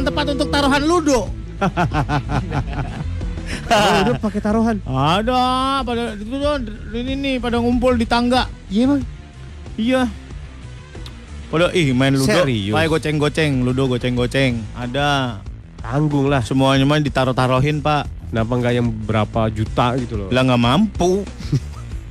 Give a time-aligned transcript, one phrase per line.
[0.00, 1.28] yang tepat untuk taruhan ludo.
[3.70, 4.76] Oh, udah pakai taruhan.
[4.88, 6.36] Ada, pada itu
[6.96, 8.48] ini nih pada ngumpul di tangga.
[8.72, 9.00] Iya emang.
[9.76, 10.02] Iya.
[11.52, 12.30] Pada ih main ludo.
[12.30, 12.72] Serius?
[12.72, 14.64] Pakai goceng-goceng, ludo goceng-goceng.
[14.74, 15.42] Ada.
[15.82, 16.42] Tanggung lah.
[16.42, 18.32] Semuanya mah ditaruh-taruhin, Pak.
[18.32, 20.28] Kenapa nggak yang berapa juta gitu loh?
[20.30, 21.26] Lah nggak mampu.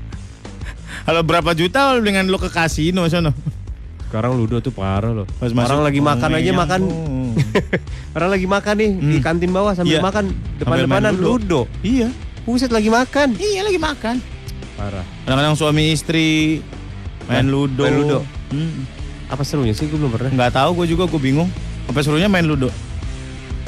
[1.08, 3.32] Kalau berapa juta dengan lo ke kasino sono.
[4.10, 5.28] Sekarang ludo tuh parah loh.
[5.38, 6.54] Pas Orang lagi oh, makan aja iya.
[6.54, 6.82] makan.
[8.16, 9.24] Orang lagi makan nih di Hmm.
[9.24, 10.04] kantin bawah sambil Iya.
[10.04, 10.24] makan
[10.58, 11.30] depan-depanan ludo.
[11.30, 11.62] ludo.
[11.82, 12.10] Iya.
[12.44, 13.36] Buset lagi makan.
[13.36, 14.16] Iya lagi makan.
[14.74, 15.06] Parah.
[15.24, 16.60] Kadang-kadang suami istri
[17.26, 17.84] main Nah, ludo.
[17.84, 18.20] main ludo.
[18.50, 18.86] Hmm.
[19.28, 19.86] Apa serunya sih?
[19.86, 20.32] Gue belum pernah.
[20.32, 21.50] Nggak tahu gue juga gue bingung.
[21.86, 22.74] Apa serunya main ludo?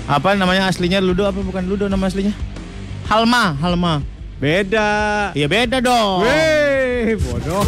[0.05, 2.33] Apa namanya aslinya ludo apa bukan ludo nama aslinya?
[3.05, 4.01] Halma, Halma.
[4.37, 5.29] Beda.
[5.31, 6.25] Iya beda dong.
[6.25, 7.61] Weh, bodoh.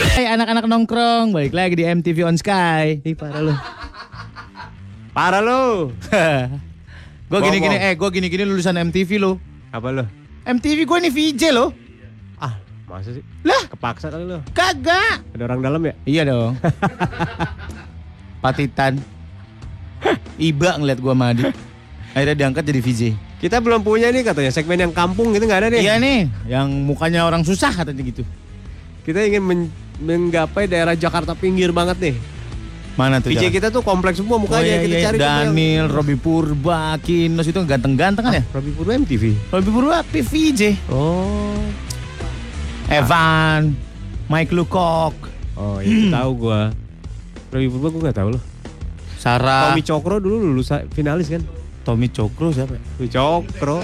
[0.00, 3.04] Hai anak-anak nongkrong, balik lagi di MTV on Sky.
[3.04, 3.52] Ih, parah lu.
[5.12, 5.92] Parah lu.
[7.30, 9.36] gue gini-gini, eh gue gini-gini lulusan MTV lo.
[9.68, 10.04] Apa lu?
[10.48, 11.76] MTV gue nih VJ lo.
[12.40, 12.56] Ah,
[12.88, 13.20] masa sih?
[13.44, 14.40] Lah, Kepaksa kali lu.
[14.56, 15.20] kagak.
[15.36, 15.92] Ada orang dalam ya?
[16.08, 16.56] Iya dong.
[18.42, 18.96] Patitan.
[20.40, 21.44] Iba ngeliat gua sama Adi.
[22.16, 23.02] Akhirnya diangkat jadi VJ.
[23.36, 25.80] Kita belum punya nih katanya segmen yang kampung gitu nggak ada nih.
[25.84, 28.24] Iya nih, yang mukanya orang susah katanya gitu.
[29.00, 32.16] Kita ingin men- menggapai daerah Jakarta pinggir banget nih.
[32.94, 33.32] Mana tuh?
[33.32, 33.48] Jalan?
[33.48, 35.04] kita tuh kompleks semua Oh, mukanya iya, kita iya.
[35.06, 38.44] cari tuh yang- Daniel, Robi Purba, Kinos itu ganteng-ganteng kan ya?
[38.50, 39.24] Robi Purba MTV.
[39.48, 40.62] Robi Purba VJ.
[40.88, 41.56] Oh.
[42.88, 43.72] Evan,
[44.26, 45.14] Mike Lukok,
[45.54, 46.72] Oh, itu tahu gua.
[47.48, 48.42] Robi Purba gua nggak tahu loh.
[49.14, 51.44] Sarah, Tommy Cokro dulu lulus finalis kan?
[51.84, 52.82] Tommy Cokro siapa ya?
[52.96, 53.78] Tommy Cokro.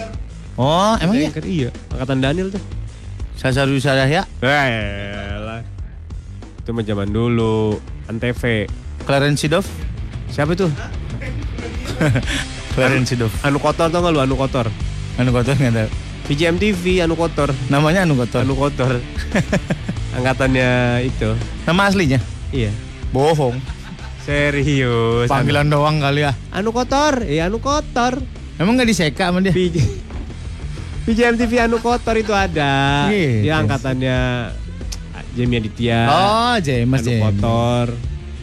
[0.56, 1.28] Oh, emang iya?
[1.28, 1.68] Kan iya.
[1.92, 2.62] Angkatan Daniel tuh.
[3.36, 5.60] Sasa Rusaraya, Elah.
[6.60, 7.76] Itu mah zaman dulu.
[8.08, 8.66] Antv.
[9.06, 9.68] Clarence Seedorf,
[10.32, 10.72] Siapa tuh?
[12.74, 13.30] Clarence Seedorf.
[13.46, 14.18] Anu kotor tau gak lu?
[14.18, 14.66] Anu kotor.
[15.20, 15.88] Anu kotor nggak tahu.
[16.26, 17.54] VJMTV Anu kotor.
[17.70, 18.42] Namanya Anu kotor.
[18.42, 18.98] Anu kotor.
[20.16, 21.36] Angkatannya itu.
[21.68, 22.18] Nama aslinya?
[22.50, 22.72] Iya.
[23.12, 23.60] Bohong.
[24.26, 25.30] Serius.
[25.30, 26.34] Panggilan doang kali ya.
[26.50, 27.22] Anu kotor.
[27.22, 28.18] Iya anu kotor.
[28.58, 29.52] Emang nggak diseka sama dia?
[31.06, 33.06] VJ VJMTV Anu kotor itu ada.
[33.06, 33.46] Gitu.
[33.46, 34.18] Dia angkatannya
[35.38, 36.00] Jamie Aditya.
[36.10, 37.86] Oh, James Anu kotor.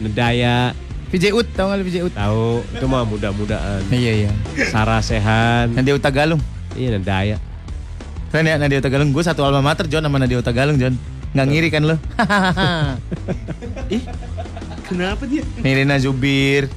[0.00, 0.72] Nedaya.
[1.12, 2.14] VJ Ut, tau nggak lu VJ Ut?
[2.16, 3.84] Tahu itu mah muda-mudaan.
[3.92, 4.32] Iya iya.
[4.72, 5.76] Sarah Sehan.
[5.76, 6.40] Nadia Utagalung.
[6.72, 7.36] Iya Nedaya.
[8.32, 9.12] Keren ya Nadia Utagalung.
[9.12, 10.96] Gue satu alma mater John sama Nadia Utagalung John.
[11.36, 12.00] Nggak ngiri kan lo?
[14.88, 15.42] Kenapa dia?
[15.60, 16.70] Nirina Zubir,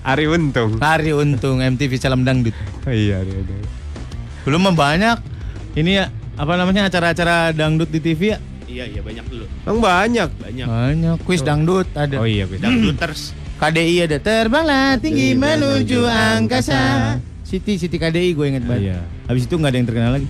[0.00, 0.80] Ari Untung.
[0.80, 2.54] Hari Untung, MTV Salam Dangdut.
[2.86, 3.79] Oh, iya, Ari Untung.
[4.50, 5.22] Belum mah banyak.
[5.78, 8.38] Ini ya apa namanya acara-acara dangdut di TV ya?
[8.66, 9.46] Iya iya banyak dulu.
[9.62, 10.26] Emang banyak.
[10.26, 10.66] Banyak.
[10.66, 11.16] Banyak.
[11.22, 12.18] Kuis dangdut ada.
[12.18, 12.66] Oh iya, bisa.
[12.66, 13.30] Dangduters.
[13.62, 17.14] KDI ada terbanglah tinggi menuju angkasa.
[17.46, 18.90] Siti Siti KDI gue inget banget.
[18.90, 18.98] Iya.
[19.30, 20.26] Habis itu nggak ada yang terkenal lagi.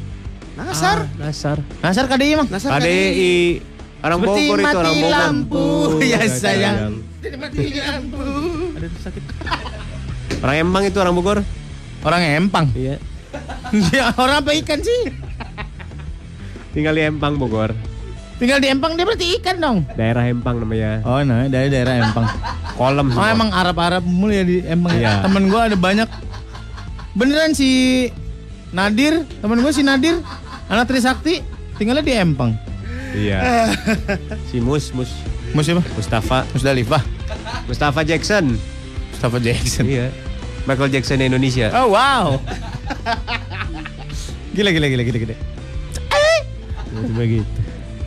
[0.53, 0.99] Nasar.
[1.17, 1.57] Nasar.
[1.81, 2.49] Nasar KDI emang.
[2.53, 3.65] Nasar KDI.
[4.05, 5.13] Orang Seperti Bogor itu orang Bogor.
[5.17, 5.65] lampu.
[6.05, 6.77] Ya, Iya, sayang.
[7.41, 8.25] Mati lampu.
[8.77, 9.23] Ada sakit.
[10.45, 11.39] Orang Emang itu orang Bogor.
[12.05, 12.69] Orang Empang.
[12.77, 13.01] Iya.
[13.95, 15.01] ya, orang apa ikan sih?
[16.71, 17.75] Tinggal di Empang Bogor.
[18.39, 19.79] Tinggal di Empang dia berarti ikan dong.
[19.95, 21.05] Daerah Empang namanya.
[21.05, 22.25] Oh, nah dari daerah Empang.
[22.79, 23.29] Kolam Oh, semua.
[23.29, 24.97] emang Arab-Arab mulu ya di Empang.
[24.97, 25.21] Iya.
[25.21, 25.29] ya?
[25.29, 26.09] Temen gue ada banyak.
[27.13, 28.07] Beneran si
[28.71, 30.23] Nadir, temen gue si Nadir,
[30.71, 31.43] anak Trisakti,
[31.77, 32.55] tinggalnya di Empang.
[33.13, 33.69] Iya.
[34.49, 35.11] si Mus, Mus.
[35.51, 35.83] Mus siapa?
[35.99, 36.47] Mustafa.
[36.55, 37.03] Musdalifah.
[37.67, 38.55] Mustafa Jackson.
[39.11, 39.85] Mustafa Jackson.
[39.85, 40.07] Iya.
[40.69, 41.73] Michael Jackson Indonesia.
[41.73, 42.37] Oh wow.
[44.57, 45.37] gila gila gila gila gila.
[46.91, 47.47] Cuma gitu.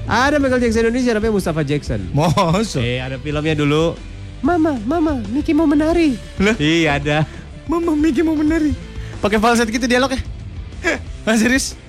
[0.03, 2.02] Ada Michael Jackson Indonesia namanya Mustafa Jackson.
[2.12, 2.84] Mosok.
[2.84, 3.96] Eh, ada filmnya dulu.
[4.44, 6.19] Mama, mama, Mickey mau menari.
[6.36, 6.52] Lah?
[6.59, 7.18] Iya, ada.
[7.63, 8.75] Mama Miki mau menari.
[9.24, 10.19] Pakai falset gitu dialognya.
[11.24, 11.80] Mas serius?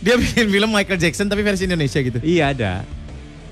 [0.00, 2.16] Dia bikin film Michael Jackson tapi versi Indonesia gitu.
[2.24, 2.72] Iya, ada.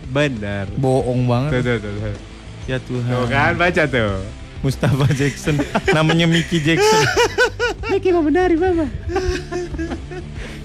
[0.09, 0.73] Benar.
[0.81, 1.51] Bohong Tuh, banget.
[1.53, 2.17] tuh, tuh, tuh.
[2.65, 3.09] Ya Tuhan.
[3.13, 4.17] Tuh kan, baca tuh.
[4.63, 5.59] Mustafa Jackson.
[5.91, 7.03] Namanya Mickey Jackson.
[7.91, 8.87] Mickey mau menari, mama.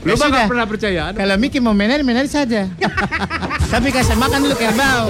[0.05, 1.01] Lu Ya nggak pernah percaya.
[1.11, 2.69] Kalau Mickey mau menari, menari saja.
[3.67, 5.09] tapi kasih makan dulu kerbau.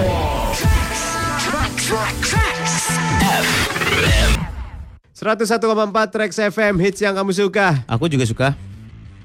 [5.18, 7.82] 101,4 Trax FM hits yang kamu suka.
[7.90, 8.48] Aku juga suka.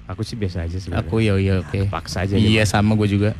[0.10, 1.06] Aku sih biasa aja sebenarnya.
[1.08, 1.88] Aku ya iya oke.
[1.88, 2.36] Paksa aja.
[2.36, 3.32] Iya sama gue juga.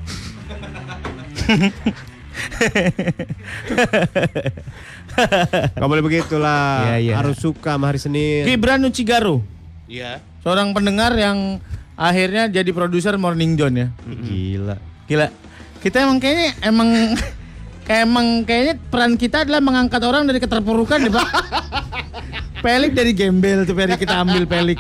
[5.80, 6.94] Gak boleh begitulah.
[6.94, 7.14] Iya, iya.
[7.18, 8.46] Harus suka sama hari Senin.
[8.46, 9.42] Gibran Nucigaru,
[9.86, 10.20] Iya.
[10.42, 11.60] seorang pendengar yang
[11.94, 13.88] akhirnya jadi produser Morning John ya.
[14.06, 14.76] Gila.
[15.06, 15.28] Gila.
[15.80, 16.90] Kita emang kayaknya emang
[17.84, 21.28] kayak emang kayaknya peran kita adalah mengangkat orang dari keterpurukan deh pak.
[22.64, 24.80] pelik dari gembel tuh Pelik kita ambil pelik.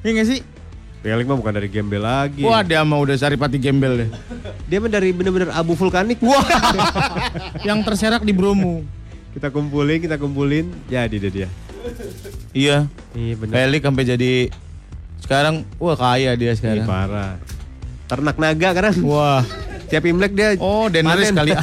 [0.00, 0.40] Iya gak sih?
[1.00, 2.44] Pelik mah bukan dari gembel lagi.
[2.44, 4.10] Wah dia mah udah saripati gembel deh.
[4.68, 6.20] Dia mah dari bener-bener abu vulkanik.
[6.20, 6.44] Wah,
[7.64, 8.84] yang terserak di Bromo.
[9.30, 11.48] Kita kumpulin, kita kumpulin, jadi deh dia.
[12.50, 13.52] Iya, Iya bener.
[13.54, 14.32] Pelik sampai jadi
[15.20, 16.84] sekarang wah kaya dia Ih, sekarang.
[16.84, 17.38] parah.
[18.04, 18.90] Ternak naga kan?
[19.00, 19.46] Wah,
[19.86, 21.36] Tiap Imlek dia oh Daenerys panen.
[21.36, 21.62] kali ya.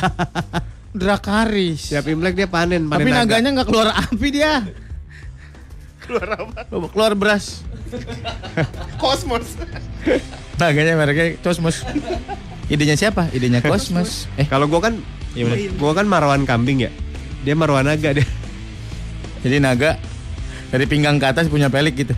[0.97, 1.91] Drakaris.
[1.91, 3.35] Tiap Imlek dia panen, panen Tapi naga.
[3.35, 4.63] naganya nggak keluar api dia.
[6.01, 6.59] Keluar apa?
[6.87, 7.67] Keluar beras.
[9.01, 9.59] Kosmos.
[10.55, 11.83] Naganya mereknya Cosmos.
[12.67, 13.27] Idenya siapa?
[13.31, 14.23] Idenya Cosmos.
[14.39, 14.95] Eh, Kalau gua kan,
[15.33, 15.71] bener.
[15.75, 16.91] gua kan marwan kambing ya.
[17.47, 18.27] Dia marwan naga dia.
[19.47, 19.95] jadi naga
[20.67, 22.11] dari pinggang ke atas punya pelik gitu.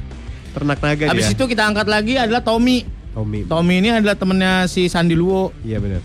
[0.58, 1.38] Ternak naga Habis dia.
[1.38, 2.82] itu kita angkat lagi adalah Tommy.
[3.14, 3.46] Tommy.
[3.46, 5.54] Tommy ini adalah temennya si Sandi Luwo.
[5.62, 6.02] Iya benar.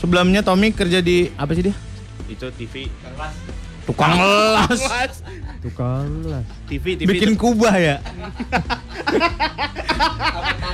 [0.00, 1.76] Sebelumnya Tommy kerja di apa sih dia?
[2.24, 2.88] Itu TV.
[3.84, 4.80] Tukang las.
[5.62, 6.42] Tukang lah.
[6.66, 7.96] TV, TV Bikin itu kubah ya.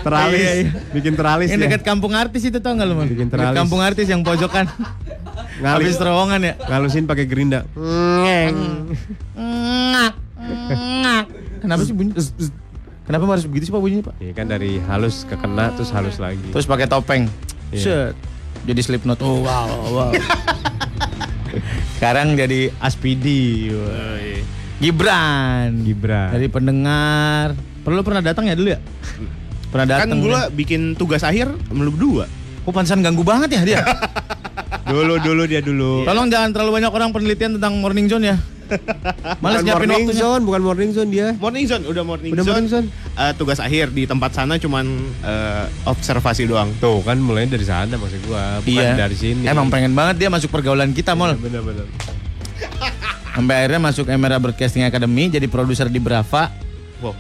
[0.01, 0.41] Teralis.
[0.41, 0.71] Iya, iya.
[0.97, 1.65] Bikin teralis Yang ya.
[1.69, 2.95] dekat kampung artis itu tau nggak lu?
[2.97, 3.07] Man?
[3.13, 3.59] Bikin Dekat teralis.
[3.61, 4.65] kampung artis yang pojokan.
[5.61, 5.93] Ngalis.
[5.93, 6.55] Habis terowongan ya.
[6.65, 7.69] Ngalusin pakai gerinda.
[7.77, 10.15] Ngak,
[11.05, 11.25] ngak.
[11.61, 12.17] Kenapa sih bunyi?
[13.05, 14.15] Kenapa harus begitu sih Pak bunyinya Pak?
[14.21, 16.49] Iya kan dari halus ke kena terus halus lagi.
[16.49, 17.29] Terus pakai topeng.
[17.73, 18.13] Iya.
[18.13, 18.15] Set.
[18.65, 19.21] Jadi Slipknot.
[19.21, 20.11] Oh wow, wow.
[21.99, 23.73] Sekarang jadi Aspidi.
[23.73, 23.85] Wah.
[23.85, 24.41] Oh, iya.
[24.79, 25.83] Gibran.
[25.83, 26.31] Gibran.
[26.31, 27.55] Dari pendengar.
[27.83, 28.81] Perlu pernah datang ya dulu ya?
[29.69, 30.09] Pernah datang.
[30.09, 32.31] Kan gua bikin tugas akhir lu berdua.
[32.63, 33.81] Kok pansan ganggu banget ya dia?
[34.91, 36.05] dulu dulu dia dulu.
[36.05, 38.37] Tolong jangan terlalu banyak orang penelitian tentang morning zone ya.
[39.41, 40.21] Males Bukan nyiapin morning waktunya.
[40.23, 41.29] zone, bukan morning zone dia.
[41.35, 42.53] Morning zone, udah morning Udah zone.
[42.53, 42.87] morning zone.
[43.17, 44.85] Eh, tugas akhir di tempat sana cuman
[45.19, 46.69] eh, observasi doang.
[46.77, 49.01] Tuh kan mulai dari sana maksud gua, bukan Iya.
[49.01, 49.49] dari sini.
[49.49, 51.33] Emang pengen banget dia masuk pergaulan kita, Mol.
[51.35, 51.89] Bener-bener.
[53.39, 56.51] Sampai akhirnya masuk Emera Broadcasting Academy jadi produser di Brava.
[56.99, 57.15] Wow.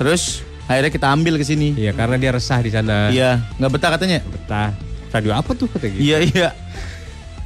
[0.00, 1.76] Terus akhirnya kita ambil ke sini.
[1.76, 3.12] Iya karena dia resah di sana.
[3.12, 4.24] Iya, nggak betah katanya.
[4.24, 4.72] Betah.
[5.12, 6.00] Radio apa tuh kata gitu?
[6.00, 6.48] Iya, iya.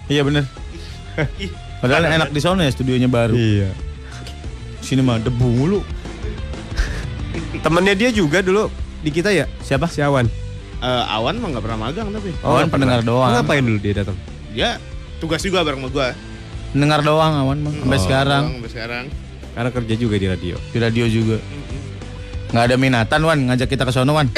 [0.07, 0.47] Iya bener.
[1.83, 3.35] Padahal enak di sana ya studionya baru.
[3.35, 3.75] Iya.
[4.79, 5.83] Sini mah debu mulu.
[7.67, 8.71] Temennya dia juga dulu
[9.03, 9.51] di kita ya?
[9.67, 9.91] Siapa?
[9.91, 10.31] Si Awan.
[10.87, 12.31] Eh, Awan mah nggak pernah magang tapi.
[12.47, 13.11] Awan nggak pendengar pernah.
[13.11, 13.31] doang.
[13.43, 14.17] Ngapain dulu dia datang?
[14.55, 14.79] Dia
[15.19, 16.09] tugas juga bareng sama gua.
[16.77, 18.03] Dengar doang awan mah sampai Oh.
[18.05, 19.05] sekarang Sampai sekarang.
[19.57, 20.57] Karena kerja juga di radio.
[20.61, 21.41] di radio juga.
[22.53, 24.29] Nggak ada minatan Wan ngajak kita ke sono Wan.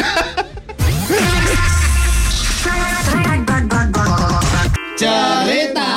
[4.94, 5.90] Cerita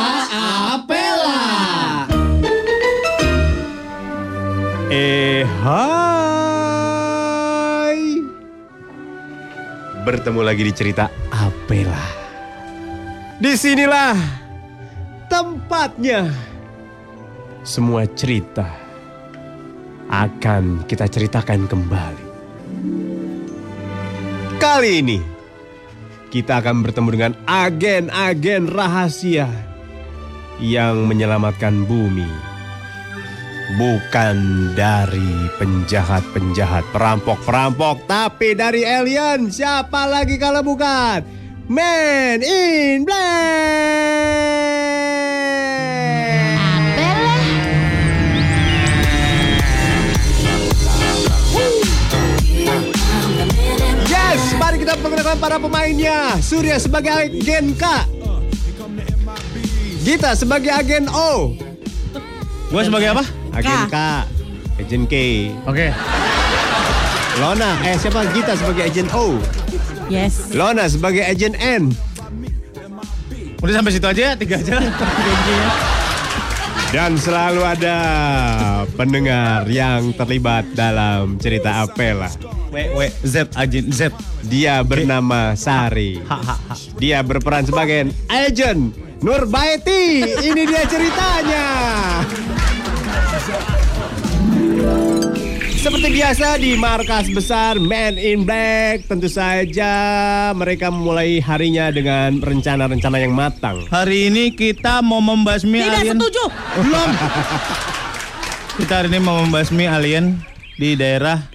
[0.78, 1.42] Apela.
[4.92, 6.02] Eh hai
[10.02, 12.02] Bertemu lagi di cerita Apela
[13.40, 14.41] Di sinilah
[15.32, 16.28] tempatnya
[17.64, 18.68] Semua cerita
[20.12, 22.26] akan kita ceritakan kembali
[24.60, 25.20] Kali ini
[26.32, 29.48] kita akan bertemu dengan agen-agen rahasia
[30.60, 32.52] yang menyelamatkan bumi
[33.76, 39.48] bukan dari penjahat-penjahat, perampok-perampok, tapi dari alien.
[39.48, 41.24] Siapa lagi kalau bukan?
[41.72, 44.61] Man in Black.
[54.92, 56.36] Kita perkenalkan para pemainnya.
[56.44, 57.84] Surya sebagai agen K.
[60.04, 61.56] Gita sebagai agen O.
[62.68, 63.24] Gua sebagai apa?
[63.56, 63.96] Agen K.
[64.84, 65.16] Agen K.
[65.64, 65.96] Oke.
[67.40, 69.40] Lona, eh siapa Gita sebagai agen O.
[70.12, 70.52] Yes.
[70.52, 71.96] Lona sebagai agen N.
[73.64, 74.76] Udah sampai situ aja ya, tiga aja.
[76.92, 77.98] Dan selalu ada
[79.00, 82.28] pendengar yang terlibat dalam cerita Apela.
[82.68, 84.12] W W Z Ajin Z.
[84.44, 86.20] Dia bernama Sari.
[87.00, 88.92] Dia berperan sebagai agent
[89.24, 90.36] Nurbaiti.
[90.44, 91.66] Ini dia ceritanya.
[95.82, 99.90] Seperti biasa di markas besar Man in Black, tentu saja
[100.54, 103.90] mereka memulai harinya dengan rencana-rencana yang matang.
[103.90, 106.22] Hari ini kita mau membasmi Tidak alien.
[106.22, 106.44] setuju.
[106.86, 107.10] Belum.
[108.78, 110.38] kita hari ini mau membasmi alien
[110.78, 111.50] di daerah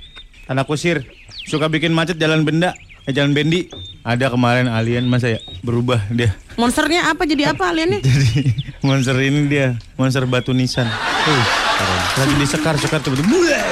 [0.51, 1.07] Tanah Kusir.
[1.47, 2.75] Suka bikin macet jalan benda,
[3.07, 3.71] eh jalan bendi.
[4.03, 6.35] Ada kemarin alien masa ya berubah dia.
[6.57, 8.01] Monsternya apa jadi apa aliennya?
[8.09, 8.49] Jadi
[8.81, 10.89] monster ini dia, monster batu nisan.
[10.89, 11.45] Uh,
[12.17, 13.29] lagi disekar-sekar tiba-tiba.
[13.29, 13.65] "Buah!"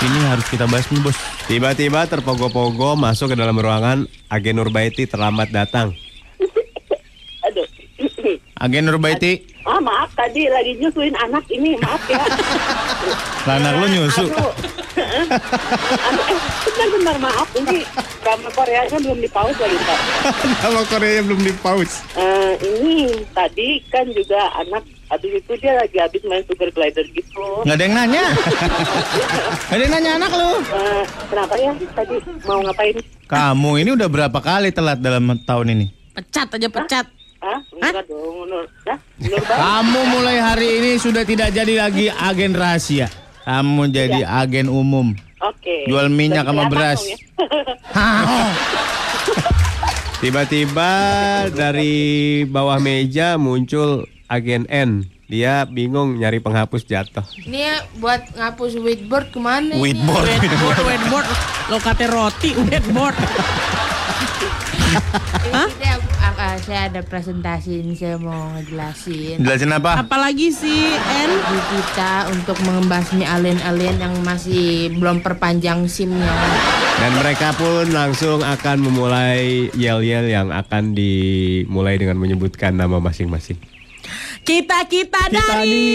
[0.00, 1.16] Ini harus kita basmi bos.
[1.48, 5.96] Tiba-tiba terpogo-pogo masuk ke dalam ruangan agen Nurbaiti terlambat datang.
[8.24, 8.36] nih?
[8.60, 9.40] Agen Nurbaiti.
[9.64, 12.20] Ah maaf tadi lagi nyusuin anak ini maaf ya.
[13.48, 14.24] Lah anak lu nyusu.
[15.00, 15.24] Eh,
[16.66, 17.82] bentar-bentar maaf ini
[18.22, 19.98] drama Koreanya belum dipaus lagi Pak.
[20.60, 22.04] Nama Korea belum di pause.
[22.14, 22.96] Eh, ini
[23.32, 27.42] tadi kan juga anak habis itu dia lagi habis main sugar glider gitu.
[27.64, 28.24] Nggak ada yang nanya.
[29.70, 30.50] Nggak ada yang nanya anak lu.
[30.60, 32.96] Eh, kenapa ya tadi mau ngapain?
[33.30, 35.86] Kamu ini udah berapa kali telat dalam tahun ini?
[36.12, 37.06] Pecat aja pecat.
[37.06, 37.19] Hah?
[37.40, 38.68] Enggak dong, Nur.
[38.84, 38.98] Hah?
[39.16, 39.58] Nur Bang?
[39.58, 43.08] Kamu mulai hari ini sudah tidak jadi lagi agen rahasia.
[43.48, 45.16] Kamu jadi agen umum.
[45.40, 45.88] Oke.
[45.88, 47.00] Jual minyak sama beras.
[47.00, 47.16] ya.
[50.20, 50.92] Tiba-tiba
[51.48, 51.94] dari
[52.44, 55.08] bawah meja muncul agen N.
[55.30, 57.24] Dia bingung nyari penghapus jatuh.
[57.46, 59.80] Ini ya buat ngapus whiteboard ke mana ini?
[59.80, 60.26] Whiteboard.
[60.28, 61.26] Whiteboard, whiteboard.
[61.72, 63.16] Lo kate roti, whiteboard.
[64.90, 65.62] Kita,
[66.40, 69.44] ah, ah, saya ada presentasi ini saya mau ngejelasin.
[69.44, 70.00] Jelasin apa?
[70.00, 71.30] Apalagi sih, En?
[71.36, 76.32] Di kita untuk membasmi alien-alien yang masih belum perpanjang SIM-nya.
[77.00, 83.60] Dan mereka pun langsung akan memulai yel-yel yang akan dimulai dengan menyebutkan nama masing-masing.
[84.40, 85.88] Kita-kita dari...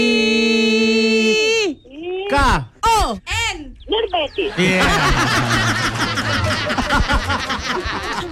[2.25, 2.35] K.
[2.81, 4.45] Oh, Nur Betty.
[4.57, 4.83] Iya.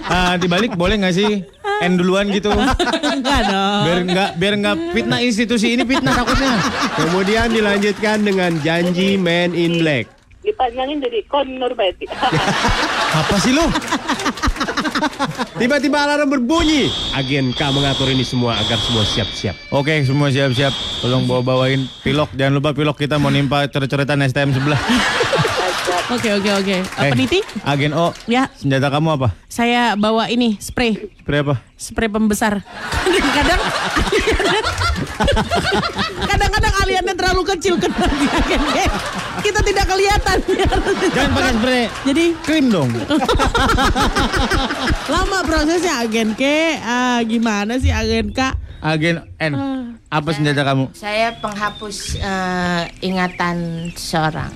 [0.04, 1.42] Ah, dibalik boleh nggak sih?
[1.80, 2.52] N duluan gitu.
[2.52, 3.82] enggak dong.
[3.88, 6.60] Biar nggak biar nggak fitnah institusi ini fitnah takutnya.
[6.94, 10.12] Kemudian dilanjutkan dengan janji Man in Black.
[10.44, 12.04] Dipanjangin jadi Kon Nur Betty.
[13.16, 13.64] Apa sih lu?
[15.56, 16.92] Tiba-tiba alarm berbunyi.
[17.16, 19.56] Agen K mengatur ini semua agar semua siap-siap.
[19.72, 20.72] Oke, semua siap-siap.
[21.00, 22.28] Tolong bawa-bawain pilok.
[22.36, 24.80] Jangan lupa pilok kita mau nimpa coret-coretan STM sebelah.
[26.04, 26.76] Oke, oke, oke.
[26.76, 27.40] Eh, Eh, Peniti?
[27.64, 29.28] Agen O, Ya, senjata kamu apa?
[29.48, 31.00] saya bawa ini, spray.
[31.16, 31.54] Spray apa?
[31.74, 32.60] Spray pembesar.
[33.04, 33.60] Kadang-kadang
[36.24, 38.78] Kadang-kadang aliannya terlalu kecil kena di agen G.
[39.40, 40.38] Kita tidak kelihatan.
[41.08, 41.82] Jangan pakai spray.
[42.04, 42.90] Jadi Krim dong.
[45.12, 46.42] lama prosesnya agen K.
[46.78, 48.52] Ah, gimana sih agen K?
[48.80, 49.52] Agen N.
[50.10, 50.92] Apa senjata kamu?
[50.92, 53.56] Saya penghapus eh, ingatan
[53.94, 54.52] seorang.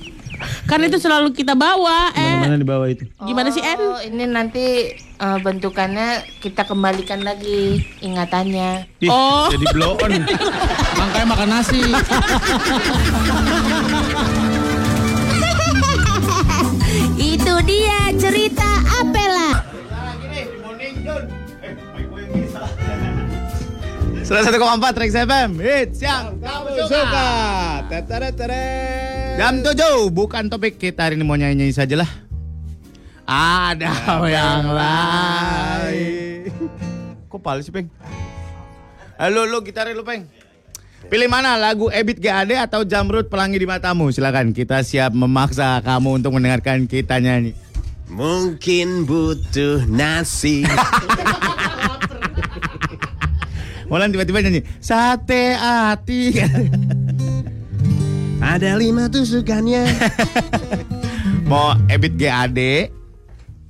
[0.67, 2.13] Karena itu selalu kita bawa.
[2.15, 2.39] Eh.
[2.45, 3.05] Mana, dibawa itu.
[3.19, 3.79] Oh, Gimana sih En?
[3.81, 8.87] Oh, ini nanti uh, bentukannya kita kembalikan lagi ingatannya.
[9.03, 9.49] Ih, oh.
[9.51, 10.13] Jadi blow on.
[10.99, 11.83] Makanya makan nasi.
[17.19, 18.71] itu dia cerita
[19.03, 19.18] apa
[24.29, 24.61] 101,4
[25.01, 27.29] Rex FM Hits yang kamu suka.
[29.41, 29.73] Jam 7
[30.13, 31.25] Bukan topik kita hari ini.
[31.25, 32.05] Mau nyanyi-nyanyi sajalah
[33.25, 33.89] Ada
[34.29, 36.53] yang, yang lain.
[37.33, 37.89] Kok paling sih Peng?
[39.17, 40.29] Halo lu gitarin lu Peng?
[41.09, 44.13] Pilih mana lagu Ebit GAD atau Jamrut Pelangi di Matamu?
[44.13, 47.57] Silakan kita siap memaksa kamu untuk mendengarkan kita nyanyi.
[48.13, 50.69] Mungkin butuh nasi.
[53.89, 56.37] Mulan tiba-tiba nyanyi Sate hati
[58.39, 59.83] Ada lima tusukannya.
[61.51, 62.93] Mau Ebit GAD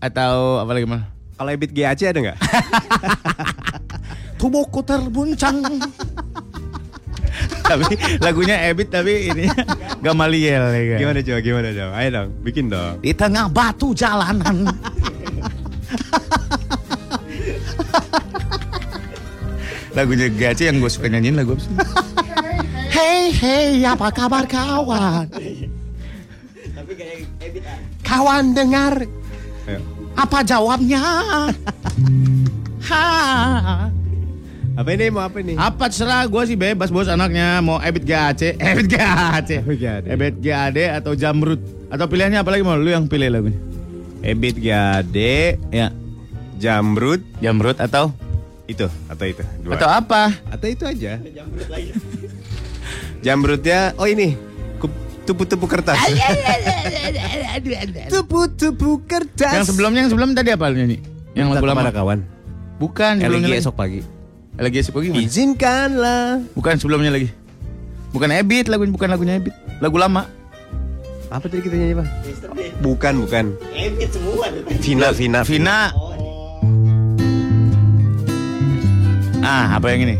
[0.02, 1.08] Atau apa lagi mana?
[1.38, 2.38] Kalau Ebit GAC ada nggak?
[4.42, 5.62] Tubuhku terbuncang
[7.62, 9.46] Tapi lagunya Ebit tapi ini
[10.02, 10.98] Gamaliel ya kan?
[10.98, 11.92] Gimana coba, gimana coba?
[11.94, 12.94] Ayo dong, bikin dong.
[13.02, 14.66] Di tengah batu jalanan
[19.98, 21.74] Lagunya Gace yang gue suka nyanyiin lagu apa sih?
[22.88, 25.26] Hey hey apa kabar kawan?
[28.06, 29.04] Kawan dengar
[29.66, 29.78] Ayo.
[30.14, 31.02] apa jawabnya?
[32.88, 33.04] Ha.
[34.78, 35.10] Apa ini?
[35.10, 35.58] Mau apa nih?
[35.58, 40.04] Apa terserah gue sih bebas bos anaknya mau Ebit GAC, Ebit GAC, Ebit GAD.
[40.06, 41.58] Ebit GAD atau Jamrut
[41.90, 43.58] atau pilihannya apa lagi mau lu yang pilih lagunya?
[44.22, 45.16] Ebit GAD,
[45.74, 45.90] Ya,
[46.56, 48.14] Jamrut, Jamrut atau
[48.68, 49.44] itu atau itu.
[49.64, 49.80] Dua.
[49.80, 50.36] atau apa?
[50.52, 51.16] Atau itu aja.
[53.24, 54.36] Jamrutnya, oh ini.
[55.24, 55.96] Tupu-tupu kertas.
[58.08, 59.52] Tupu-tupu kertas.
[59.60, 61.04] Yang sebelumnya yang sebelum tadi apa lu nyanyi?
[61.36, 61.84] Yang lagu lama.
[61.84, 62.24] Mana kawan?
[62.80, 63.60] Bukan LG lagi.
[63.60, 64.00] esok pagi.
[64.56, 65.20] LG esok pagi gimana?
[65.20, 66.28] Izinkanlah.
[66.56, 67.28] Bukan sebelumnya lagi.
[68.08, 69.52] Bukan Ebit lagu bukan lagunya Ebit.
[69.84, 70.24] Lagu lama.
[71.28, 72.08] Apa tadi kita nyanyi, Bang?
[72.80, 73.44] Bukan, bukan.
[74.80, 75.92] Vina, Vina, Vina.
[79.48, 80.16] Ah, apa yang ini?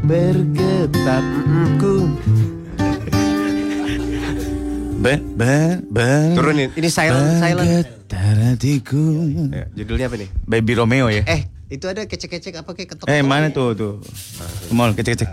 [0.00, 1.20] Bergetar
[1.76, 2.08] ku.
[4.96, 5.52] Be, be,
[5.86, 6.08] be.
[6.32, 6.72] Turunin.
[6.72, 7.68] Ini silent, silent.
[7.68, 9.04] Bergetar hatiku.
[9.52, 10.28] Ya, judulnya apa nih?
[10.48, 11.20] Baby Romeo ya.
[11.28, 13.06] Eh, Itu ada kecek-kecek apa kayak ketok.
[13.10, 13.92] Eh mana tuh tuh?
[14.70, 15.30] Kemol kecek kecek.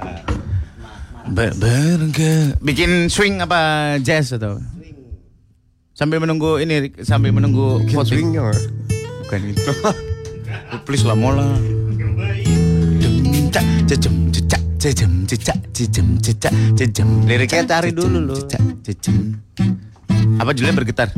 [1.29, 2.57] Ber berge.
[2.59, 4.59] Bikin swing apa jazz atau?
[5.93, 8.09] Sambil menunggu ini sambil menunggu Bikin voting.
[8.09, 8.49] swing ya.
[9.23, 9.71] Bukan itu.
[10.89, 11.53] Please lah mola.
[13.53, 17.05] Cecak, cecem, cecak, cecem, cecak, cecem, cecak, cecem.
[17.29, 18.33] Liriknya cari dulu lu.
[18.33, 19.37] cecak, cecem.
[20.41, 21.13] Apa judulnya bergetar?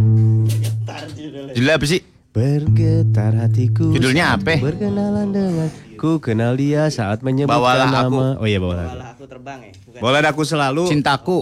[1.56, 2.04] Judulnya apa sih?
[2.36, 3.88] Bergetar hatiku.
[3.96, 4.60] Judulnya apa?
[4.60, 8.36] Berkenalan dengan ku kenal dia saat menyebutkan Bawalah nama.
[8.36, 8.44] aku.
[8.44, 8.84] Oh iya bawalah.
[8.84, 9.00] aku.
[9.16, 9.72] aku terbang ya.
[9.88, 10.00] Bukan.
[10.04, 10.84] Bawalah aku selalu.
[10.92, 11.40] Cintaku.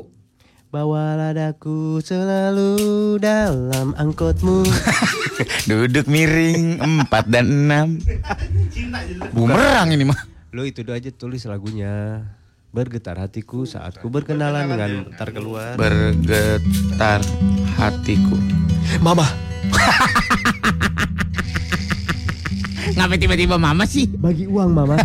[0.69, 4.61] Bawalah daku selalu dalam angkotmu.
[5.73, 7.97] Duduk miring empat dan enam.
[9.33, 10.32] Bumerang ini mah.
[10.53, 12.21] Lo itu aja tulis lagunya.
[12.69, 15.73] Bergetar hatiku saat ku berkenalan dengan bentar keluar.
[15.77, 17.25] Bergetar
[17.73, 18.37] hatiku.
[19.01, 19.25] Mama,
[22.93, 24.05] Ngapain tiba-tiba mama sih?
[24.05, 25.01] bagi uang mama.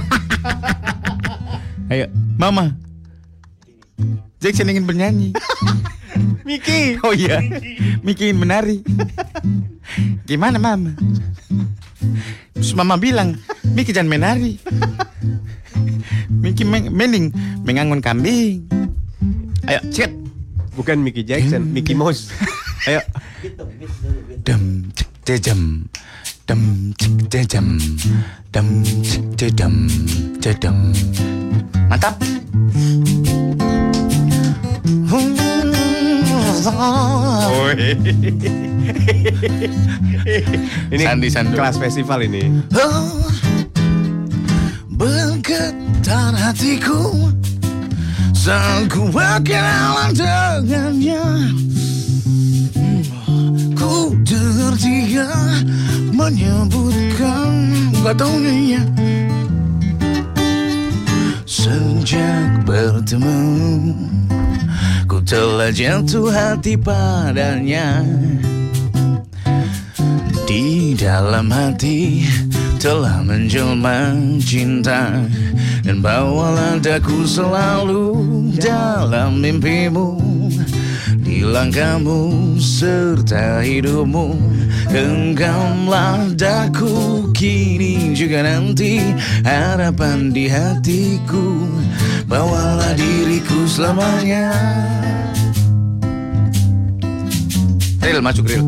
[1.93, 2.77] Ayo, mama.
[4.45, 5.33] Jackson ingin bernyanyi.
[6.49, 7.01] Miki.
[7.01, 7.41] Oh iya,
[8.05, 8.85] Miki ingin menari.
[10.29, 10.93] Gimana mama?
[12.53, 13.41] Terus mama bilang,
[13.73, 14.61] Miki jangan menari.
[16.39, 17.35] Miki men mending
[17.67, 18.63] mengangun kambing.
[19.67, 20.11] Ayo, cek.
[20.79, 22.31] Bukan Mickey Jackson, Mickey Mouse.
[22.87, 23.03] Ayo.
[24.47, 25.85] Dem cek jejam.
[26.47, 27.67] Dem cek jejam.
[28.55, 28.67] Dem
[29.03, 29.75] cek jejam.
[30.39, 30.95] Jedem.
[31.91, 32.15] Mantap.
[40.89, 41.55] Ini Sandi, Sandi.
[41.57, 42.43] kelas festival ini.
[45.49, 47.33] Bergetar hatiku
[48.37, 51.25] saat ku berkenalan dengannya.
[53.73, 55.25] Ku dengar dia
[56.13, 57.49] menyebutkan
[58.05, 58.85] gak taunya
[61.49, 63.41] Sejak bertemu
[65.09, 68.05] Ku telah jatuh hati padanya
[70.45, 72.25] di dalam hati
[72.79, 75.11] telah menjelma cinta
[75.83, 78.15] Dan bawalah daku selalu
[78.55, 80.15] dalam mimpimu.
[81.19, 84.39] Di langkahmu serta hidupmu
[84.89, 89.03] Genggamlah daku kini juga nanti
[89.43, 91.69] Harapan di hatiku.
[92.29, 94.53] Bawalah diriku selamanya.
[98.05, 98.65] Real masuk real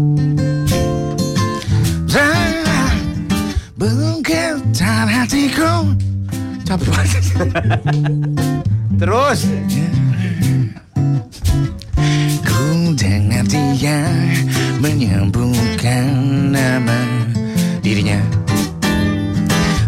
[3.80, 5.96] Bergetar hatiku.
[6.68, 7.24] Capek banget
[9.00, 9.48] Terus.
[12.44, 14.04] Ku dengar dia
[14.84, 16.12] menyebutkan
[16.52, 17.00] nama
[17.80, 18.20] dirinya.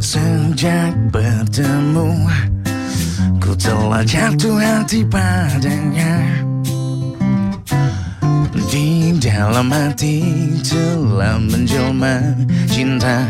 [0.01, 2.33] Sejak bertemu
[3.45, 6.43] Ku telah jatuh hati padanya
[8.73, 10.25] Di dalam hati
[10.65, 12.33] telah menjelma
[12.73, 13.21] cinta.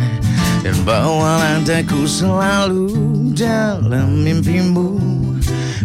[0.62, 2.86] Dan bawalah daku selalu
[3.34, 5.02] dalam mimpimu.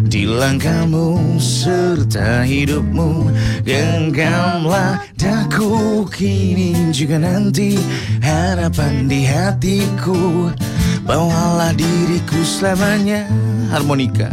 [0.06, 3.34] Di langkahmu serta hidupmu
[3.66, 7.74] Genggamlah daku kini juga nanti
[8.22, 10.54] Harapan di hatiku.
[11.02, 13.26] Bawalah diriku selamanya
[13.74, 14.30] Harmonika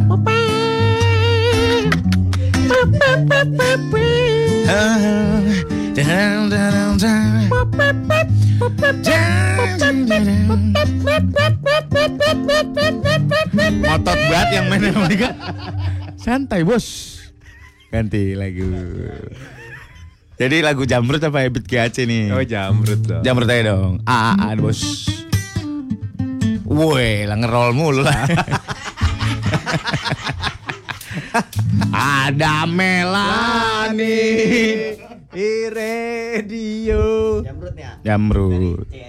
[13.85, 15.29] Motot banget yang main harmonika.
[16.17, 16.85] Santai bos.
[17.93, 18.65] Ganti lagu.
[20.35, 22.33] Jadi lagu Jamrut apa Ebit GAC nih?
[22.33, 23.21] Oh jamrut dong.
[23.21, 24.01] Jamrut aja dong.
[24.03, 25.05] A, A, A, bos.
[26.65, 28.25] Woi, lah ngerol mulu lah.
[32.19, 34.19] Ada Melani.
[35.35, 37.05] Iradio.
[37.43, 37.99] Jamrutnya.
[38.07, 38.87] Jamrut.
[38.87, 39.03] Tadi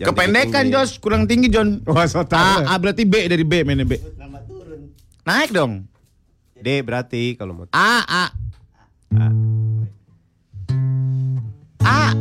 [0.00, 0.08] ya.
[0.08, 1.84] Kependekan Jos, kurang tinggi John.
[1.84, 2.24] Wah, so.
[2.24, 4.00] A, A berarti B dari B mainnya B.
[4.16, 4.96] Nama turun.
[5.28, 5.84] Naik dong.
[6.56, 7.64] D berarti kalau mau.
[7.76, 8.24] A, A.
[9.12, 9.28] A.
[11.84, 12.16] A.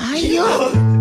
[0.00, 0.99] Ayo.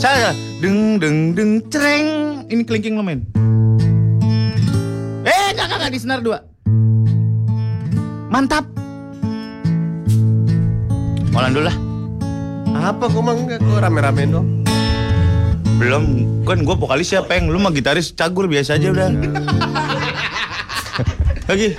[0.00, 0.32] Saya
[0.64, 2.08] deng deng deng cereng.
[2.48, 3.20] Ini kelingking lo men.
[5.28, 6.40] Eh, enggak enggak enggak di senar dua.
[8.32, 8.64] Mantap.
[11.36, 11.76] Molan dulu lah.
[12.80, 14.64] Apa kok mang kok rame-rame dong?
[15.76, 19.12] Belum, kan gue vokalis siapa yang lu mah gitaris cagur biasa aja udah.
[21.52, 21.76] Lagi.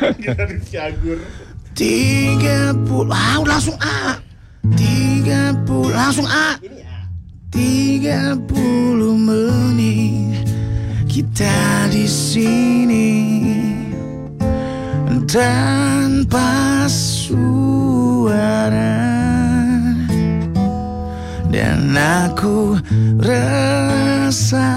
[1.73, 4.21] Tiga puluh, ah langsung A.
[4.77, 5.57] Tiga
[5.89, 6.61] Langsung A.
[7.51, 8.47] 30
[9.19, 10.47] menit
[11.11, 13.11] kita di sini.
[15.27, 17.47] Tanpa suara.
[21.51, 22.79] Dan aku
[23.19, 24.71] rasa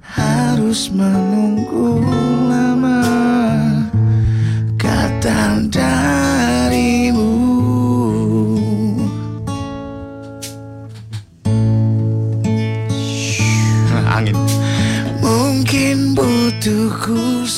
[0.00, 2.00] harus menunggu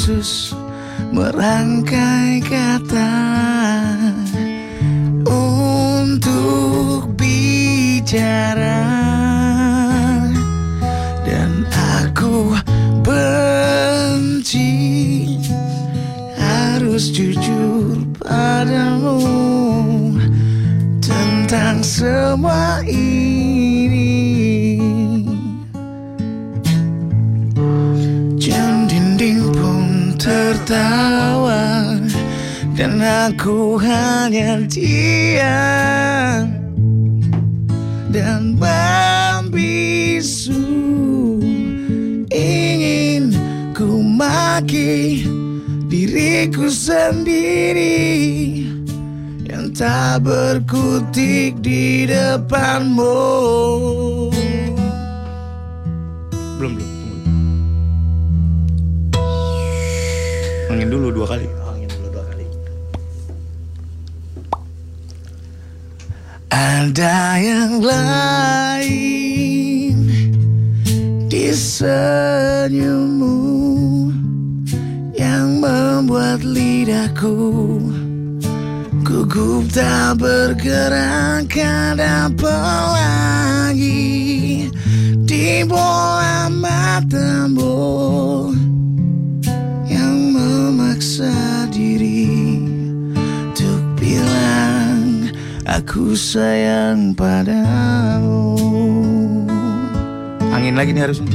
[0.08, 0.56] khusus
[1.12, 3.12] merangkai kata
[5.28, 8.88] untuk bicara.
[11.28, 12.56] Dan aku
[13.04, 14.72] benci
[16.40, 19.20] harus jujur padamu
[21.04, 23.17] tentang semua ini
[30.68, 31.96] tertawa
[32.76, 36.44] Dan aku hanya diam
[38.12, 40.60] Dan membisu
[42.28, 43.32] Ingin
[43.72, 45.24] ku maki
[45.88, 48.28] diriku sendiri
[49.48, 53.16] Yang tak berkutik di depanmu.
[56.60, 56.97] Belum, belum,
[60.68, 61.48] Angin dulu dua kali.
[61.64, 62.44] Angin dulu dua kali.
[66.52, 69.96] Ada yang lain
[71.28, 73.36] di senyummu
[75.16, 77.80] yang membuat lidahku
[79.04, 82.56] gugup tak bergerak ada apa
[82.92, 84.68] lagi
[85.24, 87.72] di bola matamu
[91.18, 92.30] memaksa diri
[93.50, 95.26] untuk bilang
[95.66, 98.54] aku sayang padamu.
[100.54, 101.26] Angin lagi nih harusnya.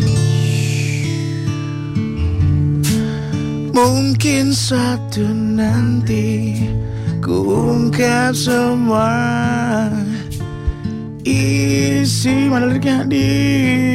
[3.76, 6.64] Mungkin satu nanti
[7.20, 9.92] ku ungkap semua
[11.28, 13.28] isi mana liriknya di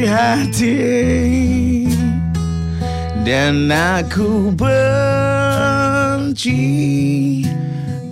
[0.05, 0.77] hati
[3.25, 4.53] dan aku
[6.29, 7.41] benci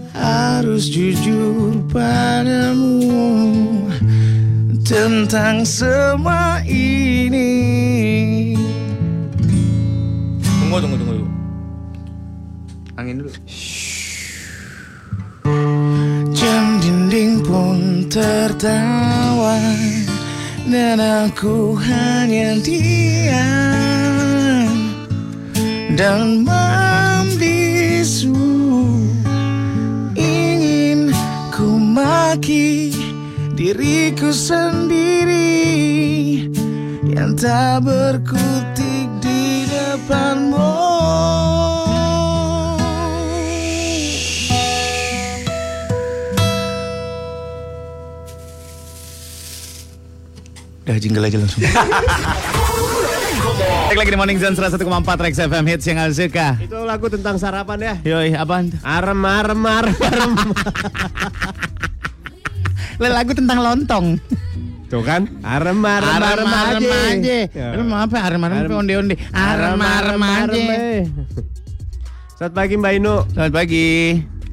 [0.10, 3.86] harus jujur padamu
[4.82, 7.54] tentang semua ini.
[10.42, 11.30] Tunggu, tunggu, tunggu dulu.
[12.98, 13.30] Angin dulu.
[16.34, 19.62] Jam dinding pun tertawa
[20.66, 23.46] dan aku hanya diam
[25.94, 26.42] dan
[32.28, 32.92] maki
[33.56, 35.64] diriku sendiri
[37.08, 40.76] yang tak berkutik di depanmu.
[50.84, 51.64] Udah jingle aja langsung.
[53.88, 56.60] Balik lagi di Morning Zone 101,4 Rex FM Hits yang gak suka.
[56.60, 57.96] Itu lagu tentang sarapan ya.
[58.04, 58.76] Yoi, apaan?
[58.84, 60.32] Arem arem arem arem.
[62.98, 64.06] Lagu tentang lontong.
[64.88, 65.28] Tuh kan?
[65.42, 67.38] Arem arem arem, Arem aja.
[67.52, 67.68] Ya.
[67.76, 68.24] Lu mau apa?
[68.24, 68.68] Arem arem Arem.
[68.68, 69.16] apa onde onde?
[69.30, 70.56] Arem arem aja.
[70.56, 71.04] eh.
[72.34, 73.16] Selamat pagi Mbak Inu.
[73.30, 73.88] Selamat pagi.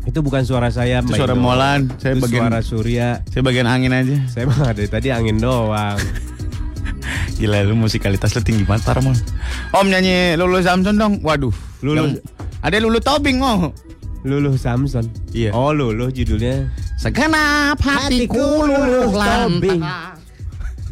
[0.04, 1.40] Itu bukan suara saya Itu Mbak suara Inu.
[1.40, 1.80] Molan.
[1.96, 3.09] Saya Itu bagian suara Surya.
[3.24, 4.16] saya bagian angin aja.
[4.26, 5.96] Saya mah dari tadi angin doang.
[7.38, 9.14] Gila lu musikalitas lu tinggi banget Mon.
[9.70, 11.22] Om nyanyi Lulu Samson dong.
[11.22, 11.54] Waduh.
[11.80, 12.18] Lulu-
[12.59, 13.70] Ada Lulu Tobing oh.
[14.24, 15.04] Luluh Samson.
[15.37, 15.52] Iya.
[15.52, 16.72] Oh Luluh judulnya.
[16.96, 19.84] Segenap hatiku luluh tobing.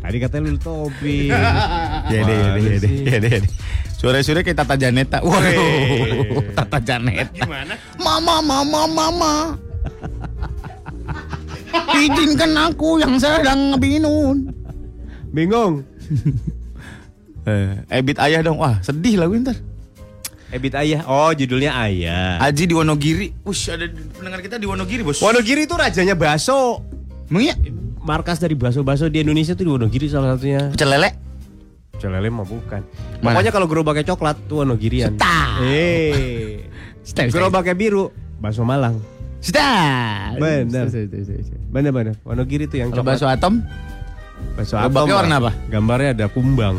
[0.03, 1.31] Tadi katanya Luluh Tobi.
[2.13, 3.53] Ya deh, ya deh, ya deh, ya deh, ya deh.
[3.97, 5.19] Suara-suara kayak Tata Janeta.
[5.23, 7.31] Waduh, Tata Janeta.
[7.33, 7.79] Gimana?
[7.97, 9.35] Mama, mama, mama.
[11.97, 14.51] Izinkan aku yang sedang ngebinun.
[15.33, 15.87] Bingung.
[17.47, 18.59] Eh, Ebit ayah dong.
[18.59, 19.57] Wah, sedih lagu ntar.
[20.53, 21.01] Ebit Ayah.
[21.09, 22.37] Oh judulnya Ayah.
[22.39, 23.33] Aji di Wonogiri.
[23.43, 25.17] Ush, ada pendengar kita di Wonogiri, Bos.
[25.19, 26.85] Wonogiri itu rajanya bakso.
[27.27, 27.57] Emang iya?
[27.99, 30.69] Markas dari bakso-bakso di Indonesia tuh di Wonogiri salah satunya.
[30.69, 31.11] Pecel lele.
[31.97, 32.83] Celele mah bukan.
[33.23, 33.33] Mana?
[33.33, 35.17] Pokoknya kalau gerobaknya coklat tuh Wonogirian.
[35.65, 36.67] Eh.
[37.01, 37.31] Style.
[37.31, 38.99] Gerobaknya biru, bakso Malang.
[39.41, 40.37] Start.
[40.37, 40.87] Benar.
[41.73, 42.15] Bener bener.
[42.23, 43.17] Wonogiri tuh yang Kalau coklat.
[43.17, 43.55] bakso atom,
[44.53, 45.41] Bakso gerobaknya atom, warna Pak.
[45.41, 45.71] apa?
[45.71, 46.77] Gambarnya ada kumbang.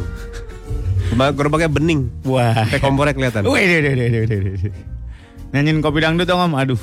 [1.14, 2.02] Gerobak- Gerobaknya bening.
[2.26, 2.66] wah.
[2.66, 3.42] Kayak kompornya kelihatan.
[3.46, 4.74] Wih, deh, deh, deh, deh, deh, deh.
[5.54, 6.82] Nyanyiin kopi dangdut dong om, aduh.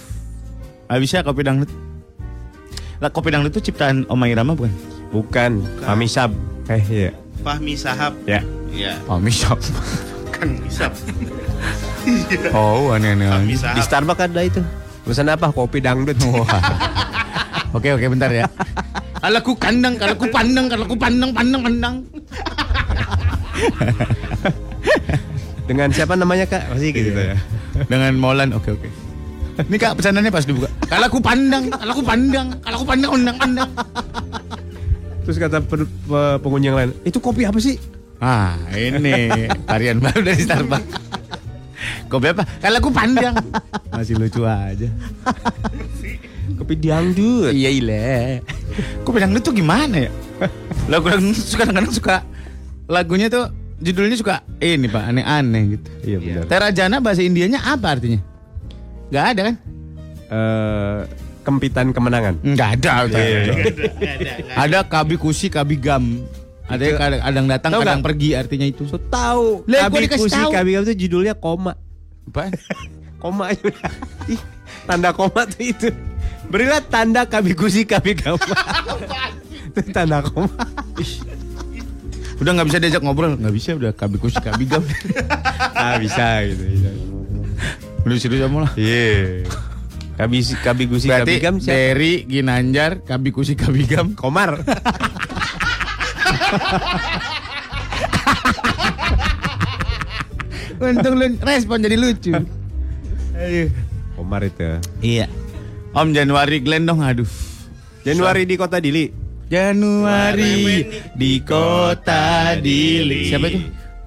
[0.87, 1.71] Habisnya kopi dangdut.
[3.03, 4.71] Lah kopi dangdut itu ciptaan Om Irama bukan?
[5.11, 5.53] Bukan.
[5.83, 6.31] Pamisab.
[6.71, 7.11] Eh iya.
[7.43, 8.15] Fahmi Sahab.
[8.29, 8.45] Ya.
[8.71, 9.01] Iya.
[9.11, 9.59] Oh, misap.
[10.31, 10.87] Kan bisa.
[12.55, 13.27] Oh, aneh-aneh.
[13.27, 13.83] Fahmi Di.
[13.83, 14.63] Starbucks ada itu.
[15.03, 15.51] Pesan apa?
[15.51, 16.15] Kopi dangdut.
[17.71, 18.51] Oke, oke, bentar ya.
[19.23, 21.95] Kalau ku kandang, kalau ku pandang, kalau ku pandang, pandang, pandang.
[25.69, 26.75] Dengan siapa namanya kak?
[26.75, 27.39] Masih gitu ya.
[27.87, 28.89] Dengan Molan, oke, oke.
[29.61, 30.67] Ini kak pesanannya pas dibuka.
[30.89, 33.71] Kalau ku pandang, kalau ku pandang, kalau ku pandang, pandang, pandang.
[35.23, 37.77] Terus kata pe- pe- pengunjung yang lain, itu kopi apa sih?
[38.19, 39.31] Ah, ini
[39.65, 40.93] varian baru dari Starbucks.
[42.11, 42.43] Kopi apa?
[42.59, 43.37] Kalau ku pandang.
[43.95, 44.89] Masih lucu aja.
[46.59, 47.55] Kopi dangdut.
[47.55, 48.43] Iya ile.
[49.07, 50.11] Kopi dangdut tuh gimana ya?
[50.91, 52.17] Lagu dangdut tuh kadang-kadang suka
[52.91, 53.47] lagunya tuh
[53.79, 55.89] judulnya suka ini pak aneh-aneh gitu.
[56.03, 56.45] Iya benar.
[56.51, 58.19] Terajana bahasa Indianya apa artinya?
[59.15, 59.57] Gak ada kan?
[60.31, 60.99] Eh,
[61.43, 62.35] kempitan kemenangan.
[62.45, 62.93] Nggak ada.
[63.09, 63.55] Iya, iya.
[64.55, 66.23] Ada kabi kusi kabi gam.
[66.71, 68.07] Ada yang kadang, kadang datang kadang nggak?
[68.07, 68.87] pergi artinya itu.
[68.87, 69.67] So tahu.
[69.67, 70.51] Lah, Kabi dikasih kusi tahu.
[70.55, 71.75] kabi kabi itu judulnya koma.
[72.31, 72.55] Apa?
[73.21, 73.69] Koma aja.
[74.33, 74.41] Ih,
[74.89, 75.93] tanda koma tuh itu.
[76.49, 78.33] Berilah tanda kabi kusi kabi itu
[79.97, 80.49] tanda koma.
[82.41, 84.81] Udah nggak bisa diajak ngobrol, nggak bisa udah kabi kusi kabi gam.
[85.77, 86.65] ah bisa gitu.
[86.65, 86.89] bisa.
[88.01, 88.73] udah serius kamu lah.
[88.81, 89.45] Iya.
[90.17, 91.77] Kabi kabi kusi Berarti kabi gam siapa?
[91.77, 94.17] Derry Ginanjar kabi kusi kabi gam.
[94.17, 94.57] Komar.
[100.81, 102.33] Untung lu respon jadi lucu.
[104.17, 104.81] Komar itu.
[105.05, 105.29] Iya.
[105.93, 107.29] Om Januari Glenn dong, aduh.
[108.01, 109.20] Januari di kota Dili.
[109.51, 110.87] Januari
[111.19, 113.27] di kota Dili.
[113.27, 113.59] Siapa itu?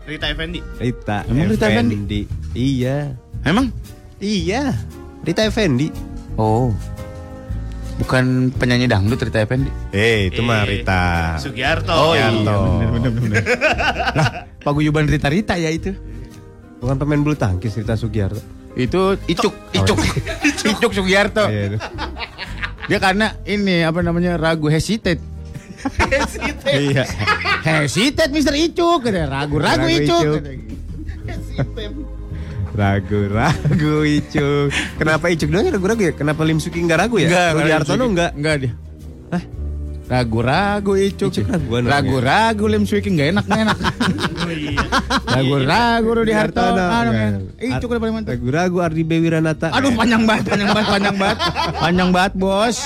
[0.08, 0.60] Rita Effendi.
[0.79, 1.17] Rita.
[1.27, 2.21] Emang Rita Effendi.
[2.56, 3.12] Iya.
[3.43, 3.67] Emang?
[4.23, 4.71] Iya.
[5.19, 5.91] Rita Effendi.
[6.39, 6.71] Oh.
[7.99, 9.67] Bukan penyanyi dangdut Rita Effendi.
[9.91, 10.79] Eh, itu mah Eh.
[10.79, 11.36] Rita.
[11.43, 11.91] Sugiarto.
[11.91, 12.32] Oh, iya.
[12.32, 13.43] bener bener bener.
[14.17, 14.29] Lah,
[14.63, 15.91] paguyuban Rita Rita ya itu.
[16.79, 18.39] Bukan pemain bulu tangkis Rita Sugiarto.
[18.79, 19.99] Itu Icuk, Icuk.
[20.71, 21.51] Icuk Sugiarto.
[21.51, 21.84] Iya.
[22.88, 25.33] Dia karena ini apa namanya ragu hesitate.
[26.63, 27.04] Iya.
[27.63, 30.24] Hesitate Mister Icuk, ragu-ragu Ragu Icuk.
[30.24, 30.43] Icuk.
[32.74, 34.74] Ragu, ragu Icuk.
[34.98, 36.13] Kenapa Icuk doang ragu-ragu ya?
[36.17, 37.54] Kenapa Lim Suki enggak ragu ya?
[37.54, 38.32] Sugiartono enggak.
[38.34, 38.72] Enggak dia.
[39.30, 39.43] Hah?
[40.04, 41.32] Ragu-ragu Icuk.
[41.69, 43.78] Ragu-ragu Lem Swiki enggak enak enggak enak.
[45.32, 46.84] Ragu-ragu Rudi Hartono.
[46.84, 47.80] Anu, Enggak.
[47.80, 48.32] Icuk udah paling mantap.
[48.36, 49.72] Ragu-ragu Ardi Bewi Ranata.
[49.72, 51.38] Aduh panjang banget, panjang banget, panjang banget.
[51.84, 52.78] Panjang banget, Bos.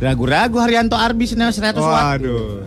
[0.00, 1.76] Ragu-ragu Haryanto Arbi 100 watt.
[1.76, 2.64] Waduh.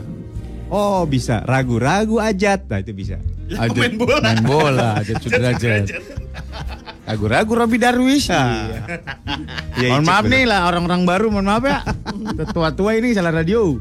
[0.69, 3.17] Oh bisa ragu-ragu ajat, nah itu bisa.
[3.61, 4.17] Ajat, main bola.
[4.23, 5.85] Main bola, ajat sudrajat.
[7.05, 8.25] Ragu-ragu Robi Darwis.
[9.73, 10.33] Iya, mohon Icuk maaf bener.
[10.37, 11.81] nih lah orang-orang baru, mohon maaf ya.
[12.55, 13.77] Tua-tua ini salah radio.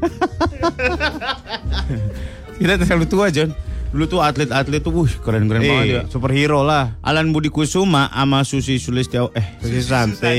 [2.57, 3.53] Kita terlalu tua, John.
[3.93, 6.01] Dulu tuh atlet-atlet tuh, wuh keren-keren banget ya.
[6.01, 6.97] Eh, superhero lah.
[7.05, 10.37] Alan Budi Kusuma sama Susi Sulistiaw eh Susi Santi.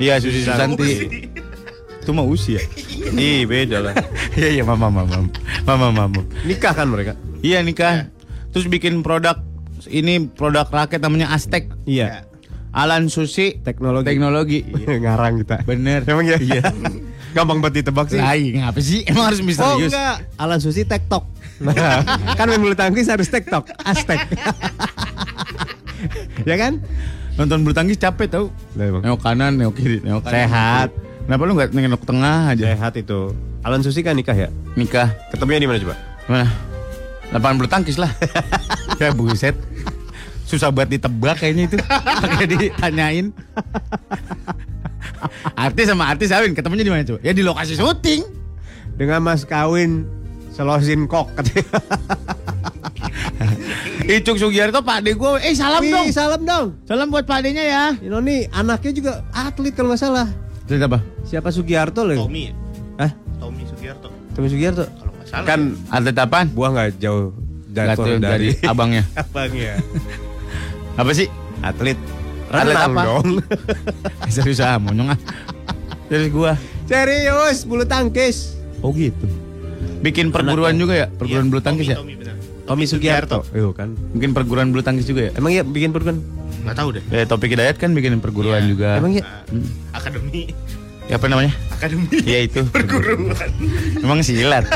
[0.00, 0.92] iya Susi Susanti.
[2.02, 2.58] Itu mah usia.
[3.14, 3.94] Ih beda lah.
[4.32, 5.28] Iya iya mama mama
[5.68, 6.20] mama mama.
[6.42, 7.12] Nikah kan mereka?
[7.44, 8.08] Iya nikah.
[8.50, 9.38] Terus bikin produk
[9.86, 11.68] ini produk raket namanya Aztec.
[11.84, 12.26] Iya.
[12.72, 14.08] Alan Susi Teknologi.
[14.08, 14.58] teknologi.
[14.88, 15.56] Ngarang kita.
[15.68, 16.00] Bener.
[16.08, 16.40] Emang ya?
[16.40, 16.64] Iya.
[17.36, 18.20] Gampang banget ditebak sih.
[18.20, 19.04] Lain ngapa sih?
[19.04, 19.92] Emang harus Oh misterius?
[19.92, 21.24] enggak, Alan Susi TikTok.
[22.40, 24.18] kan main bulu tangkis harus TikTok, Aztek.
[26.42, 26.82] ya kan?
[27.38, 28.44] Nonton bulu tangkis capek tau.
[28.76, 30.34] Nengok kanan, nengok kiri, nengok kanan.
[30.36, 30.88] Sehat.
[31.26, 32.74] Kenapa lu nggak nengok tengah aja?
[32.74, 33.30] Sehat itu.
[33.62, 34.50] Alan Susi kan nikah ya?
[34.74, 35.14] Nikah.
[35.30, 35.94] Ketemunya di mana coba?
[36.26, 36.46] Mana?
[37.30, 38.10] Lapangan bulu tangkis lah.
[39.00, 39.54] ya buset.
[40.44, 41.76] Susah buat ditebak kayaknya itu.
[41.80, 43.30] Pakai ditanyain.
[45.54, 47.22] artis sama artis Awin ketemunya di mana coba?
[47.22, 48.26] Ya di lokasi syuting.
[48.98, 50.04] Dengan mas kawin
[50.52, 51.64] selosin kok katanya.
[54.18, 55.30] Icuk Sugiarto Pak Ade gue.
[55.46, 56.06] Eh salam Wih, dong.
[56.10, 56.66] salam dong.
[56.84, 57.94] Salam buat Pak ya.
[57.96, 60.41] Ini anaknya juga atlet kalau nggak salah.
[60.64, 60.98] Cerita apa?
[61.22, 62.16] Siapa Sugiarto loh?
[62.18, 62.54] Tommy.
[62.96, 63.10] Hah?
[63.38, 64.08] Tommy Sugiarto.
[64.32, 64.84] Tommy Sugiarto.
[64.86, 65.46] Kalau nggak salah.
[65.46, 66.46] Kan Atlet apaan?
[66.48, 67.34] buah nggak jauh
[67.72, 69.02] jatuh dari dari abangnya.
[69.22, 69.72] abangnya.
[70.94, 71.26] Apa sih?
[71.60, 71.98] Atlet.
[72.48, 73.00] Atlet apa?
[73.02, 73.28] dong.
[74.32, 75.18] Serius ah, monyong ah.
[76.06, 76.52] Serius gua.
[76.84, 78.60] Serius, bulu tangkis.
[78.84, 79.24] Oh gitu.
[80.02, 81.06] Bikin perguruan juga ya?
[81.08, 81.98] Perguruan Iya, bulu tangkis Tommy, ya?
[82.02, 82.36] Tommy benar.
[82.62, 83.38] Tommy Sugiarto.
[83.50, 83.94] Iya kan.
[84.12, 85.32] Mungkin perguruan bulu tangkis juga ya?
[85.34, 86.20] Emang iya bikin perguruan?
[86.62, 87.02] Nggak tahu deh.
[87.10, 88.70] Eh, Topik Hidayat kan bikin perguruan Iya.
[88.70, 88.88] juga.
[89.00, 89.24] Emang iya?
[89.48, 89.66] Hmm.
[90.02, 90.50] Akademi.
[91.06, 91.54] Ya, apa namanya?
[91.70, 92.18] Akademi.
[92.26, 92.66] Ya itu.
[92.74, 93.50] Perguruan.
[94.02, 94.66] Emang silat.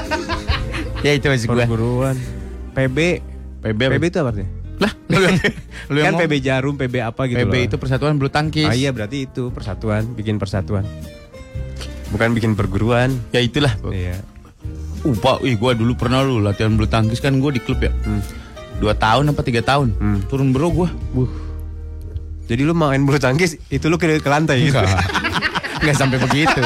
[1.03, 1.67] ya itu masih gua.
[1.67, 2.15] Perguruan.
[2.79, 2.99] PB.
[3.67, 3.81] PB.
[3.99, 4.51] PB itu apa artinya?
[4.77, 5.37] Lah, lu yang,
[5.93, 6.23] lu yang kan.
[6.23, 7.67] PB Jarum, PB apa gitu PB loh.
[7.67, 8.69] itu persatuan bulu tangkis.
[8.71, 10.87] Ah iya berarti itu persatuan, bikin persatuan.
[12.15, 13.11] Bukan bikin perguruan.
[13.35, 13.75] Ya itulah.
[13.91, 14.21] Iya.
[15.03, 17.91] Uh, Pak, ih gua dulu pernah lu latihan bulu tangkis kan gua di klub ya.
[18.05, 18.23] Hmm.
[18.79, 19.97] Dua tahun apa tiga tahun.
[19.97, 20.19] Hmm.
[20.29, 20.89] Turun bro gua.
[21.17, 21.46] Buh.
[22.47, 24.79] Jadi lu main bulu tangkis itu lu ke, ke lantai gitu.
[25.83, 25.95] Enggak.
[25.99, 26.63] Sampai begitu.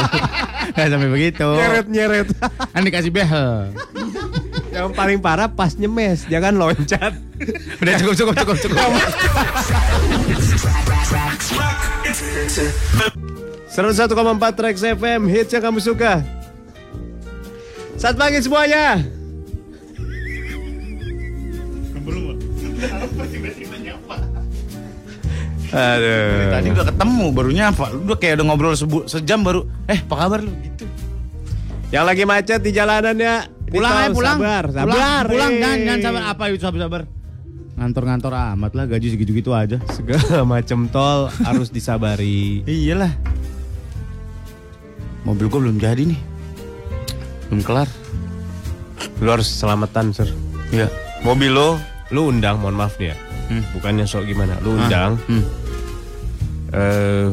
[0.76, 1.48] Enggak sampai begitu.
[1.48, 2.28] nyeret nyeret.
[2.76, 3.72] Kan dikasih behel.
[4.70, 7.10] Yang paling parah pas nyemes, jangan loncat.
[7.82, 8.90] Udah cukup cukup cukup cukup.
[13.70, 16.22] 101,4 Trax FM hits yang kamu suka.
[17.98, 19.19] Selamat pagi semuanya.
[25.70, 26.50] Aduh.
[26.50, 27.84] Tadi udah ketemu baru nyapa.
[27.90, 29.62] Lu udah kayak udah ngobrol sebu- sejam baru.
[29.86, 30.50] Eh, apa kabar lu?
[30.52, 30.84] Gitu.
[31.90, 33.46] Yang lagi macet di jalanan ya.
[33.66, 34.38] Pulang ya tol, pulang.
[34.38, 35.24] Sabar, Pulang, sabar.
[35.26, 35.58] Pulang, eh.
[35.58, 37.02] jangan jangan sabar apa itu sabar sabar.
[37.72, 39.78] Ngantor-ngantor amat lah gaji segitu-gitu aja.
[39.88, 42.60] Segala macam tol harus disabari.
[42.62, 43.14] Iyalah.
[45.22, 46.20] Mobil gua belum jadi nih.
[47.46, 47.88] Belum kelar.
[49.18, 50.28] Lu harus selamatan, Sir.
[50.70, 50.88] Iya.
[51.20, 51.76] Mobil lo
[52.10, 53.16] Lu undang, mohon maaf nih ya.
[53.46, 53.62] Hmm.
[53.70, 54.58] Bukannya sok gimana.
[54.60, 55.14] Lu undang.
[55.30, 55.46] Hmm.
[56.70, 57.28] Eh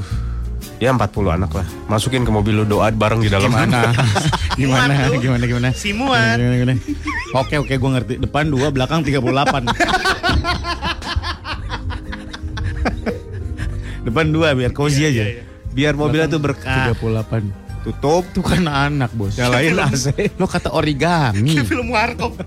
[0.78, 1.66] ya 40 anak lah.
[1.90, 3.50] Masukin ke mobil lu doa bareng di dalam.
[3.50, 3.94] Gimana?
[4.60, 4.94] gimana?
[5.18, 5.70] Gimana gimana?
[5.74, 6.38] Simuan.
[6.38, 6.82] Gimana, gimana?
[7.34, 8.14] Oke oke gue ngerti.
[8.22, 9.18] Depan dua, belakang 38.
[14.08, 15.44] Depan dua biar cozy aja.
[15.74, 16.96] Biar mobilnya tuh berkah.
[16.96, 17.84] 38.
[17.84, 18.24] Tutup.
[18.32, 19.36] Itu kan anak bos.
[19.36, 20.32] Nyalain AC.
[20.40, 21.60] Lo kata origami.
[21.70, 22.40] Film warkop.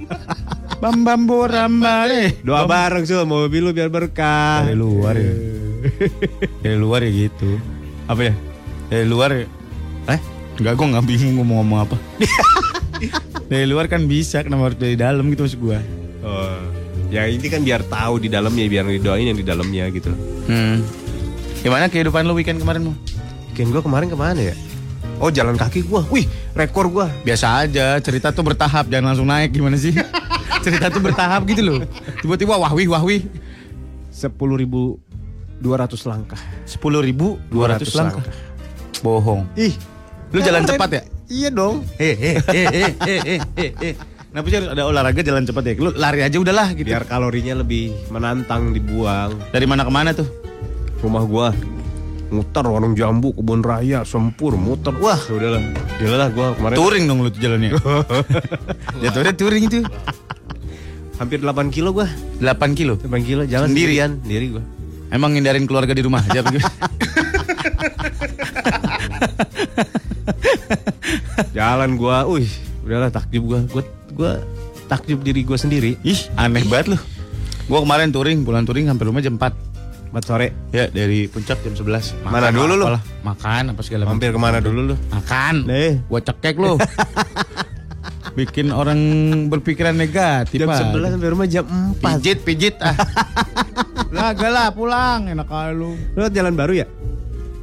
[0.81, 2.41] Bam bam boramba deh.
[2.41, 4.65] Doa bareng sih mobil lu biar berkah.
[4.65, 5.33] Dari luar ya.
[6.65, 7.57] Dari luar ya gitu.
[8.07, 8.35] Apa ya?
[8.89, 9.47] Dari luar ya.
[10.11, 10.21] Eh?
[10.61, 11.97] Enggak, gue nggak bingung gue mau ngomong apa.
[13.51, 15.79] dari luar kan bisa, kenapa harus dari dalam gitu maksud gue.
[16.21, 16.61] Oh.
[17.11, 20.15] Ya ini kan biar tahu di dalamnya, biar didoain yang di dalamnya gitu.
[20.47, 20.85] Hmm.
[21.61, 22.95] Gimana kehidupan lu weekend kemarin mau?
[23.51, 24.55] Weekend gua kemarin ke mana ya?
[25.19, 26.07] Oh jalan kaki gua.
[26.07, 27.11] Wih, rekor gua.
[27.27, 29.91] Biasa aja, cerita tuh bertahap, jangan langsung naik gimana sih?
[30.65, 31.83] cerita tuh bertahap gitu loh.
[32.23, 33.27] Tiba-tiba wahwi wahwi.
[35.61, 36.41] 10.200 langkah.
[36.65, 38.25] 10.200 langkah.
[39.01, 39.45] Bohong.
[39.57, 39.77] Ih,
[40.31, 41.03] Lu jalan cepat ya?
[41.27, 41.83] Iya dong.
[41.99, 43.95] Eh, eh, eh, eh, eh, eh, eh, eh.
[44.31, 45.73] Kenapa sih harus ada olahraga jalan cepat ya?
[45.75, 46.87] Lu lari aja udahlah gitu.
[46.87, 49.35] Biar kalorinya lebih menantang dibuang.
[49.51, 50.27] Dari mana ke mana tuh?
[51.03, 51.49] Rumah gua
[52.31, 54.95] muter warung jambu, kebun raya, sempur, muter.
[55.03, 55.59] Wah, udahlah.
[55.99, 57.71] Udahlah gua kemarin Touring dong lu tuh jalannya.
[59.03, 59.83] Jatuhnya touring itu.
[61.19, 62.07] hampir 8 kilo gua.
[62.39, 62.95] 8 kilo.
[63.03, 63.99] 8 kilo jalan Sendiri?
[63.99, 64.63] sendirian, sendiri gua.
[65.11, 66.41] Emang ngindarin keluarga di rumah aja.
[71.51, 72.47] Jalan gua, wih,
[72.87, 73.61] udahlah takjub gua.
[73.67, 73.83] Gua
[74.15, 74.33] gua
[74.87, 75.99] takjub diri gua sendiri.
[76.07, 76.99] Ih, aneh banget lu.
[77.67, 79.51] Gua kemarin touring, pulang touring sampai rumah jam 4.
[80.11, 80.51] 4 sore.
[80.75, 82.19] Ya, dari puncak jam 11.
[82.27, 82.87] Mana dulu lu?
[83.23, 84.07] Makan apa segala.
[84.07, 84.97] Mampir ke mana dulu lu?
[85.11, 85.67] Makan.
[85.67, 86.03] Nih.
[86.07, 86.75] Gua cekek lu.
[88.33, 88.99] Bikin orang
[89.47, 90.61] berpikiran negatif.
[90.61, 90.93] Jam.
[90.93, 91.99] 11 sampai rumah jam 4.
[91.99, 92.95] Pijit, pijit ah.
[94.11, 95.95] Lah, gak lah pulang, enak kali lu.
[96.19, 96.87] Lewat jalan baru ya?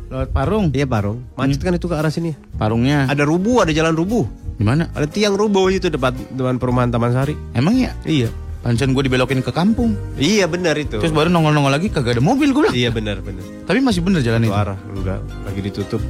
[0.08, 0.72] Lewat Parung.
[0.72, 1.20] Iya Parung.
[1.36, 2.40] Macet kan itu ke arah sini.
[2.56, 3.04] Parungnya.
[3.06, 4.24] Ada rubuh, ada jalan rubuh.
[4.56, 4.88] Di mana?
[4.96, 7.36] Ada tiang rubuh itu depan depan perumahan Taman Sari.
[7.52, 7.92] Emang ya?
[8.02, 8.32] Iya.
[8.58, 10.00] Pancan gue dibelokin ke kampung.
[10.16, 10.98] Iya benar itu.
[10.98, 12.76] Terus baru nongol-nongol lagi kagak ada mobil gue bilang.
[12.76, 13.44] Iya benar benar.
[13.64, 14.56] Tapi masih bener jalan Itu itu.
[14.56, 16.02] arah enggak lagi ditutup.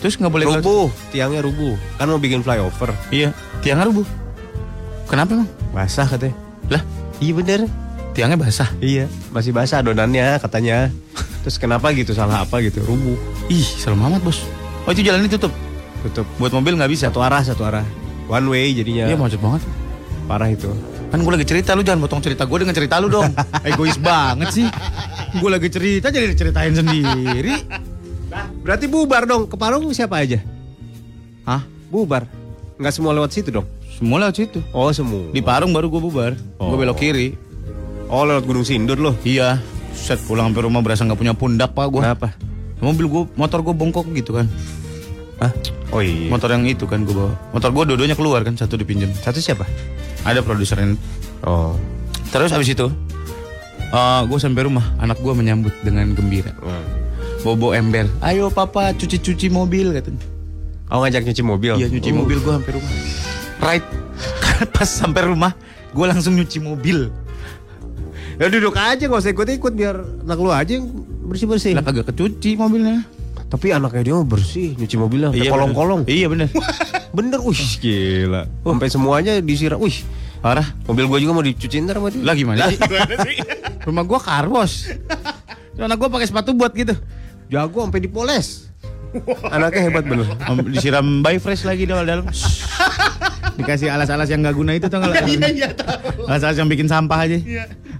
[0.00, 1.76] Terus nggak boleh lewat- Rubuh, tiangnya rubuh.
[1.94, 2.90] Kan mau bikin flyover.
[3.08, 3.30] Iya,
[3.62, 4.06] tiangnya rubuh.
[5.06, 5.48] Kenapa emang?
[5.70, 6.34] Basah katanya.
[6.68, 6.82] Lah,
[7.22, 7.60] Iya benar.
[8.12, 8.68] tiangnya basah.
[8.76, 10.92] Iya, masih basah adonannya katanya.
[11.42, 12.84] Terus kenapa gitu salah apa gitu?
[12.84, 13.16] Rubuh.
[13.48, 14.44] Ih, serem amat bos.
[14.84, 15.50] Oh itu jalan ini tutup.
[16.04, 16.26] Tutup.
[16.36, 17.08] Buat mobil nggak bisa.
[17.08, 17.86] Satu arah, satu arah.
[18.28, 19.08] One way jadinya.
[19.08, 19.64] Iya macet banget.
[20.28, 20.68] Parah itu.
[21.08, 23.32] Kan gue lagi cerita lu jangan potong cerita gue dengan cerita lu dong.
[23.68, 24.66] Egois banget sih.
[25.38, 27.56] Gue lagi cerita jadi diceritain sendiri.
[28.64, 29.48] Berarti bubar dong.
[29.48, 30.40] Ke Parung siapa aja?
[31.44, 31.64] Hah?
[31.88, 32.28] Bubar.
[32.82, 33.66] Nggak semua lewat situ dong.
[33.94, 34.58] Semua lewat situ.
[34.74, 35.30] Oh semua.
[35.30, 36.34] Di Parung baru gue bubar.
[36.34, 36.74] Gue Oh.
[36.74, 37.38] belok kiri.
[38.10, 39.14] Oh lewat Gunung Sindur loh.
[39.22, 39.62] Iya.
[39.94, 42.02] Set pulang sampai rumah berasa nggak punya pundak pak gue.
[42.02, 42.34] Kenapa?
[42.82, 44.50] Mobil gue, motor gue bongkok gitu kan.
[45.38, 45.54] Hah?
[45.94, 46.26] Oh iya.
[46.26, 47.38] Motor yang itu kan gue bawa.
[47.54, 49.14] Motor gue dua-duanya keluar kan, satu dipinjam.
[49.14, 49.62] Satu siapa?
[50.26, 50.98] Ada produsernya.
[51.46, 51.78] Oh.
[52.34, 52.90] Terus abis itu,
[54.26, 56.50] gue sampai rumah, anak gue menyambut dengan gembira.
[57.46, 60.31] Bobo ember, ayo papa cuci-cuci mobil katanya.
[60.92, 61.72] Oh ngajak nyuci mobil?
[61.74, 62.16] Iya nyuci Oh.
[62.20, 62.92] mobil gue sampai rumah.
[63.58, 63.86] Right,
[64.74, 65.52] pas sampai rumah,
[65.88, 67.08] gue langsung nyuci mobil.
[68.34, 70.88] Ya duduk aja gak usah ikut-ikut biar anak lu aja yang
[71.24, 71.72] bersih-bersih.
[71.72, 73.06] Lah kagak kecuci mobilnya.
[73.46, 76.04] Tapi anaknya dia mah bersih nyuci mobilnya Iya, kolong-kolong.
[76.04, 76.48] Iya bener.
[77.12, 78.48] Bener, wih gila.
[78.48, 79.76] Sampai semuanya disiram.
[79.76, 80.00] Wih,
[80.40, 80.64] Parah.
[80.82, 82.24] mobil gua juga mau dicuciin ntar sama dia.
[82.24, 83.36] Lah gimana sih?
[83.84, 84.88] Rumah gua karbos.
[85.76, 86.96] Anak gua pakai sepatu buat gitu.
[87.46, 88.71] Jago sampai dipoles.
[89.48, 90.26] Anaknya hebat bener.
[90.42, 92.24] Am- Disiram by fresh lagi di dalam.
[93.58, 95.28] Dikasih alas-alas yang gak guna itu tau gak?
[96.30, 97.36] Alas-alas yang bikin sampah aja.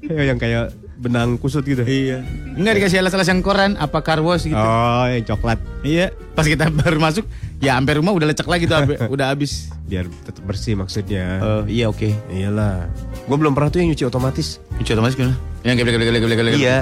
[0.02, 1.82] yang kayak benang kusut gitu.
[1.82, 2.22] Iya.
[2.54, 4.54] Enggak dikasih alas-alas yang koran, apa karwos gitu.
[4.56, 5.58] Oh, yang coklat.
[5.82, 6.14] Iya.
[6.32, 7.26] Pas kita baru masuk,
[7.58, 8.78] ya sampai rumah udah lecek lagi tuh,
[9.14, 9.68] udah habis.
[9.84, 11.42] Biar tetap bersih maksudnya.
[11.42, 12.08] Oh, iya oke.
[12.30, 12.86] Iyalah.
[13.26, 14.62] Gua belum pernah tuh yang nyuci otomatis.
[14.78, 15.36] Cuci otomatis gimana?
[15.66, 16.54] Yang geblek geblek geblek geblek.
[16.56, 16.78] Iya.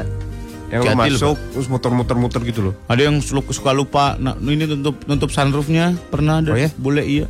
[0.70, 2.74] Yang lu, masuk terus muter-muter-muter gitu loh.
[2.86, 4.14] Ada yang suka lupa.
[4.22, 6.54] Nah, ini tutup nutup sunroofnya pernah ada.
[6.54, 6.70] Oh ya?
[6.78, 7.26] Boleh iya.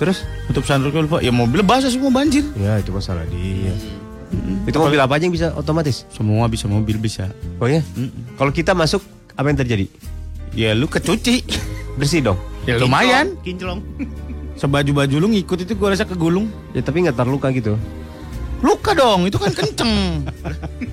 [0.00, 0.24] Terus?
[0.48, 1.20] Tutup sunroofnya lupa.
[1.20, 2.48] Ya mobilnya basah semua banjir.
[2.56, 3.76] Ya itu masalah dia.
[4.64, 6.08] Itu mobil apa aja yang bisa otomatis?
[6.08, 7.28] Semua bisa mobil bisa.
[7.60, 7.84] Oh ya?
[7.92, 8.40] Mm-mm.
[8.40, 9.04] Kalau kita masuk
[9.36, 9.86] apa yang terjadi?
[10.56, 11.44] Ya lu kecuci.
[12.00, 12.40] Bersih dong.
[12.64, 13.36] Ya lumayan.
[13.44, 13.84] Kinclong.
[14.60, 16.48] Sebaju-baju lu ngikut itu gua rasa kegulung.
[16.72, 17.76] Ya tapi nggak terluka gitu.
[18.62, 20.22] Luka dong, itu kan kenceng.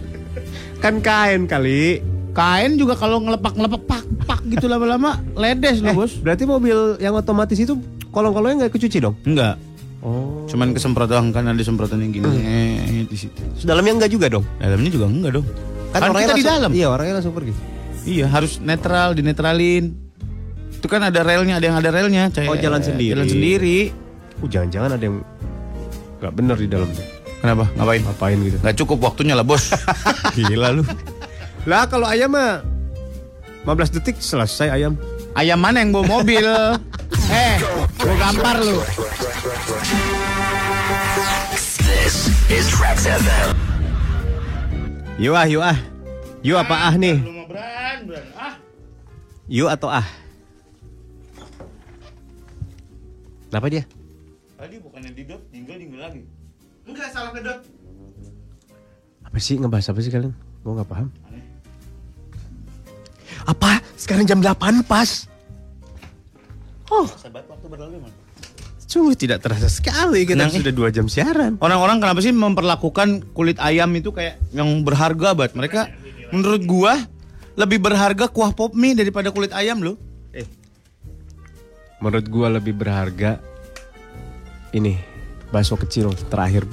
[0.80, 2.00] Kan kain kali.
[2.32, 6.16] Kain juga kalau ngelepak-ngelepak pak pak gitu lama-lama ledes Eh, lo, Bos.
[6.24, 7.76] Berarti mobil yang otomatis itu
[8.16, 9.16] kolong-kolongnya nggak kecuci dong?
[9.28, 9.60] Enggak.
[10.00, 10.48] Oh.
[10.48, 13.44] Cuman kesemprot doang kan ada semprotan yang gini eh, di situ.
[13.68, 14.46] Dalamnya nggak juga dong?
[14.56, 15.48] Dalamnya juga enggak dong.
[15.92, 16.72] Kan, kita di langsung- dalam.
[16.72, 17.54] Iya orangnya langsung pergi.
[18.08, 19.92] Iya, harus netral, dinetralin.
[20.72, 22.32] Itu kan ada relnya, ada yang ada relnya.
[22.48, 23.12] Oh, jalan sendiri.
[23.20, 23.78] Jalan sendiri.
[24.40, 25.20] Uh, jangan-jangan ada yang
[26.24, 26.88] nggak bener di dalam.
[27.40, 27.72] Kenapa?
[27.80, 28.02] Ngapain?
[28.04, 28.58] Ngapain gitu?
[28.60, 29.72] Gak cukup waktunya lah, Bos.
[30.36, 30.84] Gila lu.
[31.64, 32.64] Lah kalau ayam mah
[33.64, 35.00] 15 detik selesai ayam.
[35.36, 36.44] Ayam mana yang bawa mobil?
[37.32, 37.56] eh,
[38.00, 38.80] gua gampar lu.
[45.20, 45.78] Yuk ah, yuk ah.
[46.40, 47.20] Yuk apa ah nih?
[49.52, 50.08] Yuk atau ah?
[53.50, 53.84] Kenapa dia?
[54.56, 56.22] Tadi bukannya didot, tinggal tinggal lagi.
[56.90, 57.60] Enggak salah kedot.
[59.22, 60.34] Apa sih ngebahas apa sih kalian?
[60.66, 61.08] Gue nggak paham.
[63.46, 63.80] Apa?
[63.94, 65.30] Sekarang jam 8 pas.
[66.90, 68.18] Oh, Sahabat waktu berlalu mana?
[68.90, 71.62] sungguh tidak terasa sekali kita Nang- sudah dua jam siaran.
[71.62, 75.54] Orang-orang kenapa sih memperlakukan kulit ayam itu kayak yang berharga banget?
[75.54, 75.82] Mereka
[76.34, 76.98] menurut gua
[77.54, 79.94] lebih berharga kuah pop mie daripada kulit ayam loh.
[82.02, 83.38] Menurut gua lebih berharga
[84.74, 84.98] ini
[85.50, 86.66] bakso kecil terakhir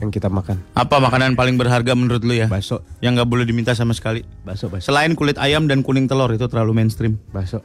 [0.00, 0.58] yang kita makan.
[0.74, 2.50] Apa makanan paling berharga menurut lu ya?
[2.50, 4.26] Bakso, Yang nggak boleh diminta sama sekali.
[4.42, 7.16] bakso, bakso, Selain kulit ayam dan kuning telur itu terlalu mainstream.
[7.30, 7.62] bakso.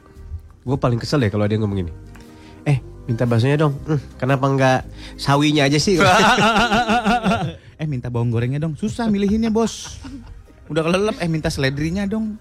[0.62, 1.92] Gue paling kesel ya kalau ada yang ngomong gini.
[2.68, 3.74] Eh, minta baksonya dong.
[3.88, 4.80] Hmm, kenapa nggak
[5.16, 5.96] sawinya aja sih?
[7.80, 8.76] eh minta bawang gorengnya dong.
[8.76, 9.98] Susah milihinnya bos.
[10.68, 12.36] Udah kelelep eh minta seledrinya dong.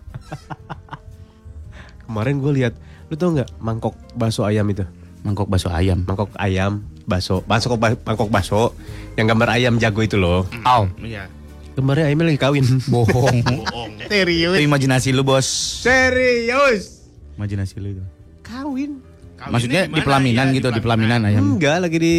[2.05, 2.73] Kemarin gue lihat,
[3.07, 4.81] lu tau nggak mangkok bakso ayam itu?
[5.21, 6.01] Mangkok bakso ayam.
[6.05, 8.77] Mangkok ayam, bakso, mangkok ba- mangkok bakso
[9.17, 10.45] yang gambar ayam jago itu loh.
[10.61, 10.85] Aw.
[11.01, 11.25] Iya.
[11.73, 12.65] Gambarnya ayamnya lagi kawin.
[12.85, 13.37] Bohong.
[13.65, 13.91] Bohong.
[14.05, 15.47] Itu imajinasi lu bos.
[15.81, 17.01] Serius?
[17.35, 18.03] Imajinasi lu itu.
[18.45, 19.01] Kawin?
[19.39, 21.55] Maksudnya di pelaminan gitu, di pelaminan ayam.
[21.55, 22.15] Enggak, lagi di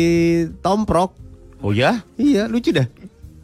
[0.64, 1.12] tomprok.
[1.60, 2.00] Oh ya?
[2.16, 2.88] Iya, lucu dah.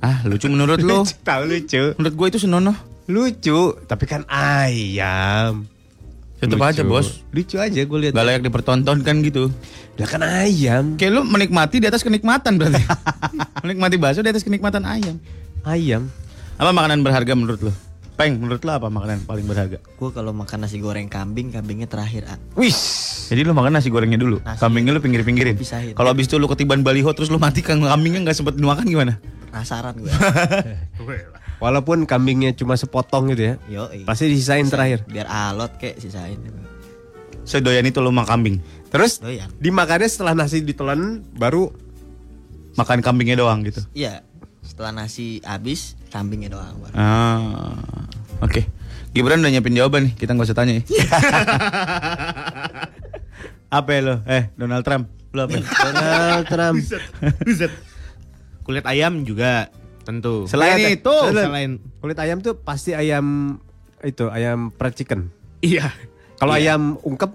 [0.00, 1.04] Ah lucu menurut lu.
[1.28, 1.92] Tahu lucu.
[2.00, 2.76] Menurut gue itu senonoh.
[3.06, 5.68] Lucu, tapi kan ayam.
[6.36, 6.68] Tetep Lucu.
[6.68, 7.24] aja bos.
[7.30, 8.12] Lucu aja gue lihat.
[8.12, 9.48] Gak layak dipertontonkan gitu.
[9.96, 11.00] Lah kan ayam.
[11.00, 12.82] Kayak lu menikmati di atas kenikmatan berarti.
[13.64, 15.16] menikmati bakso di atas kenikmatan ayam.
[15.64, 16.12] Ayam.
[16.56, 17.72] Apa makanan berharga menurut lu?
[18.16, 19.76] Peng, menurut lu apa makanan paling berharga?
[19.76, 22.24] Gue kalau makan nasi goreng kambing, kambingnya terakhir.
[22.28, 22.36] ah.
[22.52, 22.76] Wis.
[23.28, 24.56] Jadi lu makan nasi gorengnya dulu, Nasi.
[24.56, 25.56] kambingnya lu pinggir-pinggirin.
[25.92, 29.18] Kalau abis itu lu ketiban baliho terus lu mati kan kambingnya nggak sempet dimakan gimana?
[29.52, 30.08] Penasaran gue.
[31.56, 33.54] Walaupun kambingnya cuma sepotong gitu ya.
[33.66, 35.08] Yo, Pasti disisain terakhir.
[35.08, 36.36] Biar alot kek sisain.
[37.46, 38.56] Sedoyan itu lu makan kambing,
[38.90, 39.46] Terus Doyan.
[39.62, 41.70] dimakannya setelah nasi ditelan baru
[42.74, 43.80] makan kambingnya doang gitu.
[43.94, 44.26] Iya.
[44.66, 46.74] Setelah nasi habis, kambingnya doang.
[46.82, 46.92] baru.
[46.98, 47.78] Ah,
[48.42, 48.66] oke.
[49.14, 50.82] Gibran udah nyiapin jawaban nih, kita nggak usah tanya ya.
[53.78, 54.14] apa ya lo?
[54.26, 55.06] Eh, Donald Trump.
[55.32, 55.56] Lu apa?
[55.62, 56.76] Donald Trump.
[58.66, 59.70] Kulit ayam juga
[60.06, 60.46] tentu.
[60.46, 63.58] Selain Lihat, itu, selain Kulit ayam tuh pasti ayam
[64.00, 65.34] itu ayam fried chicken.
[65.58, 65.90] iya.
[66.36, 66.78] Kalau Iya.
[66.78, 67.32] ayam ungkep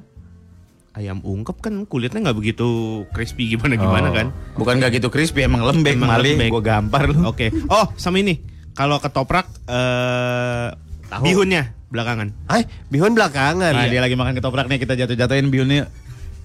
[0.92, 2.68] ayam ungkep kan kulitnya nggak begitu
[3.10, 4.14] crispy gimana gimana Oh.
[4.14, 4.28] kan?
[4.54, 6.48] bukan gak gitu crispy, emang lembek, Emang lembek.
[6.48, 7.24] Gua gampar lu.
[7.26, 7.48] Oke.
[7.68, 8.40] Oh, sama ini.
[8.72, 10.68] Kalau ketoprak eh
[11.08, 11.24] Tahu.
[11.24, 12.32] bihunnya belakangan.
[12.48, 13.72] Ay, bihun belakangan.
[13.72, 13.92] Nah, ya.
[13.92, 15.92] dia lagi makan ketoprak nih, kita jatuh-jatuhin bihunnya.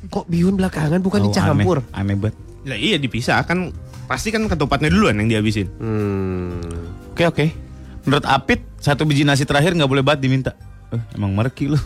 [0.06, 1.82] Kok bihun belakangan bukan Oh, dicampur?
[1.90, 2.36] Aneh, aneh banget.
[2.66, 3.70] Lah iya dipisah kan
[4.06, 5.68] pasti kan ketupatnya duluan yang dihabisin.
[5.76, 6.62] Hmm.
[7.10, 7.46] Oke, oke.
[8.02, 10.52] Menurut Apit, satu biji nasi terakhir nggak boleh banget diminta.
[10.90, 11.78] Eh, emang merki lu.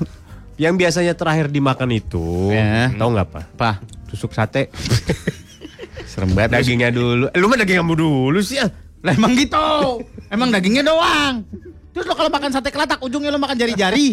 [0.61, 2.93] Yang biasanya terakhir dimakan itu, Ya.
[2.93, 3.41] tahu nggak apa?
[3.51, 3.71] Apa?
[4.07, 4.69] Tusuk sate.
[6.11, 6.61] Serem banget.
[6.61, 7.33] Dagingnya dulu.
[7.33, 8.61] Eh, Lu mah daging kamu dulu sih.
[8.61, 8.69] ah.
[9.01, 10.05] Lah emang gitu.
[10.35, 11.41] Emang dagingnya doang.
[11.91, 14.13] Terus lo kalau makan sate kelatak ujungnya lo makan jari-jari.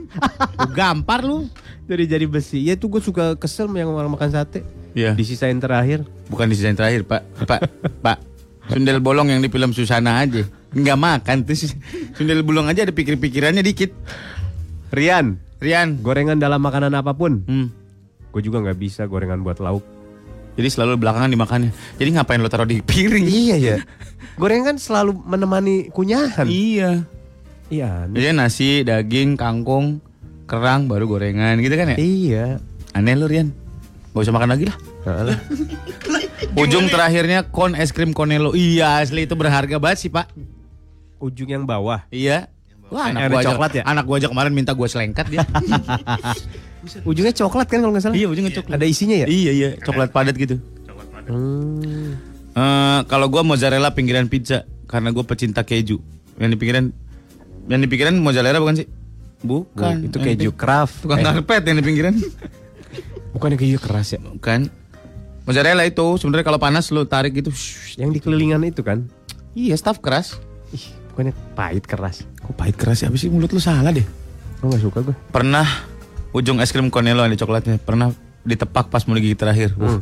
[0.60, 1.46] Lu gampar lu.
[1.86, 2.60] Jadi besi.
[2.60, 4.60] Ya itu gue suka kesel yang orang makan sate.
[4.94, 5.12] Iya.
[5.18, 6.06] Disisain terakhir.
[6.30, 7.22] Bukan di desain terakhir, Pak.
[7.44, 7.60] Pak,
[8.00, 8.18] Pak.
[8.70, 10.46] Sundel bolong yang di film Susana aja.
[10.72, 11.68] Nggak makan tuh.
[12.16, 13.92] Sundel bolong aja ada pikir-pikirannya dikit.
[14.94, 15.98] Rian, Rian.
[16.00, 17.42] gorengan dalam makanan apa pun.
[17.44, 17.68] Hmm.
[18.30, 19.82] Gue juga nggak bisa gorengan buat lauk.
[20.54, 21.74] Jadi selalu belakangan dimakannya.
[21.98, 23.26] Jadi ngapain lo taruh di piring?
[23.26, 23.76] Iya ya.
[24.38, 26.46] Gorengan selalu menemani kunyahan.
[26.46, 27.02] Iya.
[27.74, 28.06] Iya.
[28.06, 28.14] aneh.
[28.22, 29.98] Jadi nasi, daging, kangkung,
[30.46, 31.96] kerang, baru gorengan gitu kan ya?
[31.98, 32.46] Iya.
[32.94, 33.63] Aneh lu Rian.
[34.14, 34.76] Gak usah makan lagi lah.
[36.62, 38.54] Ujung terakhirnya kon es krim Konelo.
[38.54, 40.30] Iya asli itu berharga banget sih pak.
[41.18, 42.06] Ujung yang bawah.
[42.14, 42.46] Iya.
[42.94, 43.82] Wah, Yang anak gua coklat ya?
[43.82, 45.42] Anak gua aja kemarin minta gua selengkat dia.
[47.08, 48.14] Ujungnya coklat kan kalau nggak salah.
[48.14, 48.76] iya, ujungnya coklat.
[48.76, 49.26] Ada isinya ya?
[49.26, 50.60] Iya, iya, coklat padat gitu.
[51.26, 52.12] Hmm.
[52.54, 55.98] Eh, kalau gua mozzarella pinggiran pizza karena gua pecinta keju.
[56.38, 56.84] Yang di pinggiran
[57.66, 58.86] yang di pinggiran mozzarella bukan sih?
[59.42, 60.12] Bukan.
[60.12, 61.02] itu Yang keju craft.
[61.02, 62.14] Tukang Eh, karpet yang di pinggiran.
[63.34, 64.20] bukan keju keras ya.
[64.22, 64.70] Bukan.
[65.44, 67.52] Mozzarella itu sebenarnya kalau panas lu tarik gitu.
[68.00, 69.04] Yang di kelilingan itu kan.
[69.52, 70.40] Iya, staff keras.
[70.72, 72.24] Ih, bukannya pahit keras.
[72.40, 73.12] Kok pahit keras ya?
[73.12, 74.06] Apa sih mulut lu salah deh?
[74.64, 75.14] Gue gak suka gue.
[75.28, 75.68] Pernah
[76.32, 78.10] ujung es krim yang di coklatnya pernah
[78.44, 79.76] ditepak pas mau gigi terakhir.
[79.76, 80.00] Wah,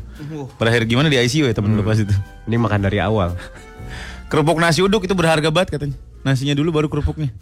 [0.59, 2.15] Berakhir gimana di ICU ya temen lu pas itu.
[2.47, 3.35] Ini makan dari awal.
[4.31, 5.97] Kerupuk nasi uduk itu berharga banget katanya.
[6.23, 7.35] Nasinya dulu baru kerupuknya.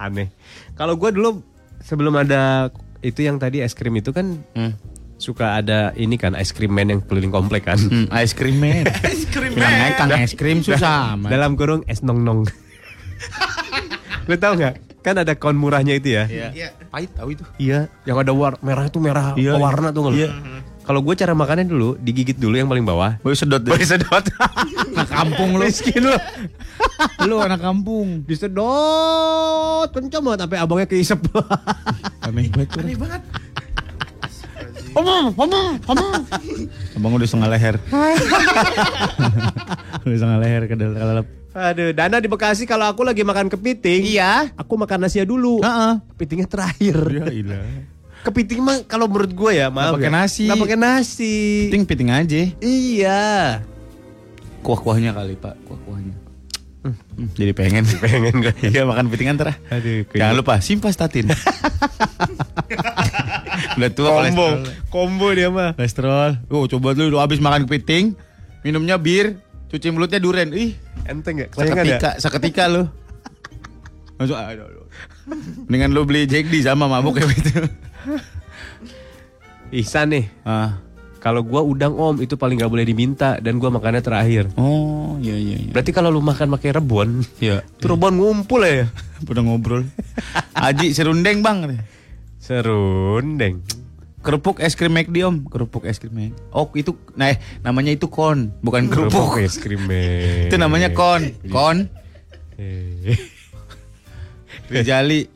[0.00, 0.34] Aneh.
[0.74, 1.46] Kalau gue dulu
[1.84, 2.72] sebelum ada
[3.06, 4.74] itu yang tadi es krim itu kan Hmm.
[5.22, 7.78] Suka ada ini kan es krim man yang keliling komplek kan.
[7.78, 8.90] Hmm, es krim men.
[9.06, 9.94] es krim men.
[9.94, 11.30] Kang es krim susah amat.
[11.30, 12.40] Dalam kurung es nong nong.
[14.28, 14.98] Lu tau nggak?
[15.02, 16.26] Kan ada kon murahnya itu ya.
[16.26, 16.74] Iya.
[16.90, 17.46] Pahit tahu itu.
[17.62, 17.86] Iya.
[18.02, 20.18] Yang ada war merah itu merah Iya, warna tuh nggak lu?
[20.18, 20.28] iya.
[20.82, 23.14] Kalau gue cara makannya dulu digigit dulu yang paling bawah.
[23.22, 23.62] Baru sedot.
[23.62, 24.24] Baru sedot.
[24.98, 25.62] Anak kampung lu.
[25.62, 26.14] Miskin lu.
[27.30, 28.26] lu anak kampung.
[28.26, 31.18] Disedot kencang banget sampai abangnya keisep.
[32.26, 32.68] Aneh banget.
[32.82, 33.22] Aneh banget.
[34.92, 36.22] Omong, omong, omong.
[36.96, 37.76] Abang udah setengah leher.
[40.04, 41.24] udah setengah leher ke dalam.
[41.52, 44.52] Aduh, Dana di Bekasi kalau aku lagi makan kepiting, Iya.
[44.56, 45.60] aku makan nasinya dulu.
[45.64, 45.92] Heeh.
[46.16, 46.96] Kepitingnya terakhir.
[47.08, 47.64] Ya ilah.
[48.22, 50.46] Kepiting mah kalau menurut gue ya, maaf pakai ya, nasi.
[50.46, 51.34] Nggak pakai nasi.
[51.68, 52.40] Piting piting aja.
[52.62, 53.22] Iya.
[54.62, 56.21] Kuah-kuahnya kali pak, kuah-kuahnya.
[56.82, 56.98] Hmm,
[57.38, 58.50] Jadi pengen, pengen gue.
[58.58, 59.54] Iya makan piting.
[59.70, 61.30] Aduh, Jangan lupa simvastatin.
[63.72, 64.54] Udah tua combo, kolesterol.
[64.90, 65.70] combo dia mah.
[65.78, 66.30] Kolesterol.
[66.50, 68.18] Oh coba lu, lu abis makan kepiting,
[68.60, 69.38] minumnya bir,
[69.70, 70.50] cuci mulutnya duren.
[70.50, 70.74] Ih,
[71.06, 71.54] Enteng gak?
[71.54, 71.64] Ya?
[71.66, 72.82] seketika, seketika lu.
[74.18, 74.86] Langsung aduh, aduh.
[75.66, 77.62] Mendingan lu beli Jack di sama mabuk kayak gitu.
[79.72, 80.24] Ihsan nih.
[80.42, 80.82] Ah.
[81.22, 84.50] Kalau gua udang om itu paling gak boleh diminta dan gua makannya terakhir.
[84.58, 85.70] Oh, iya iya iya.
[85.70, 87.62] Berarti kalau lu makan pakai rebon, Iya.
[87.78, 88.90] itu rebon ngumpul ya.
[89.30, 89.86] Udah ngobrol.
[90.52, 91.78] Aji serundeng bang.
[92.42, 93.62] Serundeng.
[94.18, 95.46] Kerupuk es krim McD om.
[95.46, 96.34] Kerupuk es krim McD.
[96.50, 99.38] Oh itu, nah eh, namanya itu kon, bukan kerupuk.
[99.38, 99.86] es krim.
[99.94, 100.46] eh.
[100.50, 101.22] itu namanya kon.
[101.46, 101.86] Kon.
[104.66, 105.26] Rijali.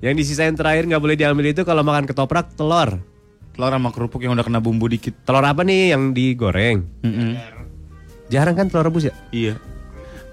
[0.00, 3.04] Yang disisain terakhir nggak boleh diambil itu kalau makan ketoprak telur.
[3.58, 5.18] Telur sama kerupuk yang udah kena bumbu dikit.
[5.26, 6.86] Telur apa nih yang digoreng?
[7.02, 7.34] Mm-mm.
[8.30, 9.14] Jarang kan telur rebus ya?
[9.34, 9.58] Iya.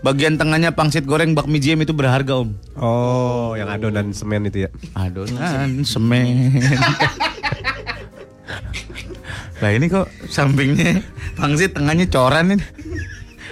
[0.06, 2.54] Bagian tengahnya pangsit goreng bakmi jam itu berharga om.
[2.78, 4.70] Oh, yang adonan semen itu ya.
[4.94, 6.54] Adonan semen.
[9.66, 11.02] lah ini kok sampingnya
[11.34, 12.62] pangsit tengahnya coran ini.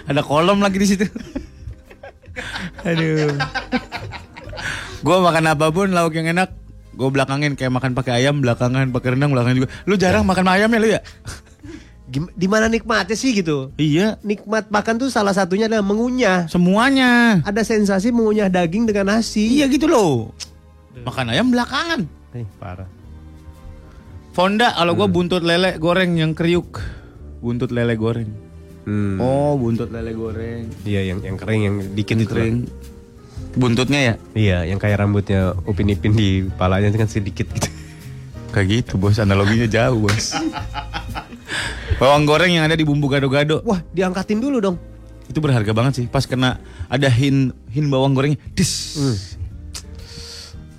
[0.05, 1.09] Ada kolom lagi di situ.
[2.85, 3.41] Aduh.
[5.01, 6.53] Gua makan apa pun lauk yang enak,
[6.93, 9.69] gue belakangin kayak makan pakai ayam belakangan, pakai rendang belakangan juga.
[9.89, 11.01] Lu jarang makan ayam ya lu ya?
[12.13, 13.73] Di mana nikmatnya sih gitu?
[13.73, 16.45] Iya, Nikmat makan tuh salah satunya adalah mengunyah.
[16.45, 17.41] semuanya.
[17.41, 19.57] Ada sensasi mengunyah daging dengan nasi.
[19.57, 20.29] Iya gitu loh.
[20.93, 22.05] Makan ayam belakangan.
[22.37, 22.85] Eh, parah.
[24.33, 26.81] Fonda kalau gua buntut lele goreng yang kriuk.
[27.41, 28.29] Buntut lele goreng.
[28.85, 29.17] Hmm.
[29.17, 30.69] Oh, buntut lele goreng.
[30.85, 32.29] Iya, yang yang kering yang dikit itu.
[32.29, 32.57] Kering.
[33.53, 34.13] Buntutnya ya?
[34.33, 37.69] Iya, yang kayak rambutnya Upin Ipin di palanya itu kan sedikit gitu.
[38.53, 39.21] Kayak gitu, Bos.
[39.21, 40.33] Analoginya jauh, Bos.
[42.01, 43.61] Bawang goreng yang ada di bumbu gado-gado.
[43.65, 44.77] Wah, diangkatin dulu dong.
[45.29, 46.05] Itu berharga banget sih.
[46.09, 46.57] Pas kena
[46.89, 48.41] ada hin hin bawang gorengnya.
[48.57, 48.97] Dis.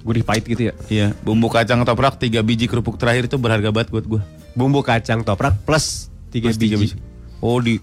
[0.04, 0.72] Gurih pahit gitu ya.
[0.90, 4.20] Iya, bumbu kacang toprak tiga biji kerupuk terakhir itu berharga banget buat gua.
[4.52, 6.98] Bumbu kacang toprak plus tiga Plus tiga biji.
[7.44, 7.76] Oh, di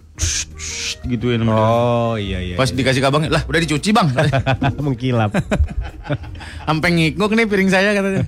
[1.05, 1.62] gitu ya namanya.
[1.62, 2.55] Oh iya iya.
[2.57, 4.09] Pas dikasih ke abangnya, lah udah dicuci bang.
[4.86, 5.38] mengkilap.
[6.68, 8.26] Sampai ngikuk nih piring saya katanya.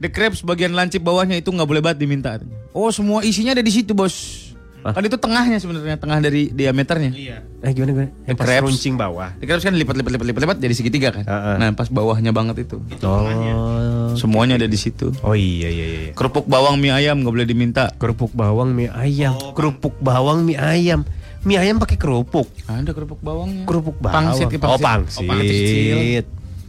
[0.00, 2.40] The crepes bagian lancip bawahnya itu nggak boleh banget diminta.
[2.72, 4.45] Oh semua isinya ada di situ bos.
[4.84, 7.10] Kan itu tengahnya sebenarnya tengah dari diameternya.
[7.10, 7.36] Iya.
[7.64, 8.10] Eh gimana gimana?
[8.28, 8.64] Yang pas Crepes.
[8.70, 9.28] runcing bawah.
[9.42, 11.24] The crepes kan lipat lipat lipat lipat lipat jadi segitiga kan.
[11.26, 11.54] Heeh.
[11.58, 12.78] Nah pas bawahnya banget itu.
[13.02, 14.14] Oh.
[14.14, 15.10] Semuanya ada di situ.
[15.26, 16.10] Oh iya iya iya.
[16.14, 17.90] Kerupuk bawang mie ayam nggak boleh diminta.
[17.98, 19.34] Kerupuk bawang mie ayam.
[19.58, 21.02] kerupuk bawang mie ayam.
[21.46, 22.46] Mie ayam pakai kerupuk.
[22.66, 23.66] Ada kerupuk bawangnya.
[23.66, 24.34] Kerupuk bawang.
[24.34, 24.82] Pangsit, ya, Oh pangsit.
[24.82, 25.22] pangsit.
[25.22, 26.24] Oh, pangsit.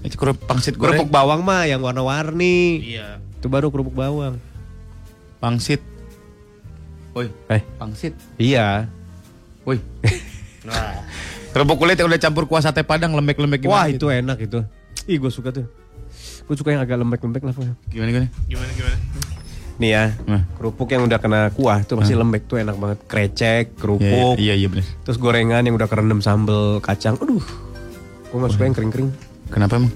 [0.06, 1.02] Itu kerupuk pangsit goreng.
[1.02, 2.82] Kerupuk bawang mah yang warna-warni.
[2.82, 3.18] Iya.
[3.42, 4.38] Itu baru kerupuk bawang.
[5.38, 5.82] Pangsit.
[7.18, 8.14] Woi, Eh, pangsit.
[8.38, 8.86] iya.
[9.66, 9.82] Woi.
[11.50, 14.60] Kerupuk kulit yang udah campur kuah sate padang lembek-lembek Wah, gimana itu enak itu.
[15.10, 15.66] Ih, gue suka tuh.
[16.46, 17.52] Gue suka yang agak lembek-lembek lah.
[17.52, 17.74] pokoknya.
[17.90, 18.28] Gimana gimana?
[18.46, 18.98] Gimana gimana?
[19.78, 20.42] Nih ya, Nah.
[20.54, 22.98] kerupuk yang udah kena kuah tuh masih lembek tuh enak banget.
[23.06, 24.86] Krecek, kerupuk, Iya, iya benar.
[25.02, 27.18] terus gorengan yang udah kerendam sambel kacang.
[27.18, 27.42] Aduh,
[28.24, 29.10] gue gak suka yang kering-kering.
[29.50, 29.90] Kenapa emang?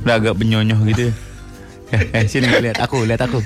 [0.00, 1.12] Udah agak benyonyoh gitu ya.
[1.96, 3.40] eh, eh, sini lihat aku, lihat aku.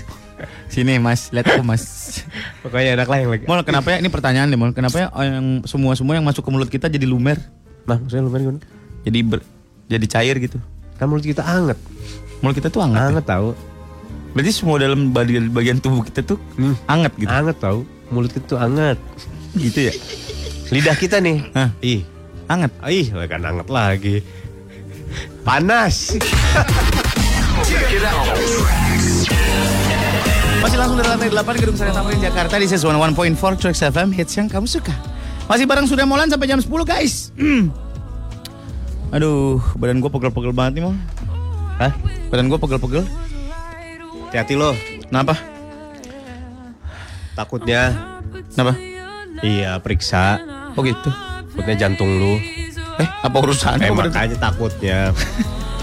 [0.72, 1.84] Sini Mas, lihat aku Mas.
[2.64, 3.44] Pokoknya enak lah yang lagi.
[3.44, 4.00] Mol, kenapa ya?
[4.00, 4.72] Ini pertanyaan deh, Mol.
[4.72, 7.36] Kenapa ya yang semua semua yang masuk ke mulut kita jadi lumer?
[7.84, 8.60] Nah, maksudnya lumayan gimana?
[9.04, 9.40] Jadi ber,
[9.84, 10.56] jadi cair gitu.
[10.96, 11.76] Kan mulut kita anget.
[12.40, 12.96] Mulut kita tuh hangat.
[12.96, 13.04] ya?
[13.12, 13.48] Anget tahu.
[14.32, 16.72] Berarti semua dalam bagian bagian tubuh kita tuh Hmm.
[16.88, 17.28] hangat gitu.
[17.28, 17.84] Anget tahu.
[18.08, 18.96] Mulut kita tuh anget.
[19.52, 19.94] Gitu ya.
[20.72, 21.52] Lidah kita nih.
[21.52, 21.68] Hah?
[21.84, 22.00] Ih,
[22.48, 22.72] Hangat.
[22.88, 24.16] ih, kan anget lagi.
[25.44, 26.16] Panas.
[30.62, 34.34] Masih langsung dari lantai 8 Gedung Sari Tamrin Jakarta di Sesuai 1.4 Tracks FM Hits
[34.34, 34.94] yang kamu suka
[35.46, 37.74] Masih bareng Sudah Molan sampai jam 10 guys Hmm.
[39.12, 40.94] Aduh badan gue pegel-pegel banget nih mau
[41.76, 41.92] Hah?
[42.30, 43.04] Badan gue pegel-pegel
[44.30, 44.72] Hati-hati lo.
[45.04, 45.36] Kenapa?
[47.34, 47.92] Takutnya
[48.48, 48.72] Kenapa?
[49.44, 50.40] iya periksa.
[50.72, 51.12] Oh gitu
[51.52, 52.40] Takutnya jantung lu.
[52.96, 53.76] Eh apa urusan?
[53.76, 55.12] Eh makanya takutnya.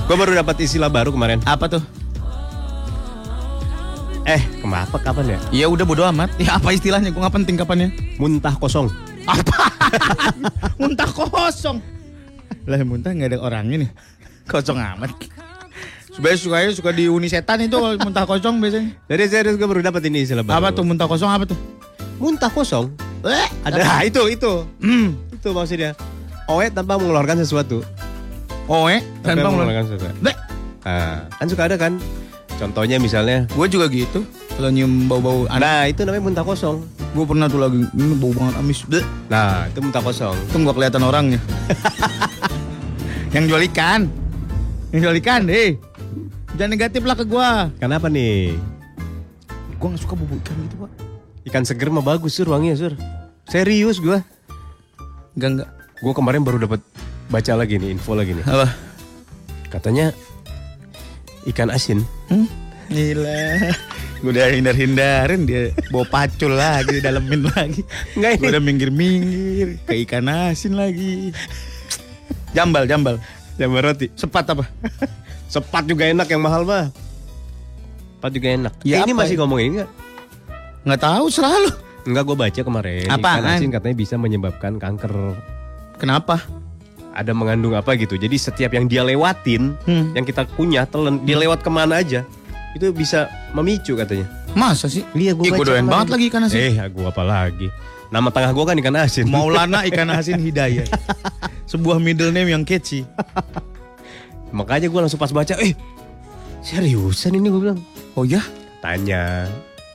[0.09, 1.37] Gue baru dapat istilah baru kemarin.
[1.45, 1.81] Apa tuh?
[4.29, 5.37] Eh, kenapa kapan ya?
[5.49, 7.09] Ya udah bodo amat Ya apa istilahnya?
[7.09, 7.89] Gue gak penting kapannya
[8.21, 8.85] Muntah kosong.
[10.81, 11.81] Muntah kosong
[12.69, 13.89] Lah muntah gak ada orangnya nih
[14.45, 15.17] Kosong amat
[16.13, 18.91] Sebenarnya sukanya suka di uni setan itu kalau muntah kosong biasanya.
[19.07, 20.59] Jadi serius gue baru dapat ini istilah baru.
[20.59, 21.55] Apa tuh muntah kosong apa tuh?
[22.19, 22.91] Muntah kosong.
[23.23, 24.67] Eh, Ada nah, itu itu.
[24.83, 25.15] Hmm.
[25.31, 25.95] Itu maksudnya.
[26.51, 27.87] Oe tanpa mengeluarkan sesuatu.
[28.67, 29.85] Oh, eh, tanpa mengeluarkan.
[29.87, 30.11] sesuatu.
[30.19, 30.35] Bleh.
[30.83, 31.95] Nah, kan suka ada kan.
[32.59, 33.47] Contohnya misalnya.
[33.55, 34.27] Gue juga gitu.
[34.51, 36.83] Kalau nyium bau-bau aneh, Nah, itu namanya muntah kosong.
[37.09, 38.83] gue pernah tuh lagi ini bau banget amis.
[38.83, 39.01] Bleh.
[39.31, 40.35] Nah, itu muntah kosong.
[40.51, 41.39] Itu gak kelihatan orangnya.
[43.35, 44.11] Yang jual ikan.
[44.91, 45.79] Yang jual ikan, eh.
[46.59, 47.71] Jangan negatif lah ke gua.
[47.79, 48.59] Kenapa nih?
[49.79, 50.91] Gua gak suka bau ikan gitu, Pak.
[51.47, 52.93] Ikan seger mah bagus sur wanginya sur.
[53.47, 54.19] Serius gua.
[55.39, 55.69] Enggak, enggak.
[56.03, 56.83] Gua kemarin baru dapat
[57.31, 58.43] baca lagi nih info lagi nih.
[58.43, 58.67] Apa?
[59.71, 60.11] Katanya
[61.45, 62.47] ikan asin Hmm?
[62.87, 63.71] Gila.
[64.19, 67.85] Gue udah hindar-hindarin dia bawa pacul lagi, dalemin lagi.
[68.13, 71.31] Enggak, ini- Gue udah minggir-minggir ke ikan asin lagi.
[72.51, 73.15] Jambal, jambal.
[73.55, 74.09] jambal roti.
[74.11, 74.65] Sepat apa?
[75.47, 76.89] Sepat juga enak yang mahal mah.
[78.11, 78.73] Sepat juga enak.
[78.81, 79.39] Ya, Eh, ini apa masih ya?
[79.39, 79.89] ngomongin enggak?
[80.81, 81.69] Nggak tahu selalu.
[82.03, 83.05] Enggak gue baca kemarin.
[83.07, 83.39] Apaan?
[83.39, 85.13] Ikan asin katanya bisa menyebabkan kanker.
[85.95, 86.41] Kenapa?
[87.09, 88.15] Ada mengandung apa gitu.
[88.15, 90.13] Jadi setiap yang dia lewatin, Hmm.
[90.13, 92.21] yang kita kunyah, telan, dia lewat ke mana aja,
[92.77, 94.29] itu bisa memicu katanya.
[94.53, 95.05] Masa sih?
[95.13, 96.57] Iya, gua baca doyan banget lagi ikan asin.
[96.57, 97.67] Eh, aku apa lagi?
[98.09, 99.25] Nama tengah gua kan ikan asin.
[99.25, 100.89] Maulana ikan asin Hidayat.
[101.65, 103.05] Sebuah middle name yang catchy.
[104.49, 105.73] Makanya gua langsung pas baca, eh
[106.59, 107.79] seriusan ini gue bilang.
[108.17, 108.41] Oh ya?
[108.81, 109.45] Tanya.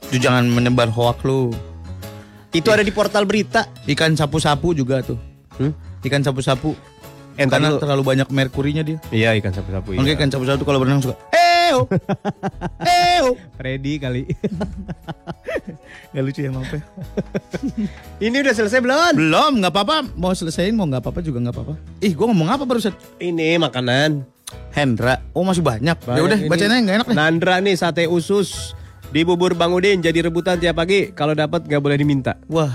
[0.09, 1.51] Lu jangan menyebar hoak lu.
[2.49, 3.67] Itu ada di portal berita.
[3.83, 5.19] Ikan sapu-sapu juga tuh.
[5.59, 5.75] Hmm?
[6.01, 6.71] Ikan sapu-sapu.
[7.35, 7.81] Entar Karena dulu.
[7.83, 8.97] terlalu banyak merkurinya dia.
[9.11, 9.91] Iya ikan sapu-sapu.
[9.91, 9.99] Iya.
[9.99, 11.15] Makanya ikan sapu-sapu tuh kalau berenang suka.
[11.35, 11.83] Eo.
[13.11, 13.27] Eo.
[13.53, 14.23] Freddy kali.
[16.13, 16.79] Gak lucu ya maaf ya.
[18.25, 19.11] ini udah selesai belum?
[19.13, 19.97] Belum, nggak apa-apa.
[20.15, 21.75] Mau selesaiin mau nggak apa-apa juga nggak apa-apa.
[21.99, 22.95] Ih, gua ngomong apa barusan?
[23.17, 24.23] Ini makanan.
[24.71, 25.19] Hendra.
[25.31, 25.97] Oh masih banyak.
[26.05, 27.15] Ya udah, bacain aja nggak enak deh.
[27.15, 28.71] Nandra nih sate usus
[29.09, 31.11] di bubur Bang Udin jadi rebutan tiap pagi.
[31.11, 32.39] Kalau dapat nggak boleh diminta.
[32.47, 32.71] Wah,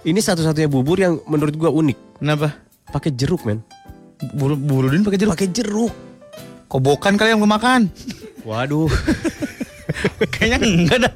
[0.00, 2.18] Ini satu-satunya bubur yang menurut gua unik.
[2.18, 2.56] kenapa?
[2.90, 3.62] Pakai jeruk men.
[4.36, 5.32] Buru burudin pakai jeruk.
[5.34, 5.92] Pakai jeruk.
[6.70, 7.90] Kobokan kali yang gue makan.
[8.46, 8.90] Waduh.
[10.34, 11.14] Kayaknya enggak dah.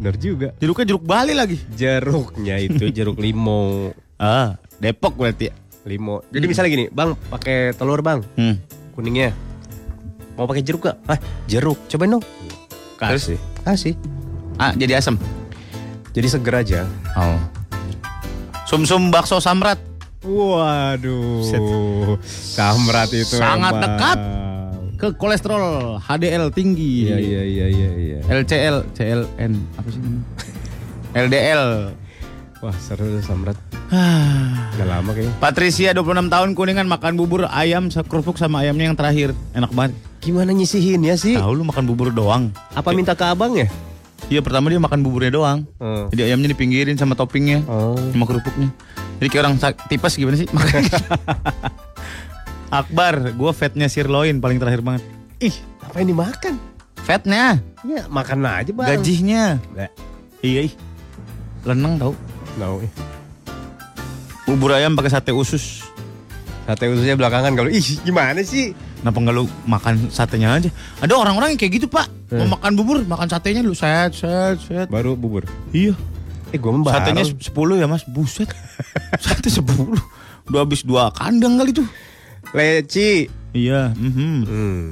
[0.00, 0.48] Bener juga.
[0.58, 1.56] Jeruknya jeruk Bali lagi.
[1.76, 3.92] Jeruknya itu jeruk limo.
[4.16, 5.54] Ah, Depok berarti ya.
[5.84, 6.24] Limo.
[6.32, 8.24] Jadi misalnya gini, Bang, pakai telur, Bang.
[8.40, 8.56] Hmm.
[8.96, 9.36] Kuningnya.
[10.34, 10.96] Mau pakai jeruk gak?
[11.04, 11.76] Ah, jeruk.
[11.86, 12.24] Cobain dong.
[12.96, 13.36] Kasih.
[13.62, 13.94] Kasih.
[14.56, 15.20] Ah, jadi asam.
[16.16, 16.80] Jadi seger aja.
[17.14, 17.38] Oh.
[18.64, 19.76] Sumsum bakso samrat.
[20.24, 22.16] Waduh.
[22.56, 23.82] Kamrat itu Sangat emang.
[23.84, 24.18] dekat.
[24.94, 27.10] Ke kolesterol HDL tinggi.
[27.10, 28.18] Iya iya iya iya iya.
[28.24, 30.24] LCL, CLN, apa sih namanya?
[31.12, 31.64] LDL.
[32.64, 33.58] Wah, seru tuh Samrat.
[33.92, 34.72] Ah.
[34.72, 35.36] Udah lama kayaknya.
[35.36, 39.36] Patricia 26 tahun kuningan makan bubur ayam kerupuk sama ayamnya yang terakhir.
[39.52, 39.92] Enak banget.
[40.24, 41.36] Gimana nyisihin ya sih?
[41.36, 42.48] Tahu lu makan bubur doang.
[42.72, 43.68] Apa minta ke abang ya?
[44.32, 45.68] Iya pertama dia makan buburnya doang.
[45.76, 46.08] Oh.
[46.08, 47.92] Jadi ayamnya dipinggirin sama toppingnya, Oh.
[48.08, 48.72] sama kerupuknya.
[49.14, 50.48] Jadi kayak orang sak- tipes gimana sih?
[52.74, 55.02] Akbar, gue fatnya sirloin paling terakhir banget.
[55.38, 56.54] Ih, apa yang dimakan?
[56.98, 58.88] Fatnya, Ya, makan aja bang.
[58.90, 59.60] gajinya.
[59.70, 59.90] Nggak.
[60.40, 60.74] Iya, ih.
[61.62, 62.12] leneng tau.
[62.54, 62.76] No.
[64.44, 65.80] Bubur ayam pakai sate usus.
[66.64, 68.72] Sate ususnya belakangan kalau ih gimana sih?
[69.00, 70.68] Kenapa nggak lu makan satenya aja?
[70.98, 72.04] Ada orang-orang yang kayak gitu pak.
[72.30, 72.50] Mau Eh.
[72.50, 74.86] makan bubur, makan satenya lu set, set, set.
[74.88, 75.44] Baru bubur.
[75.70, 75.92] Iya.
[76.54, 77.02] Eh gua membahas.
[77.02, 77.42] Satenya 10
[77.76, 78.46] ya mas, buset.
[79.18, 79.58] Sate 10.
[80.46, 81.88] Udah habis dua kandang kali tuh.
[82.54, 83.26] leci.
[83.50, 84.38] Iya, mhm.
[84.46, 84.86] Hmm.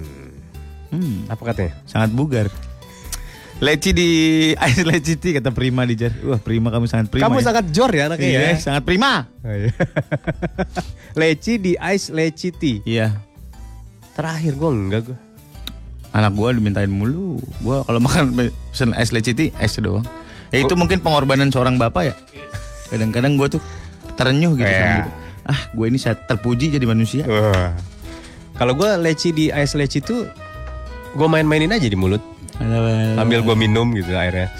[0.91, 1.73] Hmm, Apa katanya?
[1.87, 2.47] sangat bugar.
[3.59, 4.09] Leci di
[4.53, 6.11] Ice Leci Tea kata Prima di jar.
[6.27, 7.23] Wah Prima kamu sangat prima.
[7.23, 7.45] Kamu ya.
[7.47, 8.55] sangat jor ya anaknya Iya, ya.
[8.59, 9.31] sangat prima.
[9.41, 9.71] Oh, iya.
[11.21, 12.83] leci di ice leci tea.
[12.83, 13.15] Iya.
[14.13, 15.19] Terakhir gua enggak gua.
[16.11, 17.39] Anak gua dimintain mulu.
[17.63, 20.03] Gua kalau makan pesen es leci tea, es doang.
[20.53, 22.15] Ya itu mungkin pengorbanan seorang bapak ya.
[22.93, 23.61] Kadang-kadang gua tuh
[24.15, 24.69] terenyuh gitu.
[24.69, 25.09] Iya.
[25.09, 25.11] gitu.
[25.43, 27.25] Ah, gue ini saya terpuji jadi manusia.
[27.27, 27.75] Wah.
[28.55, 30.29] Kalau gua leci di ice leci tuh
[31.17, 32.21] gua main-mainin aja di mulut
[33.17, 34.53] sambil gua minum gitu airnya.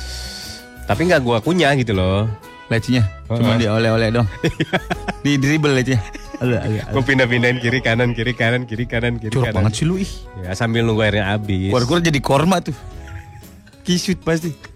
[0.89, 2.27] Tapi nggak gua kunyah gitu loh.
[2.73, 3.61] lecinya, cuma Oh, oh.
[3.61, 4.25] dia oleh-oleh dong.
[5.25, 6.01] di dribble lecinya.
[6.89, 9.57] Gua pindah-pindahin kiri kanan kiri kanan kiri kanan kiri Curang kanan.
[9.69, 10.09] banget sih lu ih.
[10.41, 11.69] Ya sambil nunggu airnya habis.
[11.69, 12.73] Keluar-keluar jadi korma tuh.
[13.85, 14.72] Kisut pasti.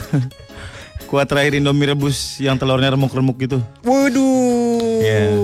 [1.10, 3.58] Kuah terakhir Indomie rebus yang telurnya remuk-remuk gitu.
[3.82, 5.02] Waduh.
[5.02, 5.34] Iya.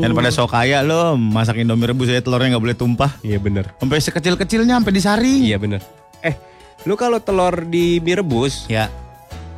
[0.00, 3.10] Dan pada sok kaya lo masak Indomie rebus aja telurnya nggak boleh tumpah.
[3.22, 3.70] Iya bener.
[3.78, 5.40] Sampai sekecil-kecilnya sampai disaring.
[5.46, 5.80] Iya bener.
[6.20, 6.34] Eh,
[6.82, 8.90] lu kalau telur di mie rebus, Ya.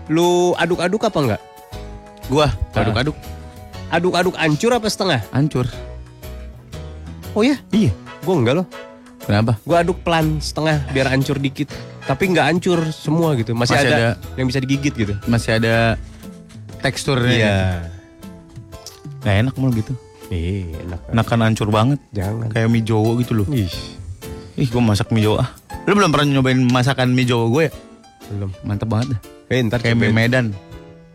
[0.07, 1.43] lu aduk-aduk apa enggak?
[2.29, 3.17] Gua aduk-aduk
[3.89, 5.21] Aduk-aduk hancur apa setengah?
[5.33, 5.65] hancur.
[7.33, 7.57] Oh ya?
[7.73, 7.93] Iya.
[8.21, 8.67] Gua enggak loh.
[9.23, 9.57] Kenapa?
[9.65, 11.73] Gua aduk pelan setengah biar hancur dikit.
[12.03, 13.55] Tapi nggak hancur semua gitu.
[13.55, 14.11] Masih, Masih ada, ada.
[14.35, 15.15] yang bisa digigit gitu.
[15.25, 15.95] Masih ada
[16.83, 17.31] teksturnya.
[17.31, 17.57] Iya.
[19.23, 19.93] Gak enak malah gitu.
[20.29, 21.01] Ih, enak.
[21.15, 21.99] Enakan hancur banget.
[22.11, 22.51] Jangan.
[22.51, 23.47] Kayak mie Jawa gitu loh.
[23.49, 23.71] Ih,
[24.59, 25.47] Ih, gua masak mie Jawa.
[25.47, 25.49] ah.
[25.87, 27.73] Lu belum pernah nyobain masakan mie Jawa gue ya?
[28.33, 28.51] belum.
[28.65, 29.21] Mantep banget dah.
[29.53, 30.11] Eh, ntar Kayak mie.
[30.11, 30.47] Medan.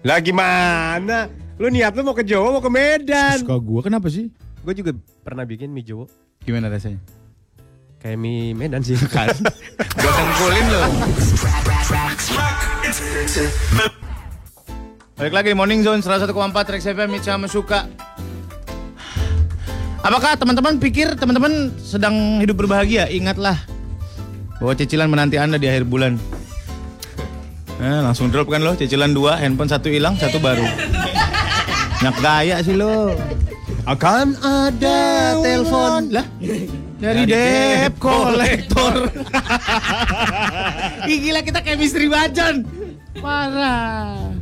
[0.05, 1.27] Lah gimana?
[1.57, 3.41] Lu niat lu mau ke Jawa mau ke Medan?
[3.41, 4.29] Suka gue kenapa sih?
[4.61, 4.93] Gue juga
[5.25, 6.05] pernah bikin mie Jawa.
[6.45, 7.01] Gimana rasanya?
[7.97, 9.33] Kayak mie Medan sih kan.
[9.97, 10.85] Gua tengkulin loh.
[15.17, 17.89] Balik lagi di Morning Zone 101,4 Rex FM Mitch sama suka.
[20.05, 23.09] Apakah teman-teman pikir teman-teman sedang hidup berbahagia?
[23.09, 23.57] Ingatlah
[24.61, 26.21] bahwa cicilan menanti Anda di akhir bulan.
[27.81, 30.65] Nah, langsung drop kan lo, cicilan dua, handphone satu hilang, satu baru.
[32.01, 33.13] Nyak gaya sih lo.
[33.89, 36.13] Akan ada telepon.
[36.13, 36.25] Lah,
[36.97, 39.09] dari debt collector.
[41.09, 42.65] Ih, gila kita chemistry bajon.
[43.15, 44.33] Parah.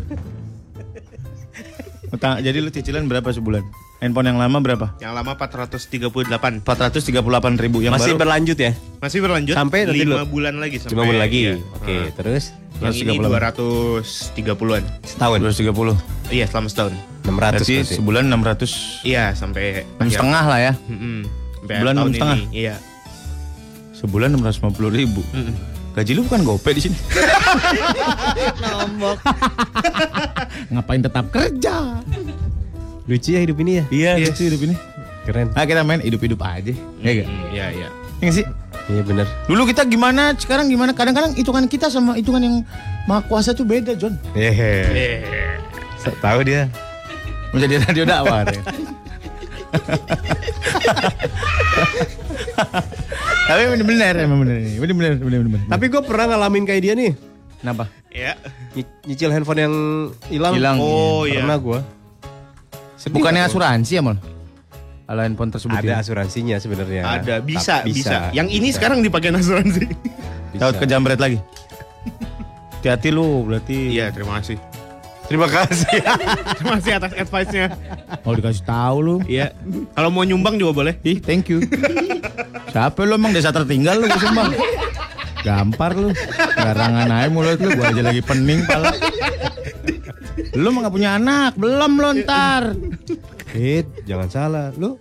[2.08, 3.64] Utang, jadi lu cicilan berapa sebulan?
[3.98, 4.88] Handphone yang lama berapa?
[4.98, 6.64] Yang lama 438.
[6.64, 7.16] 438
[7.58, 8.72] ribu yang Masih baru berlanjut ya?
[8.98, 11.40] Masih berlanjut Sampai nanti 5 lu- bulan lagi sampai Cuma bulan lagi.
[11.42, 11.56] iya.
[11.74, 12.44] Oke, Nah, terus
[12.76, 13.56] Yang ini 138.
[13.56, 14.84] 230-an.
[15.02, 15.96] setahun 230.
[16.28, 16.94] Iya, selama setahun.
[17.24, 17.96] 600 Berarti berarti.
[17.96, 19.66] sebulan 600 Iya, sampai
[19.98, 20.74] enam setengah lah ya.
[20.86, 21.20] Mm-mm.
[21.66, 22.38] Sampai Sebulan tahun enam setengah?
[22.38, 22.46] ini.
[22.54, 22.76] Iya.
[23.92, 25.22] Sebulan 650 ribu.
[25.92, 26.98] Gaji lu bukan gope di sini.
[28.62, 29.18] Nombok.
[30.72, 32.04] Ngapain tetap kerja?
[33.06, 33.84] Lucu ya hidup ini ya?
[33.90, 34.76] Iya, lucu hidup ini.
[35.26, 35.50] Keren.
[35.50, 36.70] Nah, kita main hidup-hidup aja.
[37.02, 37.26] Ya?
[37.26, 37.88] Mm, Iya, iya.
[37.90, 37.90] Iya
[38.22, 38.46] nggak sih?
[38.86, 39.26] Iya bener.
[39.48, 40.94] Dulu kita gimana, sekarang gimana?
[40.94, 42.56] Kadang-kadang hitungan kita sama hitungan yang
[43.06, 44.14] maha kuasa tuh beda, John.
[44.38, 44.74] Hehe.
[44.86, 45.58] Eh,
[45.98, 46.70] So- Tahu dia.
[47.50, 48.46] Menjadi radio dakwah.
[49.76, 49.80] ya.
[53.46, 54.82] Tapi bener-bener, emang bener ini.
[54.82, 55.60] Bener-bener, bener-bener.
[55.70, 57.12] Tapi gue pernah ngalamin kayak dia nih.
[57.62, 57.86] kenapa?
[58.10, 58.34] Iya.
[58.74, 59.74] Ny- Nyicil handphone yang
[60.32, 60.54] hilang.
[60.56, 60.78] Hilang.
[60.80, 61.44] Oh, iya.
[61.44, 61.80] Pernah gue.
[63.06, 64.18] Bukannya asuransi ya, Mal?
[65.06, 65.96] Kalau handphone tersebut Ada ya?
[66.02, 67.02] asuransinya sebenarnya.
[67.06, 68.82] Ada, bisa, Tapi bisa, Yang ini Bisa.
[68.82, 69.86] sekarang dipakai asuransi.
[70.58, 71.38] Takut kejamret lagi.
[72.82, 73.94] Hati-hati lu, berarti.
[73.94, 74.58] Iya, terima kasih.
[75.26, 75.98] Terima kasih.
[76.58, 77.68] Terima kasih atas advice-nya.
[78.22, 79.16] Mau dikasih tahu lu.
[79.26, 79.54] Iya.
[79.98, 80.94] Kalau mau nyumbang juga boleh.
[81.02, 81.66] Ih, thank you.
[82.70, 84.54] Siapa lu emang desa tertinggal lu sumbang?
[85.42, 86.10] Gampar lu.
[86.58, 88.94] Garangan aja mulut lu, gua aja lagi pening pala.
[90.58, 92.74] Lu mah gak punya anak, belum lu ntar.
[93.56, 94.68] Eh, jangan salah.
[94.76, 95.00] Lu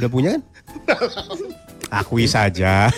[0.00, 0.42] udah punya kan?
[1.90, 2.88] Akui saja.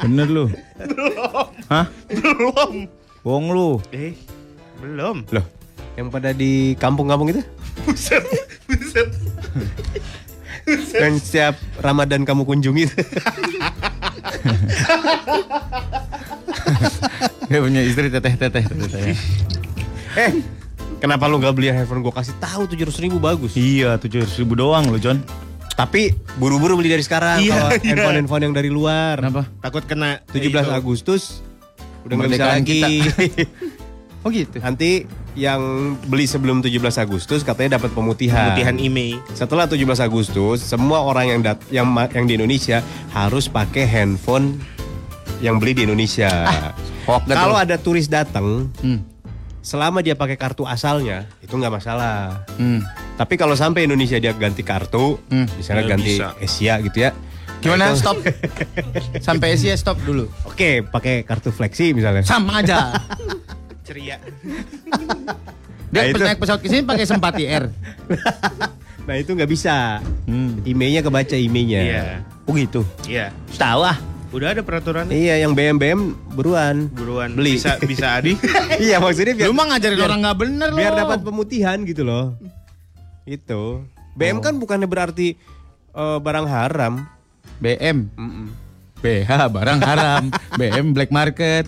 [0.00, 0.44] Bener lu.
[0.78, 1.46] Belum.
[1.68, 1.86] Hah?
[2.08, 2.72] Belum.
[3.20, 3.70] Bohong lu.
[3.92, 4.16] Eh,
[4.80, 5.16] belum.
[5.30, 5.44] Loh,
[5.94, 7.42] yang pada di kampung-kampung itu?
[7.84, 8.24] Buset,
[8.66, 9.08] buset.
[10.94, 12.84] Yang setiap Ramadan kamu kunjungi.
[17.50, 18.62] Dia punya istri teteh-teteh.
[18.62, 19.16] teteh.
[20.14, 20.32] eh,
[21.02, 23.58] kenapa lu nggak beli handphone gue kasih tahu tujuh ribu bagus?
[23.58, 25.18] Iya, tujuh ribu doang lu John.
[25.74, 27.88] Tapi buru-buru beli dari sekarang Iya, kalau iya.
[27.96, 29.16] handphone-handphone yang dari luar.
[29.16, 29.48] Kenapa?
[29.64, 30.58] Takut kena 17 itu.
[30.70, 31.40] Agustus
[32.04, 32.80] udah nggak bisa lagi.
[34.20, 34.60] Oh gitu.
[34.60, 35.60] Nanti yang
[36.04, 38.52] beli sebelum 17 Agustus katanya dapat pemutihan.
[38.52, 39.16] Pemutihan email.
[39.32, 44.60] Setelah 17 Agustus, semua orang yang dat yang yang di Indonesia harus pakai handphone
[45.40, 46.28] yang beli di Indonesia.
[47.08, 49.00] dah Kalau ada turis datang, Hmm.
[49.64, 52.44] selama dia pakai kartu asalnya, itu nggak masalah.
[52.60, 52.84] Hmm.
[53.16, 55.48] Tapi kalau sampai Indonesia dia ganti kartu, Hmm.
[55.56, 56.28] misalnya Nggak ganti bisa.
[56.36, 57.10] Asia gitu ya.
[57.60, 57.92] Gimana?
[57.92, 58.16] Itu- Stop.
[59.28, 60.24] Sampai Asia stop dulu.
[60.48, 62.24] Oke, pakai kartu fleksi misalnya.
[62.24, 62.88] Sama aja.
[63.90, 64.16] Ceria.
[65.90, 66.22] Dia Nah, itu.
[66.22, 67.66] naik pesawat ke sini pakai Sempati Air.
[69.00, 69.98] Nah itu nggak bisa.
[70.22, 70.62] Hmm.
[70.62, 71.80] Emailnya kebaca emailnya.
[71.82, 72.02] Iya.
[72.46, 72.86] Oh gitu.
[73.04, 73.34] Iya.
[73.52, 73.98] Tahu ah.
[74.30, 76.86] Udah ada peraturan Iya, yang BM BM buruan.
[76.88, 77.58] buruan Beli.
[77.58, 78.38] bisa bisa adi.
[78.78, 80.78] iya, maksudnya biar Lu mah ngajarin biar- orang nggak bener lo.
[80.78, 82.38] biar dapat pemutihan gitu loh.
[83.24, 83.82] Itu.
[84.14, 85.34] BM kan bukannya berarti
[85.90, 87.02] eh, barang haram.
[87.58, 88.06] BM.
[88.14, 88.46] Mm-mm.
[89.00, 90.22] BH barang haram.
[90.54, 91.66] BM black market.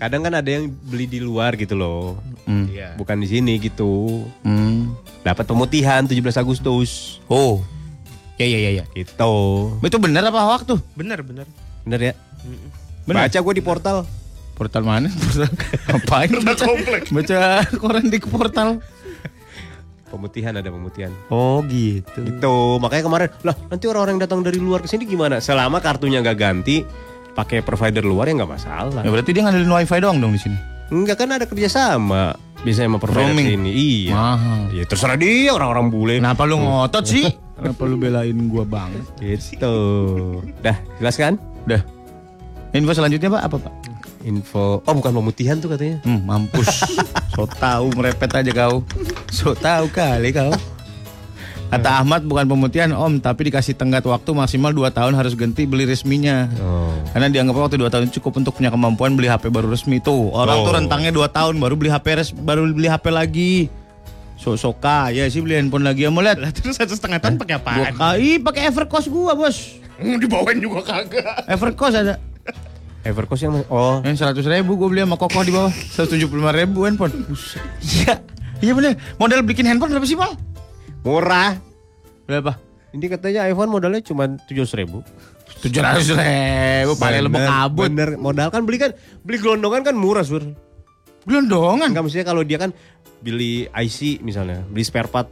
[0.00, 2.16] Kadang kan ada yang beli di luar gitu loh.
[2.48, 2.72] Hmm.
[2.72, 2.96] Iya.
[2.96, 4.24] Bukan di sini gitu.
[4.40, 4.96] Hmm.
[5.20, 7.20] Dapat pemutihan 17 Agustus.
[7.28, 7.60] Oh.
[8.40, 8.84] Ya ya ya ya.
[8.96, 9.34] Gitu.
[9.84, 10.80] Itu bener apa hoax tuh?
[10.96, 11.44] Bener bener.
[11.84, 12.14] Bener ya?
[13.04, 13.28] Bener.
[13.28, 14.08] Baca gue di portal.
[14.56, 15.12] Portal mana?
[15.24, 15.52] Portal
[15.88, 16.32] ngapain?
[16.40, 16.64] baca,
[17.12, 17.38] baca
[17.76, 18.80] koran di portal.
[20.08, 21.12] Pemutihan ada pemutihan.
[21.28, 22.24] Oh gitu.
[22.24, 22.56] Gitu.
[22.80, 25.38] Makanya kemarin, lah nanti orang-orang datang dari luar ke sini gimana?
[25.38, 26.82] Selama kartunya nggak ganti,
[27.34, 29.02] pakai provider luar ya nggak masalah.
[29.02, 30.58] Ya berarti dia ngandelin wifi doang dong di sini.
[30.90, 33.46] Enggak kan ada kerjasama biasanya sama provider Roaming.
[33.56, 33.70] sini.
[33.72, 34.12] Iya.
[34.14, 34.62] Mahal.
[34.74, 36.14] Ya terserah dia orang-orang bule.
[36.20, 37.26] Kenapa lu ngotot sih?
[37.56, 39.04] Kenapa lu belain gua banget?
[39.20, 39.76] Gitu.
[40.64, 41.36] Dah, jelas kan?
[41.68, 41.80] Udah.
[42.70, 43.74] Info selanjutnya Pak apa Pak?
[44.24, 44.84] Info.
[44.84, 45.98] Oh, bukan pemutihan tuh katanya.
[46.04, 46.84] Hmm, mampus.
[47.34, 48.84] so tahu merepet aja kau.
[49.32, 50.52] So tahu kali kau.
[51.70, 55.86] Kata Ahmad bukan pemutihan om, tapi dikasih tenggat waktu maksimal 2 tahun harus ganti beli
[55.86, 56.50] resminya.
[56.58, 56.90] Oh.
[57.14, 60.34] Karena dianggap waktu 2 tahun cukup untuk punya kemampuan beli HP baru resmi tuh.
[60.34, 60.76] Orang tuh Oh.
[60.82, 63.54] rentangnya 2 tahun baru beli HP res, baru beli HP lagi.
[64.34, 66.42] Sok-sok kaya sih beli handphone lagi ya mau lihat.
[66.42, 67.94] Lah terus satu setengah tahun pakai Gua apaan?
[67.94, 69.78] kai pakai Evercost gua, Bos.
[70.00, 71.46] Dibawain juga kagak.
[71.46, 72.14] Evercost ada.
[73.00, 76.20] Evercost yang oh Yang 100 ribu gue beli sama kokoh di bawah 175
[76.52, 77.24] ribu handphone
[77.80, 78.20] Iya
[78.60, 80.36] Iya bener Modal bikin handphone berapa sih Mal?
[81.04, 81.56] Murah.
[82.26, 82.58] Berapa?
[82.90, 85.06] Ini katanya iPhone modalnya cuma tujuh ribu.
[85.60, 88.16] 700 ribu Paling lebih kabut Bener.
[88.16, 90.42] Modal kan beli kan beli gelondongan kan murah sur.
[91.28, 92.72] Gelondongan Enggak maksudnya kalau dia kan
[93.20, 95.28] beli IC misalnya, beli spare part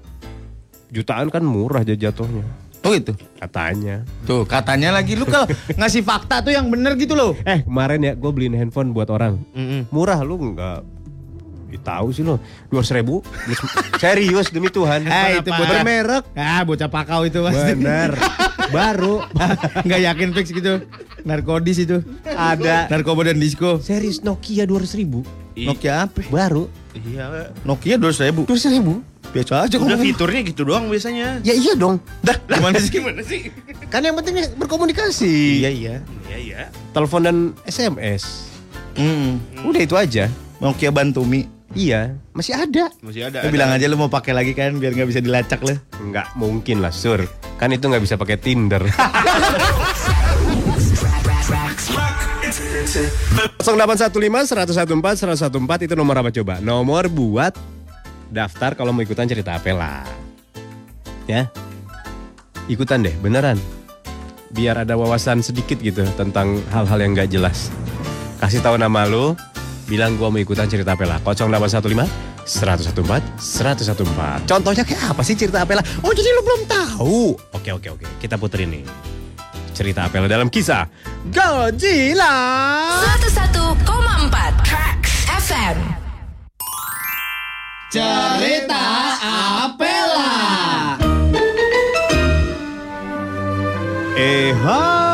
[0.93, 2.45] jutaan kan murah aja jatuhnya.
[2.87, 3.11] Oh itu
[3.43, 4.07] Katanya.
[4.23, 8.13] Tuh katanya lagi Lu kalau ngasih fakta tuh yang bener gitu loh Eh kemarin ya
[8.15, 9.43] gue beliin handphone buat orang.
[9.51, 9.91] Mm-mm.
[9.91, 10.98] Murah lu nggak
[11.79, 12.41] Tahu sih lo.
[12.67, 13.21] Dua ribu?
[13.97, 15.05] Serius demi Tuhan.
[15.05, 18.17] Eh, itu buat- bermerek Ah bocah pakau itu pasti bener.
[18.75, 19.25] Baru.
[19.83, 20.85] Nggak yakin fix gitu.
[21.23, 22.01] Narkodis itu.
[22.25, 22.89] Ada.
[22.89, 23.77] Narkoba dan disco.
[23.79, 25.25] Series Nokia dua ribu.
[25.53, 26.23] I- Nokia apa?
[26.25, 26.71] baru.
[26.95, 27.51] Iya.
[27.63, 28.43] Nokia 200 ribu.
[28.45, 28.93] Dua ribu?
[29.29, 31.43] Biasa aja Udah kok fiturnya gitu doang biasanya.
[31.43, 32.01] ya iya dong.
[32.23, 32.91] Dah gimana sih?
[32.91, 33.53] Gimana sih?
[33.87, 35.61] kan yang penting berkomunikasi.
[35.61, 35.95] Iya iya.
[36.27, 36.61] Iya iya.
[36.91, 38.49] telepon dan SMS
[38.95, 39.39] Hmm.
[39.63, 40.27] udah itu aja.
[40.59, 41.47] Nokia Bantumi
[41.77, 43.45] iya masih ada Masih ada.
[43.45, 45.75] Lu bilang aja lu mau pakai lagi kan biar nggak bisa dilacak lu.
[45.99, 47.21] nggak mungkin lah sur
[47.59, 48.87] kan itu nggak bisa pakai Tinder
[52.89, 56.57] 0815 114 114 itu nomor apa coba?
[56.65, 57.53] Nomor buat
[58.33, 60.05] daftar kalau mau ikutan cerita Apela.
[61.29, 61.53] Ya.
[62.69, 63.61] Ikutan deh, beneran.
[64.53, 67.69] Biar ada wawasan sedikit gitu tentang hal-hal yang gak jelas.
[68.41, 69.37] Kasih tahu nama lu,
[69.89, 71.17] bilang gua mau ikutan cerita Apela.
[71.25, 72.07] 0815
[72.45, 74.45] 114 114.
[74.45, 75.83] Contohnya kayak apa sih cerita Apela?
[76.05, 77.35] Oh, jadi lu belum tahu.
[77.57, 78.07] Oke, oke, oke.
[78.21, 78.85] Kita puterin nih.
[79.73, 80.91] Cerita Apela dalam kisah
[81.31, 82.35] Godzilla.
[83.19, 85.15] 101,4 Tracks
[85.49, 85.77] FM.
[87.89, 88.85] Cerita
[89.65, 90.35] Apela.
[94.19, 95.08] Eh hai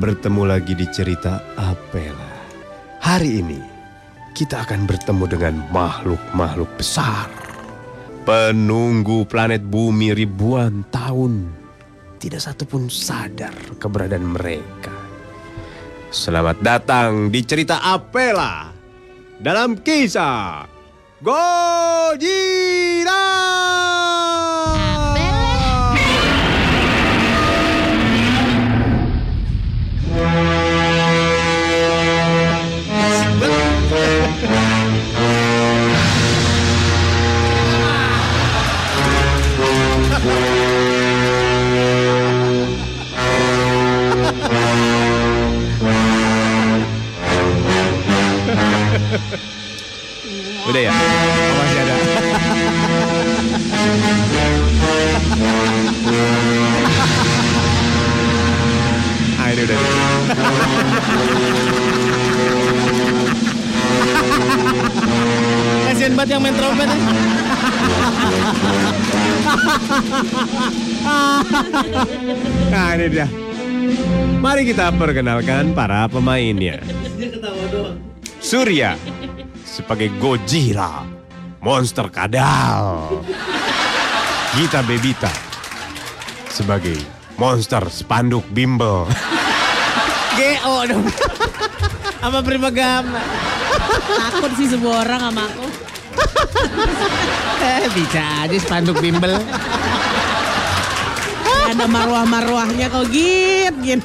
[0.00, 2.32] Bertemu lagi di cerita Apela
[3.04, 3.60] Hari ini
[4.32, 7.28] kita akan bertemu dengan makhluk-makhluk besar.
[8.24, 11.52] Penunggu planet bumi ribuan tahun.
[12.16, 14.96] Tidak satu pun sadar keberadaan mereka.
[16.08, 18.72] Selamat datang di cerita Apela
[19.36, 20.64] dalam kisah
[21.20, 23.28] Gojira.
[50.70, 50.94] Udah ya?
[50.94, 51.94] Oh, masih ada.
[59.42, 59.78] ah, ini udah.
[65.90, 67.02] Kasian banget yang main trompet ya.
[72.70, 73.26] Nah, ini dia.
[74.38, 76.78] Mari kita perkenalkan para pemainnya.
[78.38, 78.94] Surya
[79.70, 81.06] sebagai Gojira,
[81.62, 83.22] monster kadal.
[84.58, 85.30] Gita Bebita
[86.50, 86.98] sebagai
[87.38, 89.06] monster spanduk bimbel.
[90.34, 91.06] GO dong.
[92.18, 93.22] Sama Primagama.
[94.10, 95.66] Takut sih semua orang sama aku.
[97.60, 99.38] Eh, bisa aja spanduk bimbel.
[101.70, 104.02] Ada marwah-marwahnya kok git.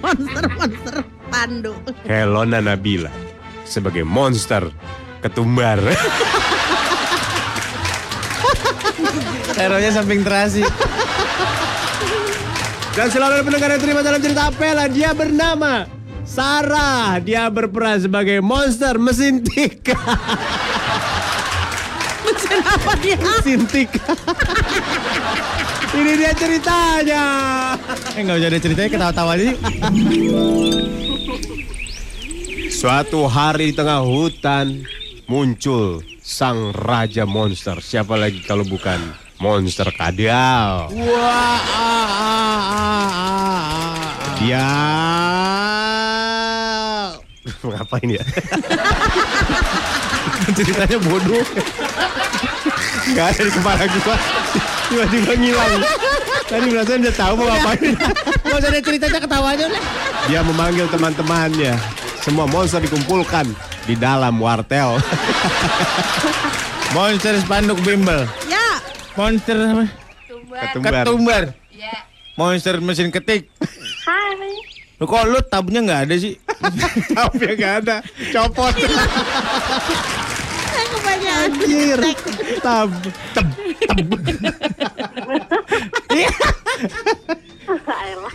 [0.00, 1.76] Monster-monster pandu.
[2.08, 3.29] Helona Nabila
[3.70, 4.66] sebagai monster
[5.22, 5.78] ketumbar.
[9.54, 10.66] Hero-nya samping terasi.
[12.90, 14.90] Dan selalu ada pendengar yang terima dalam cerita Apela.
[14.90, 15.86] Dia bernama
[16.26, 17.22] Sarah.
[17.22, 19.94] Dia berperan sebagai monster mesin tik.
[22.26, 23.20] Mesin apa dia?
[23.22, 23.94] mesin tik.
[25.90, 27.24] Ini dia ceritanya.
[28.14, 29.54] Eh nggak usah ada ceritanya ketawa-tawa aja.
[30.10, 31.69] yuk.
[32.80, 34.88] Suatu hari di tengah hutan
[35.28, 37.76] muncul sang raja monster.
[37.76, 38.96] Siapa lagi kalau bukan
[39.36, 40.88] monster kadal.
[40.88, 44.32] Wah, ah, ah, ah, ah.
[44.40, 44.68] Dia
[47.68, 48.24] ngapain ya?
[50.56, 51.44] ceritanya bodoh.
[53.12, 54.16] Gak ada di kepala gua.
[54.88, 55.84] Tiba-tiba ngilang.
[56.48, 57.92] Tadi perasaan udah tahu mau ngapain.
[58.40, 59.84] Nggak usah ada ceritanya ketawa aja udah.
[60.32, 61.99] Dia memanggil teman-temannya.
[62.20, 63.48] Semua monster dikumpulkan
[63.88, 65.00] di dalam wartel.
[66.90, 68.26] Monster spanduk bimbel.
[68.50, 68.82] Ya.
[69.14, 69.86] Monster apa?
[70.26, 70.60] Tumbar.
[70.66, 70.92] Ketumbar.
[71.06, 71.42] Ketumbar.
[71.70, 71.94] Ya.
[72.34, 73.46] Monster mesin ketik.
[74.02, 74.58] Hai.
[74.98, 76.34] Lu kok lu tabnya nggak ada sih?
[77.16, 77.96] Tapi gak ada.
[78.36, 78.74] Copot.
[80.90, 81.48] Kebanyakan.
[81.56, 81.98] Anjir.
[82.60, 82.90] Tab.
[83.32, 83.46] Teb.
[87.86, 88.34] Ayolah.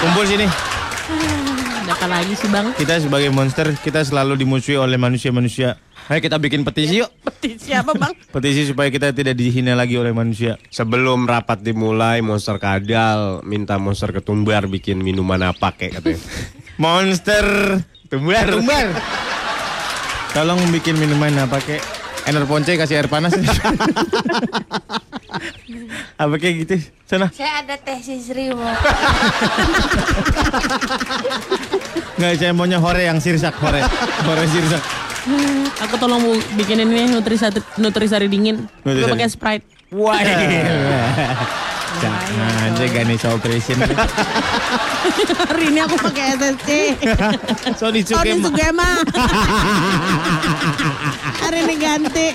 [0.00, 0.46] Kumpul sini.
[1.88, 2.68] Ada apa lagi sih bang?
[2.76, 5.80] Kita sebagai monster, kita selalu dimusuhi oleh manusia-manusia.
[6.12, 7.08] Ayo kita bikin petisi yuk.
[7.24, 8.12] Petisi apa bang?
[8.28, 10.60] Petisi supaya kita tidak dihina lagi oleh manusia.
[10.68, 16.20] Sebelum rapat dimulai, monster kadal minta monster ketumbar bikin minuman apa kayak katanya.
[16.84, 17.46] Monster
[18.12, 18.52] Tumbar.
[18.52, 18.92] tumbar.
[20.36, 21.80] Tolong bikin minuman apa kek?
[22.28, 23.32] Ener ponce kasih air panas.
[26.20, 26.76] apa kayak gitu?
[27.08, 27.32] Sana.
[27.32, 28.68] Saya ada teh Sisri mau.
[32.18, 33.80] Nggak, saya maunya hore yang sirsak hore.
[34.28, 34.82] Hore sirsak.
[35.88, 38.64] Aku tolong bu bikinin ini nutrisari, nutrisari dingin.
[38.84, 39.12] Gue Nutrisari.
[39.16, 39.64] pakai sprite.
[39.96, 40.20] Wah.
[41.98, 43.76] Jangan aja Ganesha Operation.
[45.48, 46.68] Hari ini aku pakai SSC.
[47.80, 48.46] Sony Sugema.
[48.46, 48.90] Sugema.
[51.42, 52.26] Hari ini ganti.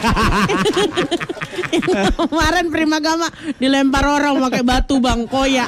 [2.19, 5.65] Kemarin Primagama dilempar orang pakai batu bang koya.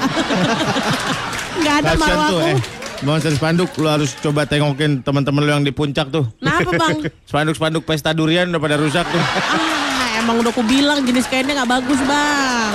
[1.64, 2.38] Gak ada tuh aku.
[2.52, 2.60] eh.
[3.04, 6.26] Monster spanduk lu harus coba tengokin teman-teman lu yang di puncak tuh.
[6.39, 6.98] Kenapa bang?
[7.28, 9.24] Spanduk-spanduk pesta durian udah pada rusak tuh.
[9.52, 12.74] Ah, emang udah aku bilang jenis kainnya nggak bagus bang.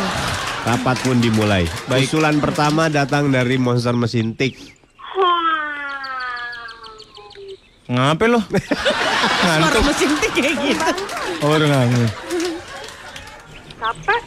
[0.60, 1.64] Rapat pun dimulai.
[1.88, 4.56] Usulan pertama datang dari monster mesin tik.
[7.86, 8.38] Ngapain lo?
[8.38, 9.82] Suara Ngantuk.
[9.82, 10.90] mesin tik kayak gitu.
[11.42, 12.12] Oh, udah ngantuk.
[13.80, 14.22] Capek.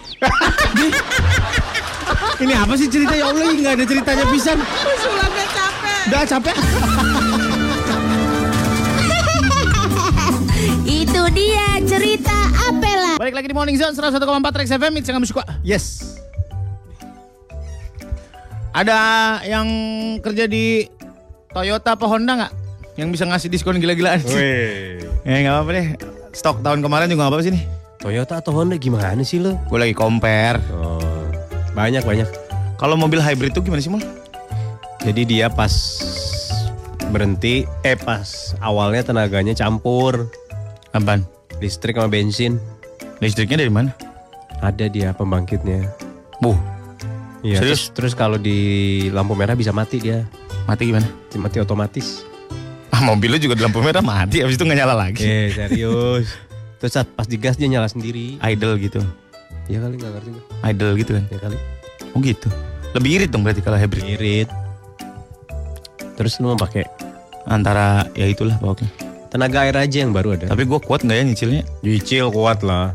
[2.44, 3.54] Ini apa sih cerita ya Allah?
[3.54, 4.58] Nggak ada ceritanya pisan.
[4.60, 6.02] Usulannya capek.
[6.10, 6.56] Udah capek.
[10.84, 12.36] Itu dia cerita
[12.68, 13.16] Apela.
[13.16, 14.20] Balik lagi di Morning Zone 101,4
[14.60, 15.44] Rex FM It's yang kami suka.
[15.62, 16.20] Yes.
[18.74, 18.97] Ada
[19.45, 19.67] yang
[20.19, 20.89] kerja di
[21.53, 22.53] Toyota apa Honda nggak?
[22.93, 24.21] yang bisa ngasih diskon gila-gilaan.
[24.38, 25.01] Weh.
[25.26, 25.88] Eh nggak apa-apa deh.
[26.34, 27.63] Stok tahun kemarin juga nggak apa-apa sih nih.
[27.97, 29.57] Toyota atau Honda gimana sih lo?
[29.65, 30.59] Gue lagi compare.
[30.76, 31.26] Oh,
[31.74, 32.30] banyak banyak.
[32.78, 34.03] Kalau mobil hybrid tuh gimana sih mal?
[35.01, 35.71] Jadi dia pas
[37.09, 40.30] berhenti, eh pas awalnya tenaganya campur
[40.93, 41.26] Apaan?
[41.61, 42.59] listrik sama bensin.
[43.21, 43.89] Listriknya dari mana?
[44.61, 45.88] Ada dia pembangkitnya.
[46.43, 46.55] Buh,
[47.44, 47.60] Iya.
[47.60, 47.91] Serius?
[47.91, 48.58] Terus, terus kalau di
[49.12, 50.24] lampu merah bisa mati dia,
[50.64, 51.06] mati gimana?
[51.36, 52.24] mati otomatis.
[52.88, 55.22] Ah, mobilnya juga di lampu merah mati, abis itu nggak nyala lagi.
[55.22, 56.30] Eh serius.
[56.78, 58.39] terus saat pas digas dia nyala sendiri.
[58.39, 59.00] Idle gitu,
[59.68, 60.44] Iya kali nggak ngerti gue.
[60.64, 61.24] idle gitu kan?
[61.28, 61.58] Ya kali.
[62.12, 62.48] Oh gitu.
[62.94, 64.04] Lebih irit dong berarti kalau hybrid.
[64.06, 64.50] Irit.
[66.14, 66.86] Terus lu mau pakai
[67.44, 68.88] Antara ya itulah pokoknya.
[69.28, 70.46] tenaga air aja yang baru ada.
[70.48, 71.64] Tapi gue kuat nggak ya nyicilnya?
[71.82, 72.94] Nyicil kuat lah.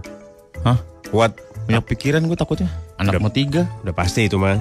[0.63, 0.79] Hah?
[1.11, 1.35] Kuat.
[1.67, 2.71] Banyak pikiran gue takutnya.
[2.99, 3.65] Anak mau tiga.
[3.81, 4.59] Udah pasti itu mah.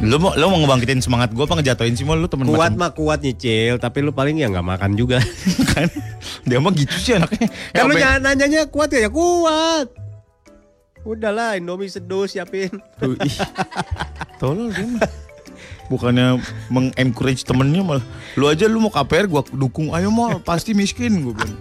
[0.00, 2.80] Lu mau lu mau ngebangkitin semangat gue apa ngejatoin sih mal lu temen Kuat macam-
[2.80, 5.20] mah kuat nyicil, tapi lu paling ya nggak makan juga.
[5.76, 5.88] kan?
[6.44, 7.48] Dia mah gitu sih anaknya.
[7.76, 9.92] kan lu jangan nanyanya kuat ya, ya kuat.
[11.00, 12.72] Udahlah Indomie sedus siapin.
[14.40, 15.04] Tolol dia mah.
[15.88, 16.38] Bukannya
[16.70, 18.04] mengencourage temennya malah
[18.38, 21.56] lu aja lu mau KPR gua dukung ayo mal pasti miskin gua bilang.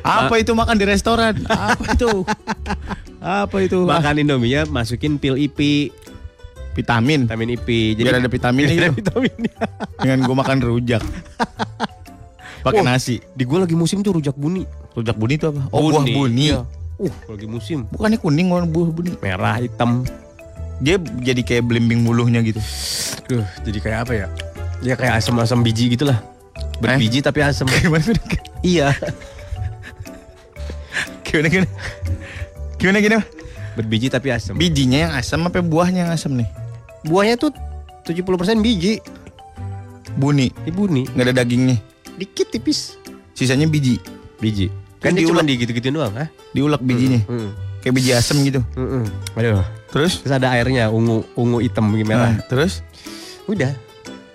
[0.00, 1.34] Apa itu makan di restoran?
[1.46, 2.10] Apa itu?
[3.20, 3.78] Apa itu?
[3.84, 5.92] Makan Indomie masukin pil IP,
[6.72, 7.28] vitamin.
[7.28, 7.98] vitamin IP.
[8.00, 9.00] Biar ada vitaminnya Biar ada gitu.
[9.04, 9.54] vitaminnya.
[10.00, 11.02] Dengan gua makan rujak.
[12.60, 12.96] Pakai Wah.
[12.96, 13.20] nasi.
[13.36, 14.64] Di gua lagi musim tuh rujak buni.
[14.96, 15.68] Rujak buni itu apa?
[15.72, 16.52] Oh, buah buni.
[16.52, 16.64] Iya.
[17.00, 17.88] Uh, lagi musim.
[17.88, 19.16] Bukannya kuning warna buah buni.
[19.24, 20.04] Merah, hitam.
[20.80, 22.60] Dia jadi kayak belimbing buluhnya gitu.
[23.28, 24.26] Duh, jadi kayak apa ya?
[24.80, 26.24] Ya kayak asam-asam biji gitu lah.
[26.80, 27.68] Berbiji tapi asam.
[27.72, 28.16] Gimana?
[28.64, 28.96] iya.
[31.26, 31.68] Gimana gimana?
[32.80, 33.22] Gimana gimana?
[33.78, 34.58] Berbiji tapi asam.
[34.58, 36.48] Bijinya yang asam apa buahnya yang asam nih?
[37.06, 37.54] Buahnya tuh
[38.04, 38.98] 70% biji.
[40.18, 41.02] Buni, Ini buni.
[41.06, 41.78] nggak ada dagingnya.
[42.18, 42.98] Dikit tipis.
[43.32, 44.02] Sisanya biji.
[44.42, 44.68] Biji.
[45.00, 45.56] Kan cuma diulek.
[45.56, 46.28] digitu-gituin doang, ah.
[46.52, 47.22] Diulek bijinya.
[47.24, 47.54] Hmm.
[47.80, 48.60] Kayak biji asam gitu.
[48.76, 49.08] Mm-mm.
[49.38, 49.64] Aduh.
[49.94, 50.20] Terus?
[50.20, 52.36] Terus ada airnya, ungu ungu hitam merah.
[52.36, 52.84] Nah, terus?
[53.48, 53.72] Udah.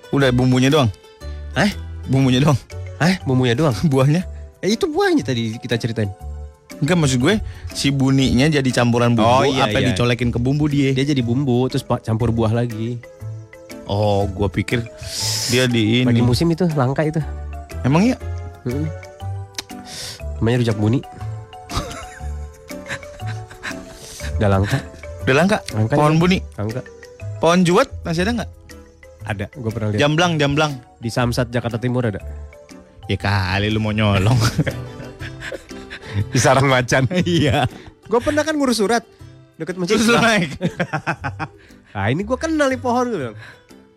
[0.09, 0.89] Udah bumbunya doang.
[1.53, 1.69] Hah?
[2.09, 2.57] Bumbunya doang.
[2.97, 3.75] Ah, bumbunya doang.
[3.91, 4.25] Buahnya?
[4.65, 6.09] Eh itu buahnya tadi kita ceritain.
[6.75, 7.39] Enggak maksud gue
[7.71, 9.91] si buninya jadi campuran bumbu Oh, iya, apa iya.
[9.91, 10.91] dicolekin ke bumbu dia.
[10.91, 12.99] Dia jadi bumbu terus campur buah lagi.
[13.85, 14.81] Oh, gua pikir
[15.47, 16.25] dia di Lagi ini.
[16.25, 17.21] musim itu langka itu.
[17.85, 18.17] Emang ya?
[18.65, 18.89] Mm.
[20.35, 20.99] Namanya rujak buni.
[24.35, 24.77] Udah langka,
[25.23, 25.57] Udah langka.
[25.71, 26.41] Langka Pohon buni.
[26.57, 26.81] langka.
[27.39, 28.51] Pohon juwet masih ada nggak?
[29.25, 30.01] Ada, gue pernah lihat.
[30.01, 30.73] Jamblang, jamblang.
[30.97, 32.19] Di Samsat Jakarta Timur ada.
[33.05, 34.35] Ya kali lu mau nyolong.
[36.31, 37.07] Di Sarang Macan.
[37.25, 37.65] Iya.
[38.05, 39.01] gue pernah kan ngurus surat
[39.57, 39.97] deket masjid.
[39.97, 40.49] Terus naik.
[41.95, 43.39] Nah ini gue kenal nih pohon gue bilang.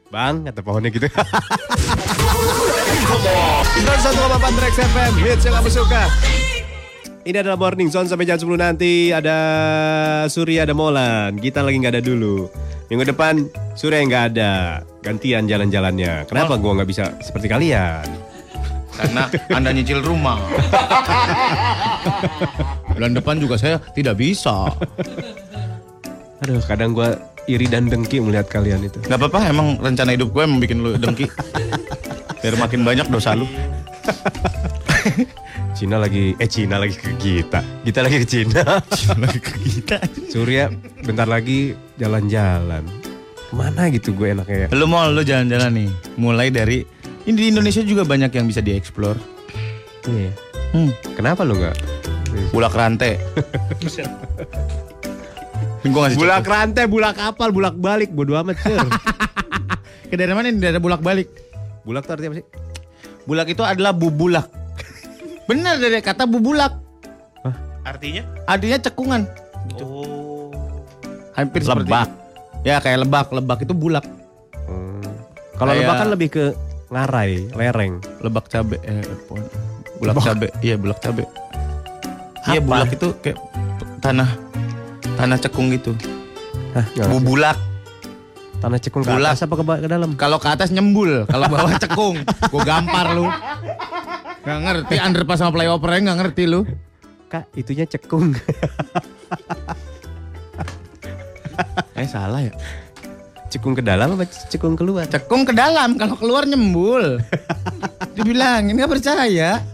[0.09, 1.11] Bang, kata pohonnya gitu.
[1.11, 1.29] 91,4
[4.55, 6.07] Trax FM, hits yang kamu suka.
[7.27, 9.37] Ini adalah Morning Zone sampai jam 10 nanti ada
[10.31, 11.37] Surya, ada Molan.
[11.37, 12.47] Kita lagi nggak ada dulu.
[12.89, 14.81] Minggu depan Surya nggak ada.
[15.03, 16.25] Gantian jalan-jalannya.
[16.25, 18.07] Kenapa gua nggak bisa seperti kalian?
[18.99, 20.43] Karena Anda nyicil rumah.
[22.91, 24.75] Bulan depan juga saya tidak bisa.
[26.43, 27.15] Aduh, kadang gua
[27.49, 29.01] iri dan dengki melihat kalian itu.
[29.09, 31.25] Gak apa-apa, emang rencana hidup gue emang bikin lu dengki.
[32.45, 33.49] Biar makin banyak dosa lu.
[35.73, 37.65] Cina lagi, eh Cina lagi ke kita.
[37.87, 38.63] Kita lagi ke Cina.
[39.17, 39.97] Lagi ke kita.
[40.29, 40.69] Surya
[41.07, 42.85] bentar lagi jalan-jalan.
[43.49, 44.69] Ke mana gitu gue enaknya ya?
[44.77, 45.91] Lu mau lu jalan-jalan nih.
[46.21, 46.85] Mulai dari
[47.29, 49.21] ini di Indonesia juga banyak yang bisa dieksplor.
[50.09, 50.33] Iya.
[50.73, 51.77] Hmm, Kenapa lu nggak?
[52.53, 53.21] bulak rantai.
[56.17, 58.81] Bulak rantai, bulak kapal, bulak balik, bodo amat sir.
[60.09, 61.29] Ke daerah mana ini daerah bulak balik?
[61.85, 62.47] bulak tuh artinya apa sih?
[63.25, 64.49] Bulak itu adalah bubulak.
[65.49, 66.77] Benar dari kata bubulak.
[67.85, 68.25] Artinya?
[68.45, 69.25] Artinya cekungan.
[69.81, 70.53] Oh.
[71.33, 72.09] Hampir seperti Lebak.
[72.67, 74.05] Ya kayak lebak, lebak itu bulak.
[74.69, 75.01] Hmm.
[75.57, 76.45] Kalau lebak kan lebih ke
[76.89, 78.01] ngarai, lereng.
[78.25, 79.45] Lebak cabe eh pohon.
[79.99, 80.47] bulak cabe.
[80.63, 81.25] Iya, bulak cabe.
[82.49, 83.39] Iya, bulak itu kayak
[84.01, 84.31] tanah
[85.19, 85.93] tanah cekung gitu.
[86.73, 87.09] Hah, nggak.
[87.11, 87.59] Bubulak.
[88.59, 89.39] Tanah cekung ke Bulak.
[89.39, 90.11] atas apa ke, ke dalam?
[90.19, 92.19] Kalau ke atas nyembul, kalau bawah cekung.
[92.51, 93.31] Gue gampar lu.
[94.43, 96.67] Gak ngerti underpass sama flyover nggak ngerti lu.
[97.31, 98.35] Kak, itunya cekung.
[101.95, 102.55] Eh salah ya.
[103.49, 105.09] Cekung ke dalam apa cekung keluar?
[105.09, 107.19] Cekung ke dalam, kalau keluar nyembul.
[108.17, 109.65] Dibilangin nggak percaya.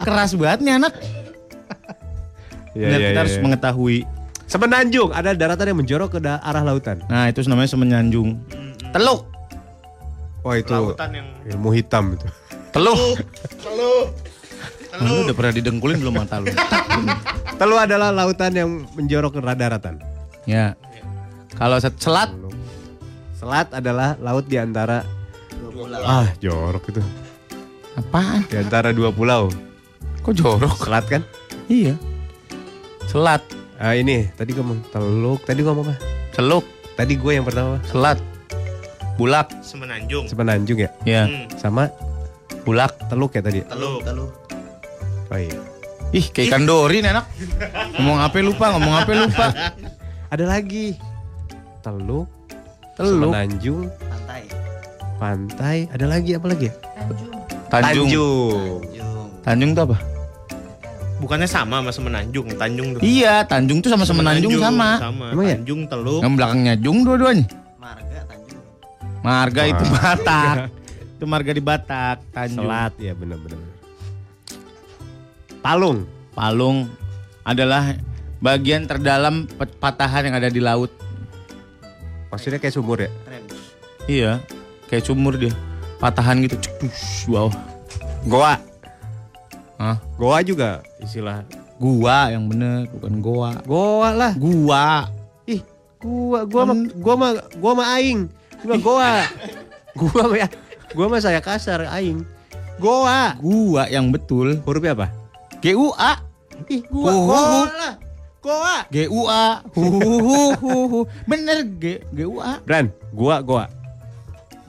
[0.00, 0.92] Keras banget nih anak.
[2.76, 3.42] Iya, Benar, iya, kita iya, harus iya.
[3.44, 3.98] mengetahui.
[4.46, 7.02] Semenanjung, ada daratan yang menjorok ke da- arah lautan.
[7.10, 8.38] Nah itu namanya semenyanjung.
[8.94, 9.26] Teluk.
[10.46, 12.26] Oh itu Lautan yang ilmu hitam itu.
[12.70, 13.18] Teluh.
[13.58, 14.04] Teluh.
[14.96, 16.48] Lu udah pernah didengkulin belum mata lu?
[17.58, 19.98] Teluh adalah lautan yang menjorok ke daratan.
[20.46, 20.78] ya.
[21.56, 22.30] Kalau set- selat
[23.36, 25.04] Selat adalah laut di antara
[26.02, 27.02] Ah, jorok itu.
[27.94, 28.44] apaan?
[28.44, 29.52] Di antara dua pulau.
[30.20, 30.76] Kok jorok?
[30.78, 31.22] Selat kan?
[31.66, 31.96] Iya.
[33.06, 33.44] Selat,
[33.76, 35.96] Ah ini tadi ngomong teluk, tadi ngomong apa?
[36.32, 38.16] celuk, Tadi gue yang pertama selat,
[39.14, 39.52] bulak.
[39.60, 40.24] Semenanjung.
[40.26, 41.44] Semenanjung ya, Ya, Hmm.
[41.54, 41.92] sama
[42.64, 42.96] bulak.
[43.06, 43.60] teluk ya tadi.
[43.62, 44.00] Teluh.
[44.00, 44.32] Teluh.
[45.28, 45.60] Oh iya.
[46.10, 47.28] Ih, kayak ikan dori nih anak.
[47.94, 49.46] Ngomong apa lupa, ngomong apa lupa.
[50.32, 50.96] Ada lagi.
[51.84, 52.32] Teluk,
[52.96, 54.42] Teluk, Semenanjung, Pantai.
[55.20, 55.76] pantai.
[55.92, 56.72] Ada lagi apa lagi?
[56.72, 56.74] ya?
[56.96, 57.28] Tanjung.
[57.68, 58.08] Tanjung.
[58.08, 59.28] Tanjung.
[59.44, 59.96] Tanjung tuh apa?
[61.20, 63.00] Bukannya sama sama Semenanjung, Tanjung tuh.
[63.04, 64.96] Iya, Tanjung tuh sama Semenanjung sama.
[64.96, 65.26] Sama.
[65.28, 65.56] Emang ya?
[65.60, 66.20] Tanjung, Teluk.
[66.24, 67.46] Yang belakangnya Jung dua-duanya.
[67.76, 68.64] Marga Tanjung.
[69.20, 69.84] Marga itu.
[69.92, 70.56] Batak.
[71.20, 72.64] itu marga di Batak, Tanjung.
[72.64, 73.60] Selat ya benar-benar.
[75.60, 76.08] Palung.
[76.32, 76.88] Palung
[77.44, 77.92] adalah
[78.40, 79.44] bagian terdalam
[79.80, 80.88] patahan yang ada di laut.
[82.36, 83.08] Maksudnya kayak sumur ya?
[84.04, 84.32] Iya,
[84.92, 85.56] kayak sumur dia.
[85.96, 86.60] Patahan gitu,
[87.32, 87.48] wow.
[88.28, 88.60] Goa.
[89.80, 89.96] Hah?
[90.20, 91.48] Goa juga istilah.
[91.80, 93.56] Gua yang bener, bukan goa.
[93.64, 94.32] Goa lah.
[94.36, 95.08] Gua.
[95.48, 95.64] Ih,
[95.96, 98.28] gua gua mah gua mah gua mah aing.
[98.60, 99.24] Gua goa.
[99.96, 100.48] gua mah ya.
[100.92, 102.20] Gua mah saya kasar aing.
[102.76, 103.40] Goa.
[103.40, 104.60] Gua yang betul.
[104.60, 105.08] Hurufnya apa?
[105.64, 106.20] G U A.
[106.68, 107.60] Ih, gua hu, goa hu.
[107.64, 107.92] lah.
[108.46, 108.76] Goa.
[108.94, 109.66] G U A.
[109.74, 111.00] Hu hu hu hu hu.
[111.26, 112.62] Bener G G U A.
[112.62, 113.66] Bran, gua goa.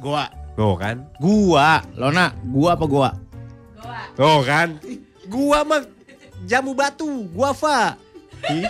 [0.01, 0.25] Goa.
[0.57, 1.05] Tuh kan?
[1.21, 3.09] Gua, Lona, gua apa gua?
[4.17, 4.81] Tuh kan?
[5.29, 5.85] Gua mah
[6.49, 7.93] jamu batu, guava.
[8.49, 8.65] Ih,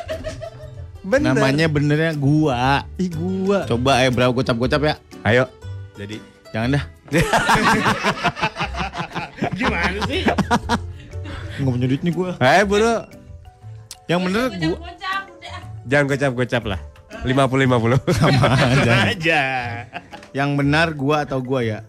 [1.07, 1.31] Bener.
[1.31, 2.83] Namanya benernya gua.
[2.99, 3.63] Ih, gua.
[3.63, 4.95] Coba eh berapa gocap-gocap ya?
[5.23, 5.47] Ayo.
[5.95, 6.19] Jadi
[6.51, 6.83] Jangan dah.
[9.59, 10.21] Gimana sih?
[11.59, 12.31] Enggak punya duit nih gua.
[12.39, 13.16] Eh, bro.
[14.07, 14.77] Yang bener gua.
[15.87, 16.79] Jangan gocap-gocap lah.
[17.23, 18.07] 50-50.
[18.19, 18.93] Sama aja.
[19.11, 19.41] Aja.
[20.31, 21.79] Yang benar gua atau gua ya?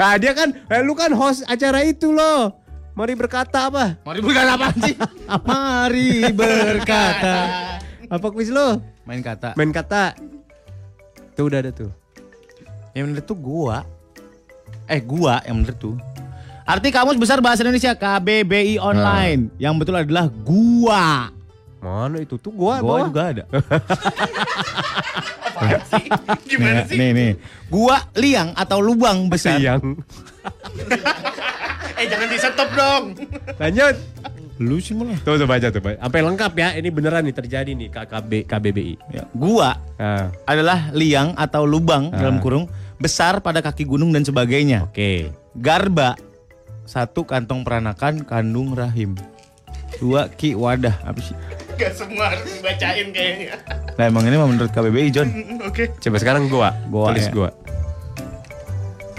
[0.00, 2.56] Nah dia kan, eh, lu kan host acara itu loh.
[2.92, 3.96] Mari berkata apa?
[4.04, 4.94] Mari berkata apa sih?
[5.48, 7.36] Mari berkata.
[8.08, 8.80] Apa kuis lo?
[9.08, 9.56] Main kata.
[9.56, 10.16] Main kata.
[11.32, 11.92] Tuh udah ada tuh.
[12.92, 13.84] Yang bener tuh gua.
[14.88, 15.96] Eh gua yang bener tuh.
[16.62, 19.50] Arti kamus besar bahasa Indonesia KBBI online.
[19.56, 21.28] Yang betul adalah gua.
[21.78, 23.06] Mana itu tuh gua, Gua bawah.
[23.10, 23.44] juga ada.
[26.44, 26.96] Gimana nih, sih?
[26.96, 27.30] Nih nih.
[27.66, 29.58] Gua liang atau lubang besar.
[29.58, 29.82] Siang.
[31.92, 33.04] Eh jangan di stop dong.
[33.60, 33.94] Lanjut.
[34.58, 35.14] Lu sih malah.
[35.22, 35.78] Tuh tuh baca tuh.
[35.78, 36.00] baca.
[36.00, 36.68] Sampai lengkap ya.
[36.74, 38.94] Ini beneran nih terjadi nih KKB KBBI.
[39.12, 42.18] Ya, gua Ah, adalah liang atau lubang Ah.
[42.18, 42.66] dalam kurung
[42.96, 44.82] besar pada kaki gunung dan sebagainya.
[44.84, 45.30] Oke.
[45.54, 46.16] Garba
[46.84, 49.14] satu kantong peranakan kandung rahim.
[50.00, 51.36] Dua ki wadah apa sih?
[51.78, 53.56] Gak semua harus dibacain kayaknya.
[53.96, 55.28] Nah emang ini mah menurut KBBI John.
[55.62, 55.92] Oke.
[56.00, 56.74] Coba sekarang gua.
[56.88, 57.32] Gua, Tulis ya.
[57.32, 57.50] gua.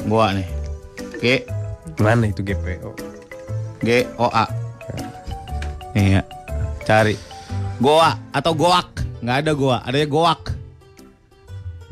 [0.04, 0.48] Gua nih.
[1.24, 1.26] G
[2.02, 2.92] Mana itu GPO?
[3.86, 4.50] G O A.
[5.94, 6.22] Nih ya.
[6.84, 7.16] Cari.
[7.80, 9.04] Goa atau goak.
[9.24, 10.42] Nggak ada goa, adanya goak.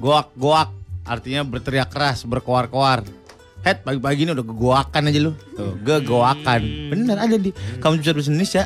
[0.02, 0.70] Goak, goak.
[1.08, 3.06] Artinya berteriak keras, berkoar-koar.
[3.62, 5.32] Head pagi-pagi ini udah gegoakan aja lu.
[5.54, 6.62] Tuh, gegoakan.
[6.90, 8.64] Bener ada di kamu besar bahasa Indonesia.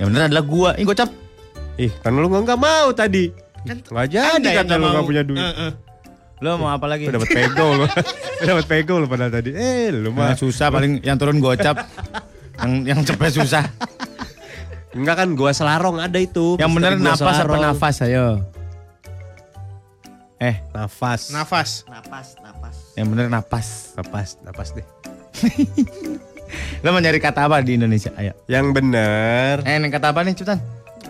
[0.00, 0.70] Yang bener adalah gua.
[0.80, 1.10] Ini gocap.
[1.76, 3.28] Ih, kan lu nggak mau tadi.
[3.68, 5.40] Nggak jadi kata lu nggak punya duit.
[5.44, 5.72] Eh, eh.
[6.40, 7.04] Lo mau apa lagi?
[7.04, 7.84] Lu dapat pego lu.
[8.40, 9.52] Lu dapat pego lu padahal tadi.
[9.52, 11.84] Eh, lu Nah, mah susah paling yang turun gocap.
[12.56, 13.68] yang yang cepet susah.
[14.96, 16.56] Enggak kan gua selarong ada itu.
[16.56, 18.40] Yang bener napas apa nafas ayo.
[20.40, 21.28] Eh, Nafas.
[21.28, 21.84] Nafas.
[21.84, 22.76] Napas, napas.
[22.96, 23.92] yang bener napas.
[23.92, 24.86] Napas, napas deh.
[26.82, 28.08] Lo mau nyari kata apa di Indonesia?
[28.16, 28.32] Ayo.
[28.48, 30.58] Yang bener Eh, ini kata apa nih, cepetan?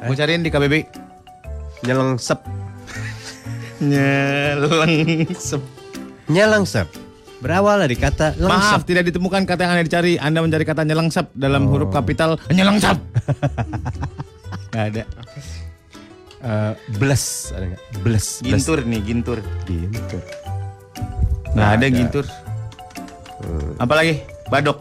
[0.02, 0.82] Gue cariin di KBBI.
[1.80, 2.38] nyelengsep.
[3.80, 5.62] Nyelengsep.
[6.26, 6.88] Nyelengsep.
[7.40, 8.44] Berawal dari kata Maaf,
[8.76, 8.80] lengsep.
[8.84, 10.12] tidak ditemukan kata yang Anda dicari.
[10.18, 11.72] Anda mencari kata nyelengsep dalam Oh.
[11.72, 12.98] huruf kapital nyelengsep.
[14.74, 15.02] Gak ada.
[16.40, 17.82] Eh, bles ada nggak?
[18.00, 18.26] Bles.
[18.40, 18.64] bles.
[18.64, 19.38] Gintur nih, gintur.
[19.68, 20.22] Gintur.
[21.52, 21.86] Nggak ada ada.
[21.92, 22.24] gintur.
[23.76, 24.24] Apa lagi?
[24.48, 24.80] Badok.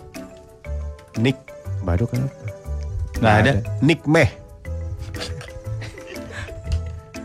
[1.20, 1.36] Nik.
[1.84, 2.32] Baduk kan?
[3.20, 3.52] Gak ada.
[3.84, 4.30] Nik meh.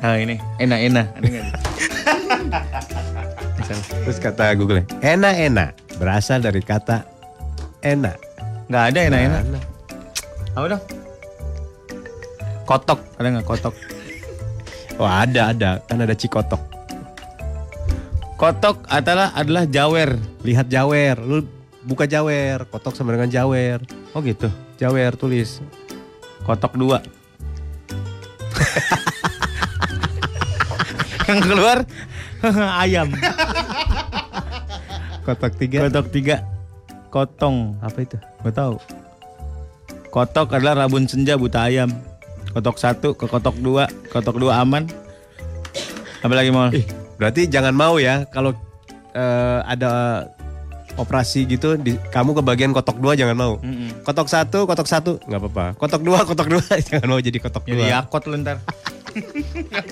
[0.05, 1.06] Nah ini, enak-enak.
[1.16, 1.47] Ada nggak?
[4.05, 7.09] Terus kata Google enak-enak berasal dari kata
[7.81, 8.20] enak.
[8.69, 9.43] Gak ada enak-enak.
[10.52, 10.82] Apa dong?
[12.69, 13.73] Kotok, ada nggak kotok?
[14.95, 16.62] Oh ada ada kan ada cikotok.
[18.39, 20.15] Kotok adalah adalah jawer.
[20.47, 21.19] Lihat jawer.
[21.19, 21.43] Lu
[21.83, 22.62] buka jawer.
[22.71, 23.83] Kotok sama dengan jawer.
[24.15, 24.47] Oh gitu.
[24.79, 25.59] Jawer tulis.
[26.47, 27.03] Kotok dua.
[31.27, 31.79] Yang keluar
[32.85, 33.11] ayam.
[35.27, 35.91] Kotok tiga.
[35.91, 36.37] Kotok tiga.
[37.11, 37.75] Kotong.
[37.83, 38.19] Apa itu?
[38.47, 38.79] Gak tahu.
[40.15, 41.91] Kotok adalah rabun senja buta ayam.
[42.55, 43.90] Kotok satu ke kotok dua.
[44.14, 44.86] Kotok dua aman.
[46.22, 46.70] Apa lagi mau?
[46.70, 46.86] Ih,
[47.18, 48.55] berarti jangan mau ya kalau
[49.12, 50.24] eh, ada
[50.94, 53.52] operasi gitu di, kamu ke bagian kotok dua jangan mau.
[53.59, 54.06] Mm-mm.
[54.06, 55.66] Kotok satu, kotok satu nggak apa-apa.
[55.76, 57.90] Kotok dua, kotok dua jangan mau jadi kotok Jadi dua.
[58.01, 58.62] yakot lu ntar.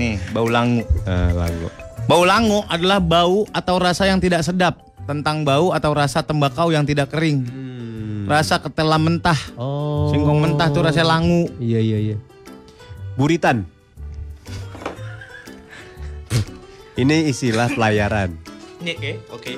[0.00, 0.80] Nih, bau langu.
[1.04, 1.68] Eh, lagu.
[2.08, 4.80] Bau langu adalah bau atau rasa yang tidak sedap.
[5.04, 7.44] Tentang bau atau rasa tembakau yang tidak kering.
[8.26, 9.38] Rasa ketela mentah.
[9.56, 10.10] Oh.
[10.12, 11.48] Singkong mentah tuh rasa langu.
[11.58, 12.16] Iya iya iya.
[13.16, 13.68] Buritan.
[16.92, 18.36] Ini istilah pelayaran.
[18.84, 19.52] Oke, oke.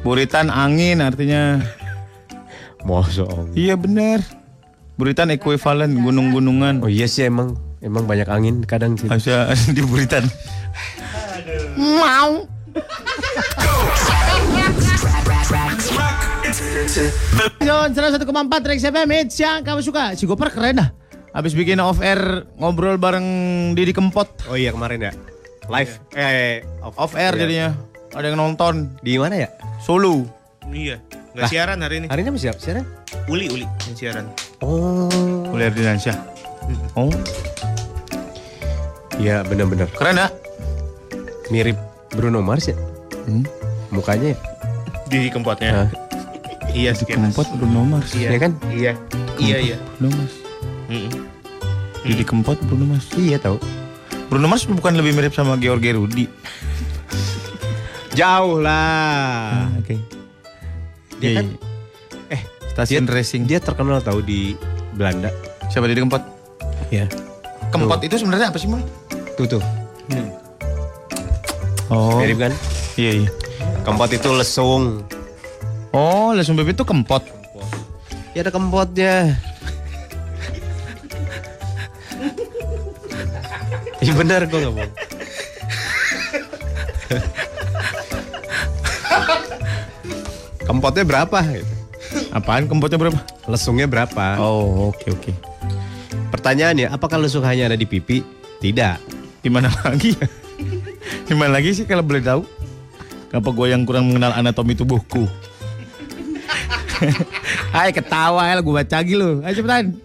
[0.00, 1.60] Buritan angin artinya.
[2.86, 3.52] Mosong.
[3.58, 4.22] Iya bener.
[4.96, 6.80] Buritan ekuivalen gunung-gunungan.
[6.80, 9.10] Oh iya sih emang emang banyak angin kadang sih.
[9.10, 10.24] Asya di Buritan.
[11.76, 12.48] Mau.
[17.60, 18.22] Yon, 101,4
[18.64, 20.14] Rex FM Hits yang kamu suka.
[20.14, 20.88] Si Gopar keren dah.
[21.30, 23.26] Habis bikin off air ngobrol bareng
[23.72, 24.26] Didi Kempot.
[24.48, 25.12] Oh iya kemarin ya.
[25.68, 26.00] Live.
[26.12, 27.40] Eh, off, Off air Iya.
[27.42, 27.68] jadinya.
[28.14, 28.96] Ada yang nonton.
[28.98, 29.48] Di mana ya?
[29.78, 30.24] Solo.
[30.66, 30.96] Iya.
[31.36, 32.06] Nggak siaran hari ini.
[32.08, 32.54] Hari ini masih?
[32.56, 32.84] Siaran?
[33.28, 34.24] Uli, Uli yang siaran.
[34.64, 35.10] Oh.
[35.46, 36.14] Kuliah di Indonesia.
[36.96, 37.12] Oh,
[39.16, 39.88] Iya benar-benar.
[39.92, 40.28] keren ya?
[41.48, 41.76] Mirip
[42.12, 42.76] Bruno Mars ya.
[43.28, 43.44] Hmm.
[43.90, 44.38] Mukanya ya.
[45.06, 45.84] Di kempotnya.
[45.84, 45.88] Hah?
[46.76, 47.32] Iya, Di.
[47.32, 48.12] Kempot Bruno Mars.
[48.12, 48.28] Iya.
[48.28, 48.52] Iya kan?
[48.68, 48.92] Iya.
[49.40, 49.76] Iya, iya.
[49.96, 50.34] Bruno Mars.
[50.86, 51.10] Mm-mm.
[52.04, 53.08] Didi Kempot Bruno Mars.
[53.16, 53.56] Iya tahu.
[54.28, 56.28] Bruno Mars bukan lebih mirip sama George Rudi.
[58.12, 59.72] Jauh lah.
[59.80, 59.96] Oke.
[61.16, 62.36] Dia Iya, kan iya.
[62.36, 63.48] eh stasiun racing.
[63.48, 64.52] dia terkenal tahu di
[64.92, 65.32] Belanda.
[65.72, 66.20] Siapa Didi Kempot?
[66.92, 67.08] Iya.
[67.72, 68.84] Kempot itu sebenarnya apa sih, Mal?
[69.34, 69.62] Tuh tuh.
[71.88, 72.18] Oh.
[72.20, 72.52] Mirip kan?
[72.94, 73.30] Iya, iya.
[73.82, 75.02] Kempot itu lesung.
[75.92, 77.22] Oh, lesung bebek itu kempot.
[78.36, 79.36] Ya ada kempotnya.
[84.00, 84.92] Iya benar gue gak bohong.
[90.66, 91.38] Kempotnya berapa?
[91.46, 91.74] gitu.
[92.34, 93.20] Apaan kempotnya berapa?
[93.48, 94.36] Lesungnya berapa?
[94.42, 95.32] Oh, oke oke.
[96.34, 98.20] Pertanyaannya, apakah lesung hanya ada di pipi?
[98.60, 98.96] Tidak.
[99.40, 100.12] Di mana lagi?
[101.26, 102.42] Di mana lagi sih kalau boleh tahu?
[103.30, 105.26] Kenapa gue yang kurang mengenal anatomi tubuhku?
[107.74, 109.40] Hai ketawa ya gue baca lagi lu.
[109.42, 109.96] Ayo cepetan.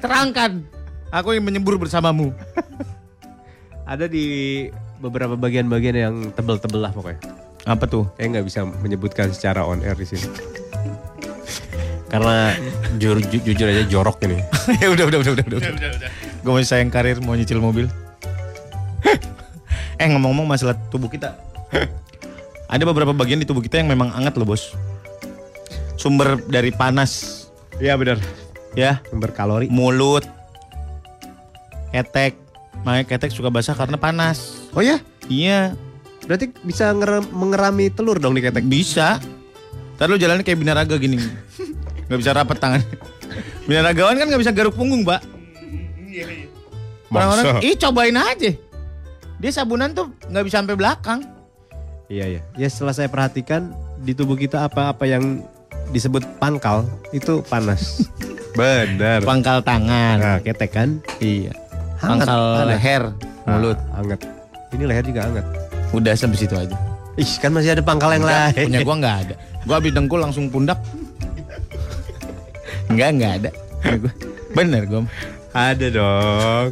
[0.00, 0.52] Terangkan.
[1.08, 2.32] Aku yang menyembur bersamamu.
[3.88, 4.24] Ada di
[5.00, 7.20] beberapa bagian-bagian yang tebel-tebel lah pokoknya.
[7.64, 8.04] Apa tuh?
[8.16, 10.28] Saya nggak bisa menyebutkan secara on air di sini.
[12.08, 12.56] Karena
[12.96, 14.40] jujur, ju- jujur aja jorok ini.
[14.82, 15.60] ya udah udah udah udah udah.
[15.72, 16.10] udah,
[16.40, 17.88] Gue masih sayang karir mau nyicil mobil.
[19.98, 21.36] eh ngomong-ngomong masalah tubuh kita.
[22.72, 24.72] Ada beberapa bagian di tubuh kita yang memang hangat loh bos.
[25.98, 27.44] Sumber dari panas.
[27.76, 28.16] Iya benar.
[28.72, 29.66] Ya, Sumber kalori.
[29.66, 30.22] mulut,
[31.90, 32.38] ketek.
[32.86, 34.62] Makanya ketek suka basah karena panas.
[34.70, 35.02] Oh ya?
[35.26, 35.74] Iya,
[36.24, 36.92] Berarti bisa
[37.32, 38.62] mengerami telur dong di ketek.
[38.62, 39.18] bisa.
[39.96, 41.18] Ntar lu jalannya kayak binaraga gini.
[42.06, 42.80] Gak bisa rapat tangan.
[43.66, 45.20] Binaragawan kan gak bisa garuk punggung, Pak.
[47.08, 48.52] Orang-orang, ih cobain aja.
[49.38, 51.20] Dia sabunan tuh nggak bisa sampai belakang.
[52.06, 52.40] Iya iya.
[52.54, 55.40] Ya setelah saya perhatikan di tubuh kita apa-apa yang
[55.90, 58.04] disebut pangkal itu panas.
[58.58, 59.22] Benar.
[59.22, 60.16] Pangkal tangan.
[60.18, 60.98] Nah, ketek kan?
[61.18, 61.54] Iya.
[61.98, 62.68] Hangat, Pangkal panas.
[62.68, 63.02] leher,
[63.44, 63.78] mulut.
[63.88, 64.20] Ah, hangat.
[64.70, 65.46] Ini leher juga hangat.
[65.90, 66.76] Udah sampai situ aja.
[67.14, 68.66] Ih, kan masih ada pangkal yang Enggak, lain.
[68.68, 69.34] punya gua nggak ada.
[69.64, 70.78] Gua habis dengkul langsung pundak.
[72.88, 73.50] Enggak, enggak ada.
[74.52, 75.02] Bener gua.
[75.50, 76.68] Ada dong.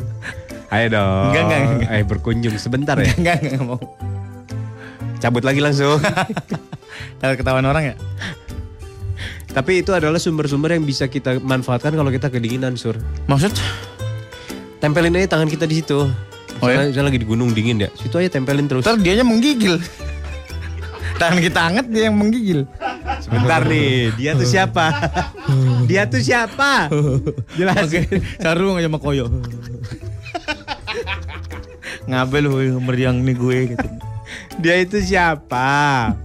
[0.68, 1.24] Ayo dong.
[1.30, 1.90] Enggak, enggak, enggak.
[1.90, 3.10] Ayo berkunjung sebentar ya.
[3.14, 3.78] Enggak, enggak mau.
[5.18, 5.98] Cabut lagi langsung.
[7.18, 7.94] Kalau ketahuan orang ya.
[9.56, 13.00] Tapi itu adalah sumber-sumber yang bisa kita manfaatkan kalau kita kedinginan, Sur.
[13.24, 13.56] Maksud?
[14.84, 16.12] Tempelin aja tangan kita di situ.
[16.60, 16.84] Oh ya?
[16.84, 17.88] Misalnya, lagi di gunung dingin ya.
[17.96, 18.84] Situ aja tempelin terus.
[18.84, 19.80] Ntar dianya menggigil.
[21.16, 22.68] Tangan kita hangat dia yang menggigil.
[23.24, 24.92] Sebentar nih, dia tuh siapa?
[25.88, 26.92] dia tuh siapa?
[27.56, 28.04] Jelasin.
[28.36, 29.32] Sarung aja sama koyo.
[32.12, 33.88] Ngabel lu meriang nih gue gitu.
[34.56, 35.68] Dia itu siapa?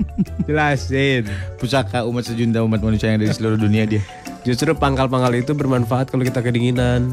[0.47, 1.27] Jelasin.
[1.59, 4.03] Pusaka umat sejunda umat manusia yang ada di seluruh dunia dia.
[4.41, 7.11] Justru pangkal-pangkal itu bermanfaat kalau kita kedinginan.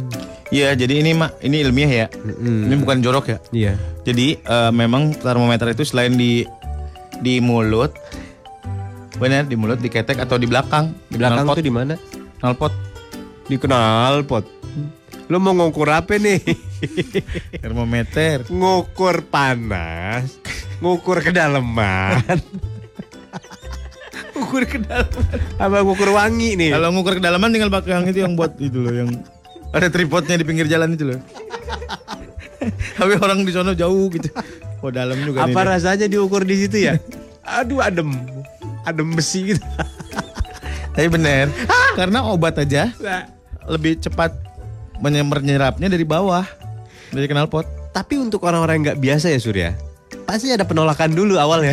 [0.49, 2.07] Iya, jadi ini mak, ini ilmiah ya.
[2.25, 3.39] Ini bukan jorok ya.
[3.53, 3.73] Iya.
[4.09, 6.49] Jadi eh, memang termometer itu selain di
[7.21, 7.93] di mulut,
[9.21, 11.95] benar di mulut, di ketek atau di belakang, Di belakang knalpot, tuh di mana?
[12.41, 12.73] knalpot.
[13.45, 14.45] Di knalpot.
[15.29, 16.41] Lu mau ngukur apa nih?
[17.65, 18.49] termometer.
[18.49, 20.41] ngukur panas,
[20.79, 22.23] ngukur kedalaman.
[24.35, 25.39] ngukur kedalaman.
[25.59, 26.71] Apa ngukur wangi nih?
[26.75, 29.11] Kalau ngukur kedalaman tinggal pakai yang itu yang buat itu loh, yang
[29.75, 31.21] ada tripodnya di pinggir jalan itu loh.
[32.99, 34.31] Tapi orang di sono jauh gitu.
[34.83, 35.55] Oh dalam juga nih.
[35.55, 36.99] Apa rasanya diukur di situ ya?
[37.59, 38.15] Aduh adem.
[38.87, 39.63] Adem besi gitu.
[40.95, 41.47] Tapi bener,
[41.95, 43.31] karena obat aja Nah,
[43.71, 44.35] lebih cepat
[44.99, 46.43] menye- menyerapnya dari bawah,
[47.15, 47.63] dari knalpot.
[47.95, 49.71] Tapi untuk orang-orang yang nggak biasa ya Surya,
[50.29, 51.73] pasti ada penolakan dulu awalnya.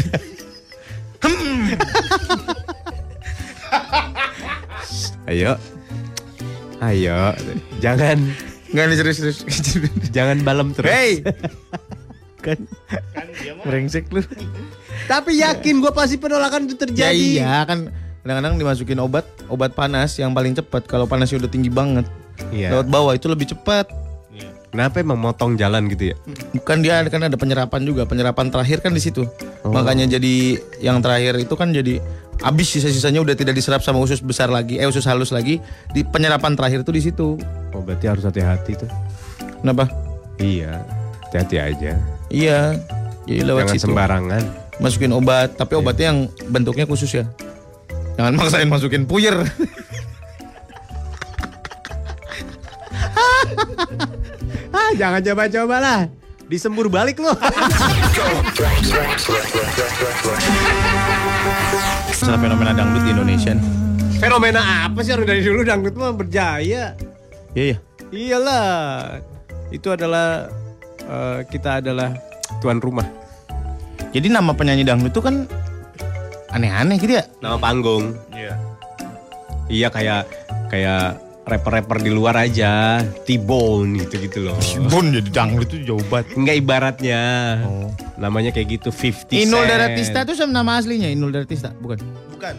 [5.25, 5.57] Ayo,
[6.79, 7.33] ayo,
[7.81, 8.21] jangan
[8.69, 9.39] Enggak nih serius serius.
[10.11, 10.87] jangan balem terus.
[10.87, 11.23] Hey,
[12.37, 12.59] kan,
[13.63, 14.21] brengsek lu.
[15.11, 17.25] Tapi yakin gue pasti penolakan itu Ya terjadi.
[17.35, 17.89] iya kan
[18.21, 22.09] kadang-kadang dimasukin obat obat panas yang paling cepat kalau panasnya udah tinggi banget
[22.49, 22.73] Iya.
[22.73, 23.85] lewat bawah itu lebih cepat
[24.75, 26.15] Kenapa emang motong jalan gitu ya?
[26.51, 28.03] bukan dia kan ada penyerapan juga.
[28.03, 29.23] Penyerapan terakhir kan di situ.
[29.63, 29.71] Oh.
[29.71, 32.03] makanya jadi yang terakhir itu kan jadi
[32.43, 34.75] habis sisa-sisanya udah tidak diserap sama usus besar lagi.
[34.75, 35.63] Eh usus halus lagi.
[35.95, 37.39] Di penyerapan terakhir itu di situ.
[37.71, 38.91] Oh berarti harus hati-hati tuh.
[39.63, 39.87] kenapa?
[40.43, 40.83] Iya,
[41.31, 41.91] hati-hati aja.
[42.27, 42.75] iya.
[43.23, 43.85] Jadi lewat Jangan situ.
[43.87, 44.43] sembarangan.
[44.75, 46.19] masukin obat tapi obatnya yang
[46.51, 47.23] bentuknya khusus ya.
[48.19, 49.39] Jangan maksain masukin puyer
[54.75, 55.99] Ah, jangan coba-coba lah.
[56.51, 57.31] Disembur balik loh.
[62.11, 63.55] Masalah fenomena dangdut di Indonesia.
[64.19, 66.91] Fenomena apa sih orang dari dulu dangdut mah berjaya.
[67.55, 67.77] Iya iya.
[68.11, 68.63] Iyalah.
[69.71, 70.51] Itu adalah
[71.07, 72.11] eh, kita adalah
[72.59, 73.07] tuan rumah.
[74.11, 75.47] Jadi nama penyanyi dangdut itu kan
[76.51, 77.23] aneh-aneh gitu ya.
[77.39, 78.11] Nama panggung.
[78.35, 78.53] Iya.
[79.71, 80.29] Iya kayak
[80.69, 84.57] kayak rapper-rapper di luar aja, T-Bone gitu-gitu loh.
[84.89, 86.33] Bon jadi dangdut itu jauh banget.
[86.33, 87.21] Enggak ibaratnya.
[88.17, 89.69] Namanya kayak gitu 50 Inul Cent.
[89.69, 92.01] Daratista itu sama nama aslinya Inul Daratista, bukan?
[92.33, 92.55] Bukan.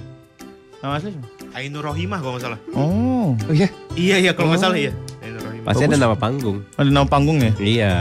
[0.86, 1.22] Nama aslinya?
[1.56, 2.60] Ainur Rohimah kalau nggak salah.
[2.76, 3.68] Oh, Oh iya.
[3.96, 4.92] Iya iya kalau nggak salah iya.
[5.24, 5.66] Ainur Rohimah.
[5.66, 6.62] Pasti ada nama panggung.
[6.78, 7.52] ada nama panggung ya?
[7.58, 7.94] Iya.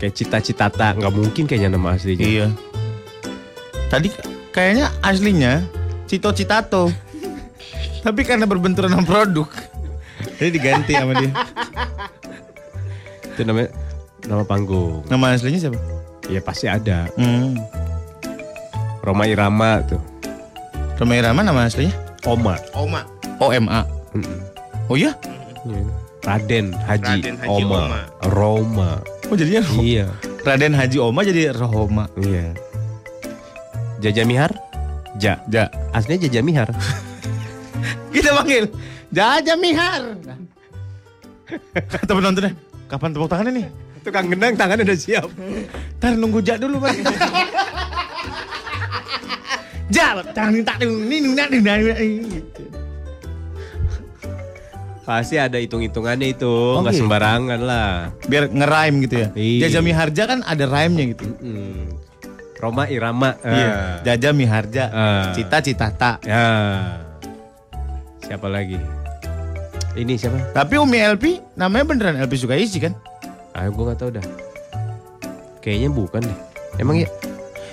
[0.00, 2.26] Kayak cita-citata, nggak mungkin kayaknya nama aslinya.
[2.26, 2.46] Iya.
[3.92, 4.08] Tadi
[4.50, 5.62] kayaknya aslinya
[6.10, 6.90] Cito Citato.
[8.00, 9.48] Tapi karena berbenturan sama produk,
[10.36, 11.32] jadi diganti sama dia.
[13.30, 13.68] Itu namanya
[14.24, 15.04] nama panggung.
[15.06, 15.80] Nama aslinya siapa?
[16.26, 17.08] Iya pasti ada.
[17.14, 17.60] Hmm.
[19.00, 20.00] Roma Irama tuh.
[20.96, 21.92] Roma Irama nama aslinya?
[22.24, 22.56] Oma.
[22.72, 23.00] Oma.
[23.40, 23.80] OMA.
[24.12, 24.38] Mm-mm.
[24.88, 25.16] Oh iya?
[25.64, 25.84] Iya.
[26.20, 27.80] Raden Haji, Raden Haji Oma.
[27.80, 28.00] Oma.
[28.28, 28.90] Roma.
[29.28, 30.06] Oh jadinya Ro- Iya.
[30.40, 32.04] Raden Haji Oma jadi Rohoma.
[32.16, 32.52] Iya.
[34.00, 34.52] Jaja Mihar?
[35.16, 35.40] Ja.
[35.48, 35.68] Ja.
[35.92, 36.68] Aslinya Jaja Mihar.
[38.12, 38.64] Kita panggil
[39.10, 40.02] Jaja Mihar.
[41.74, 42.54] Kata penontonnya,
[42.86, 43.66] kapan tepuk tangannya nih?
[44.06, 45.28] Tukang gendang tangannya udah siap.
[45.98, 46.94] Ntar nunggu Ja dulu Pak.
[49.90, 51.26] ja, tangan tak ini
[52.38, 52.62] gitu.
[55.02, 57.02] Pasti ada hitung-hitungannya itu, Oh, nggak gitu.
[57.02, 58.14] sembarangan lah.
[58.30, 59.28] Biar nge-rhyme gitu ya.
[59.34, 59.60] Iya.
[59.66, 61.26] Jaja Miharja kan ada rhyme-nya gitu.
[61.42, 61.98] Mm.
[62.62, 63.34] Roma Irama.
[63.42, 63.66] Iya.
[63.66, 63.96] Ah.
[64.06, 64.84] Jaja Miharja.
[64.94, 65.24] Ah.
[65.34, 66.22] Cita Citata.
[66.22, 66.46] Ya.
[68.30, 68.78] Siapa lagi?
[69.98, 70.54] Ini siapa?
[70.54, 72.94] Tapi Umi LP namanya beneran LP Sukaisi kan?
[73.58, 74.22] Ah, gue nggak tahu dah.
[75.58, 76.38] Kayaknya bukan deh.
[76.78, 77.10] Emang ya?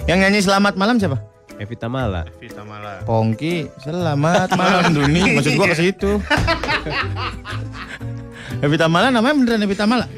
[0.09, 1.21] Yang nyanyi Selamat Malam siapa?
[1.61, 2.25] Evita Mala.
[2.41, 3.05] Vita Mala.
[3.05, 5.29] Pongki, selamat malam Duni.
[5.37, 6.17] Maksud gua ke situ.
[8.65, 10.09] Evita Mala namanya beneran Evita Mala.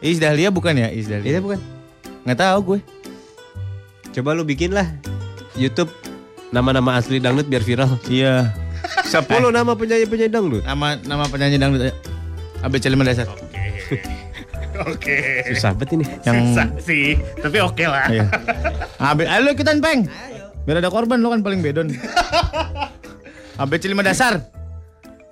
[0.00, 0.88] Is Dahlia bukan ya?
[0.88, 1.36] Is Dahlia.
[1.36, 1.60] Itu bukan.
[2.24, 2.80] Nggak tahu gue.
[4.16, 4.88] Coba lu bikin lah
[5.52, 5.92] YouTube
[6.48, 7.92] nama-nama asli dangdut biar viral.
[8.08, 8.61] Iya.
[9.08, 10.62] 10 nama penyanyi-penyanyi dangdut.
[10.64, 11.92] Nama nama penyanyi dangdut.
[12.62, 13.26] ABC 5 dasar.
[13.28, 13.62] Oke.
[14.92, 15.16] Oke.
[15.52, 16.04] Susah banget ini.
[16.24, 17.06] Yang Susah sih,
[17.44, 18.08] tapi oke lah.
[18.08, 18.24] Iya.
[18.96, 20.08] AB, ayo ikutan peng.
[20.64, 21.92] Biar ada korban lo kan paling bedon.
[23.62, 24.40] ABC 5 dasar.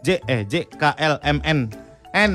[0.05, 1.73] J eh J K L M N
[2.13, 2.33] N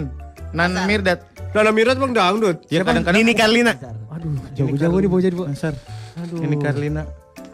[0.56, 1.19] Nan Mirdad.
[1.56, 2.57] Nana Mirat bang dangdut.
[2.68, 3.80] Ya kadang-kadang Nini Karlina.
[4.11, 5.49] Aduh, jauh-jauh nih bocah di bawah.
[5.56, 5.73] Dasar.
[6.19, 6.43] Aduh.
[6.43, 7.07] Ini Karlina.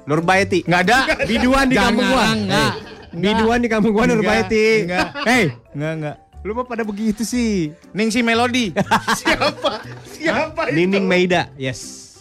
[0.09, 0.65] Nurbaiti.
[0.65, 0.97] Nggak ada.
[1.29, 2.33] Biduan di kampung gua.
[2.33, 2.73] Enggak.
[3.11, 4.87] Biduan di kampung gua Nurbaiti.
[4.87, 5.07] Enggak.
[5.27, 6.15] Hei, Enggak, enggak.
[6.41, 7.75] lu mah pada begitu sih.
[7.91, 8.73] Ningsi Melody.
[9.19, 9.83] Siapa?
[10.09, 10.75] Siapa itu?
[10.79, 11.51] Nining Meida.
[11.53, 12.15] Yes.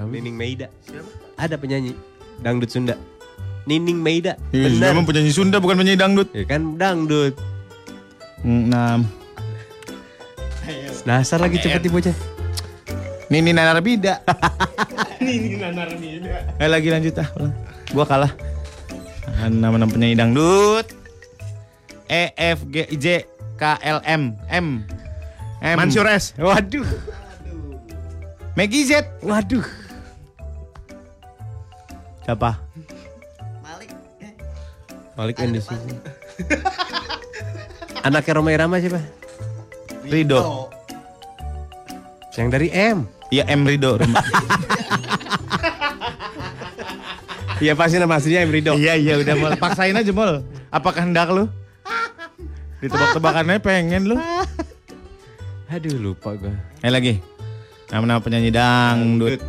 [0.00, 0.66] Nining Meida.
[1.36, 1.92] Ada penyanyi
[2.40, 2.96] dangdut Sunda.
[3.68, 4.34] Nining Meida.
[4.50, 4.96] Iya, Benar.
[4.96, 6.28] memang penyanyi Sunda bukan penyanyi dangdut.
[6.32, 7.36] Ya kan dangdut.
[8.42, 9.04] Enam.
[11.06, 12.16] Dasar lagi cepet nih bocah.
[13.30, 14.26] Nini Nanarbida.
[15.22, 16.58] Nini Nanarbida.
[16.58, 17.28] Eh lagi lanjut ah.
[17.38, 17.54] ulang.
[17.94, 18.32] Gua kalah.
[19.34, 20.86] Nama-nama penyanyi dangdut.
[22.06, 23.26] E F G J
[23.58, 24.86] K L M M.
[25.62, 25.76] M.
[25.76, 26.34] Mansur S.
[26.38, 26.86] Waduh.
[28.54, 29.04] Maggie Z.
[29.26, 29.66] Waduh.
[32.26, 32.58] Siapa?
[33.62, 33.90] Malik.
[34.22, 34.32] Eh,
[35.18, 35.74] Malik Endisi.
[38.06, 39.02] Anaknya Roma Irama siapa?
[40.06, 40.70] Rido.
[42.38, 43.08] Yang dari M.
[43.34, 43.98] Iya M Rido.
[43.98, 44.22] rumah.
[47.56, 48.72] Iya pasti nama aslinya M Rido.
[48.76, 49.52] Iya iya udah mol.
[49.56, 50.44] Paksain aja mol.
[50.68, 51.48] Apa kehendak lu?
[52.84, 54.16] Ditebak-tebakannya pengen lu.
[55.72, 56.52] Aduh lupa gua.
[56.84, 57.24] Eh lagi.
[57.88, 59.40] Nama-nama penyanyi dangdut.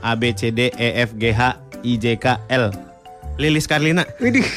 [0.00, 2.72] A B C D E F G H I J K L.
[3.36, 4.08] Lilis Karlina.
[4.16, 4.48] Widih.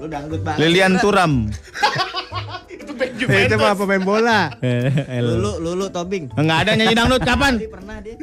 [0.00, 0.58] Lu dangdut banget.
[0.64, 1.32] Lilian Turam.
[2.98, 4.50] Eh, itu mah pemain bola.
[5.26, 6.34] Lulu, Lulu Tobing.
[6.34, 7.62] Enggak ada nyanyi dangdut kapan?
[7.62, 8.16] Pernah dia.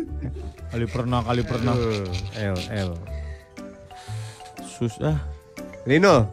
[0.76, 1.72] Kali pernah, kali pernah.
[2.36, 2.90] L L.
[4.60, 5.16] Susah.
[5.88, 6.28] Lino.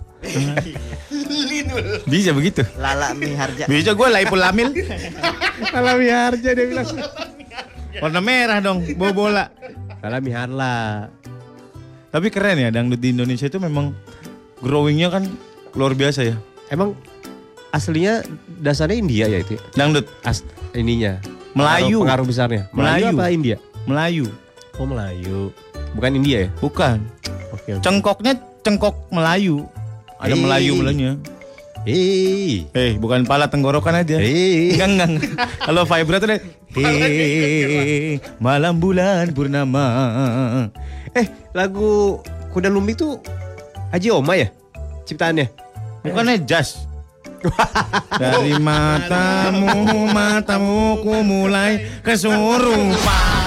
[2.11, 2.67] Bisa begitu.
[2.75, 3.71] Lala Miharja.
[3.71, 4.75] Bisa gue Laipul Lamil.
[5.71, 6.91] Alami Harja dia bilang.
[8.03, 9.45] Warna merah dong, bawa bola.
[10.03, 11.07] Alami Harla.
[12.11, 13.95] Tapi keren ya dangdut di Indonesia itu memang
[14.59, 15.23] growingnya kan
[15.79, 16.35] luar biasa ya.
[16.67, 16.99] Emang
[17.71, 18.27] aslinya
[18.59, 19.55] dasarnya India ya itu?
[19.55, 19.63] ya?
[19.79, 20.43] Dangdut As
[20.75, 21.23] ininya.
[21.55, 22.03] Melayu.
[22.03, 22.63] Pengaruh, pengaruh besarnya.
[22.75, 23.23] Melayu, Melayu.
[23.23, 23.59] apa India?
[23.83, 24.31] Melayu,
[24.79, 25.51] Oh Melayu.
[25.93, 26.49] Bukan India ya?
[26.63, 27.03] bukan.
[27.53, 27.77] Oke.
[27.77, 27.83] oke.
[27.85, 28.33] Cengkoknya
[28.65, 29.69] cengkok Melayu.
[30.23, 30.39] Ada.
[30.39, 31.13] Melayu Melayunya.
[31.83, 32.71] Hei.
[32.71, 34.23] Eh, bukan pala tenggorokan aja.
[34.23, 34.79] Hei.
[34.79, 35.31] Enggak, enggak.
[35.67, 36.41] Kalau vibrator deh.
[36.79, 39.85] Hei, malam bulan purnama.
[41.13, 42.23] Eh, lagu
[42.55, 43.19] Kuda Lumbi itu
[43.91, 44.49] Haji Oma ya?
[45.05, 45.51] Ciptaannya?
[46.07, 46.87] Bukannya jazz.
[48.23, 53.42] Dari matamu, matamu ku mulai kesurupan.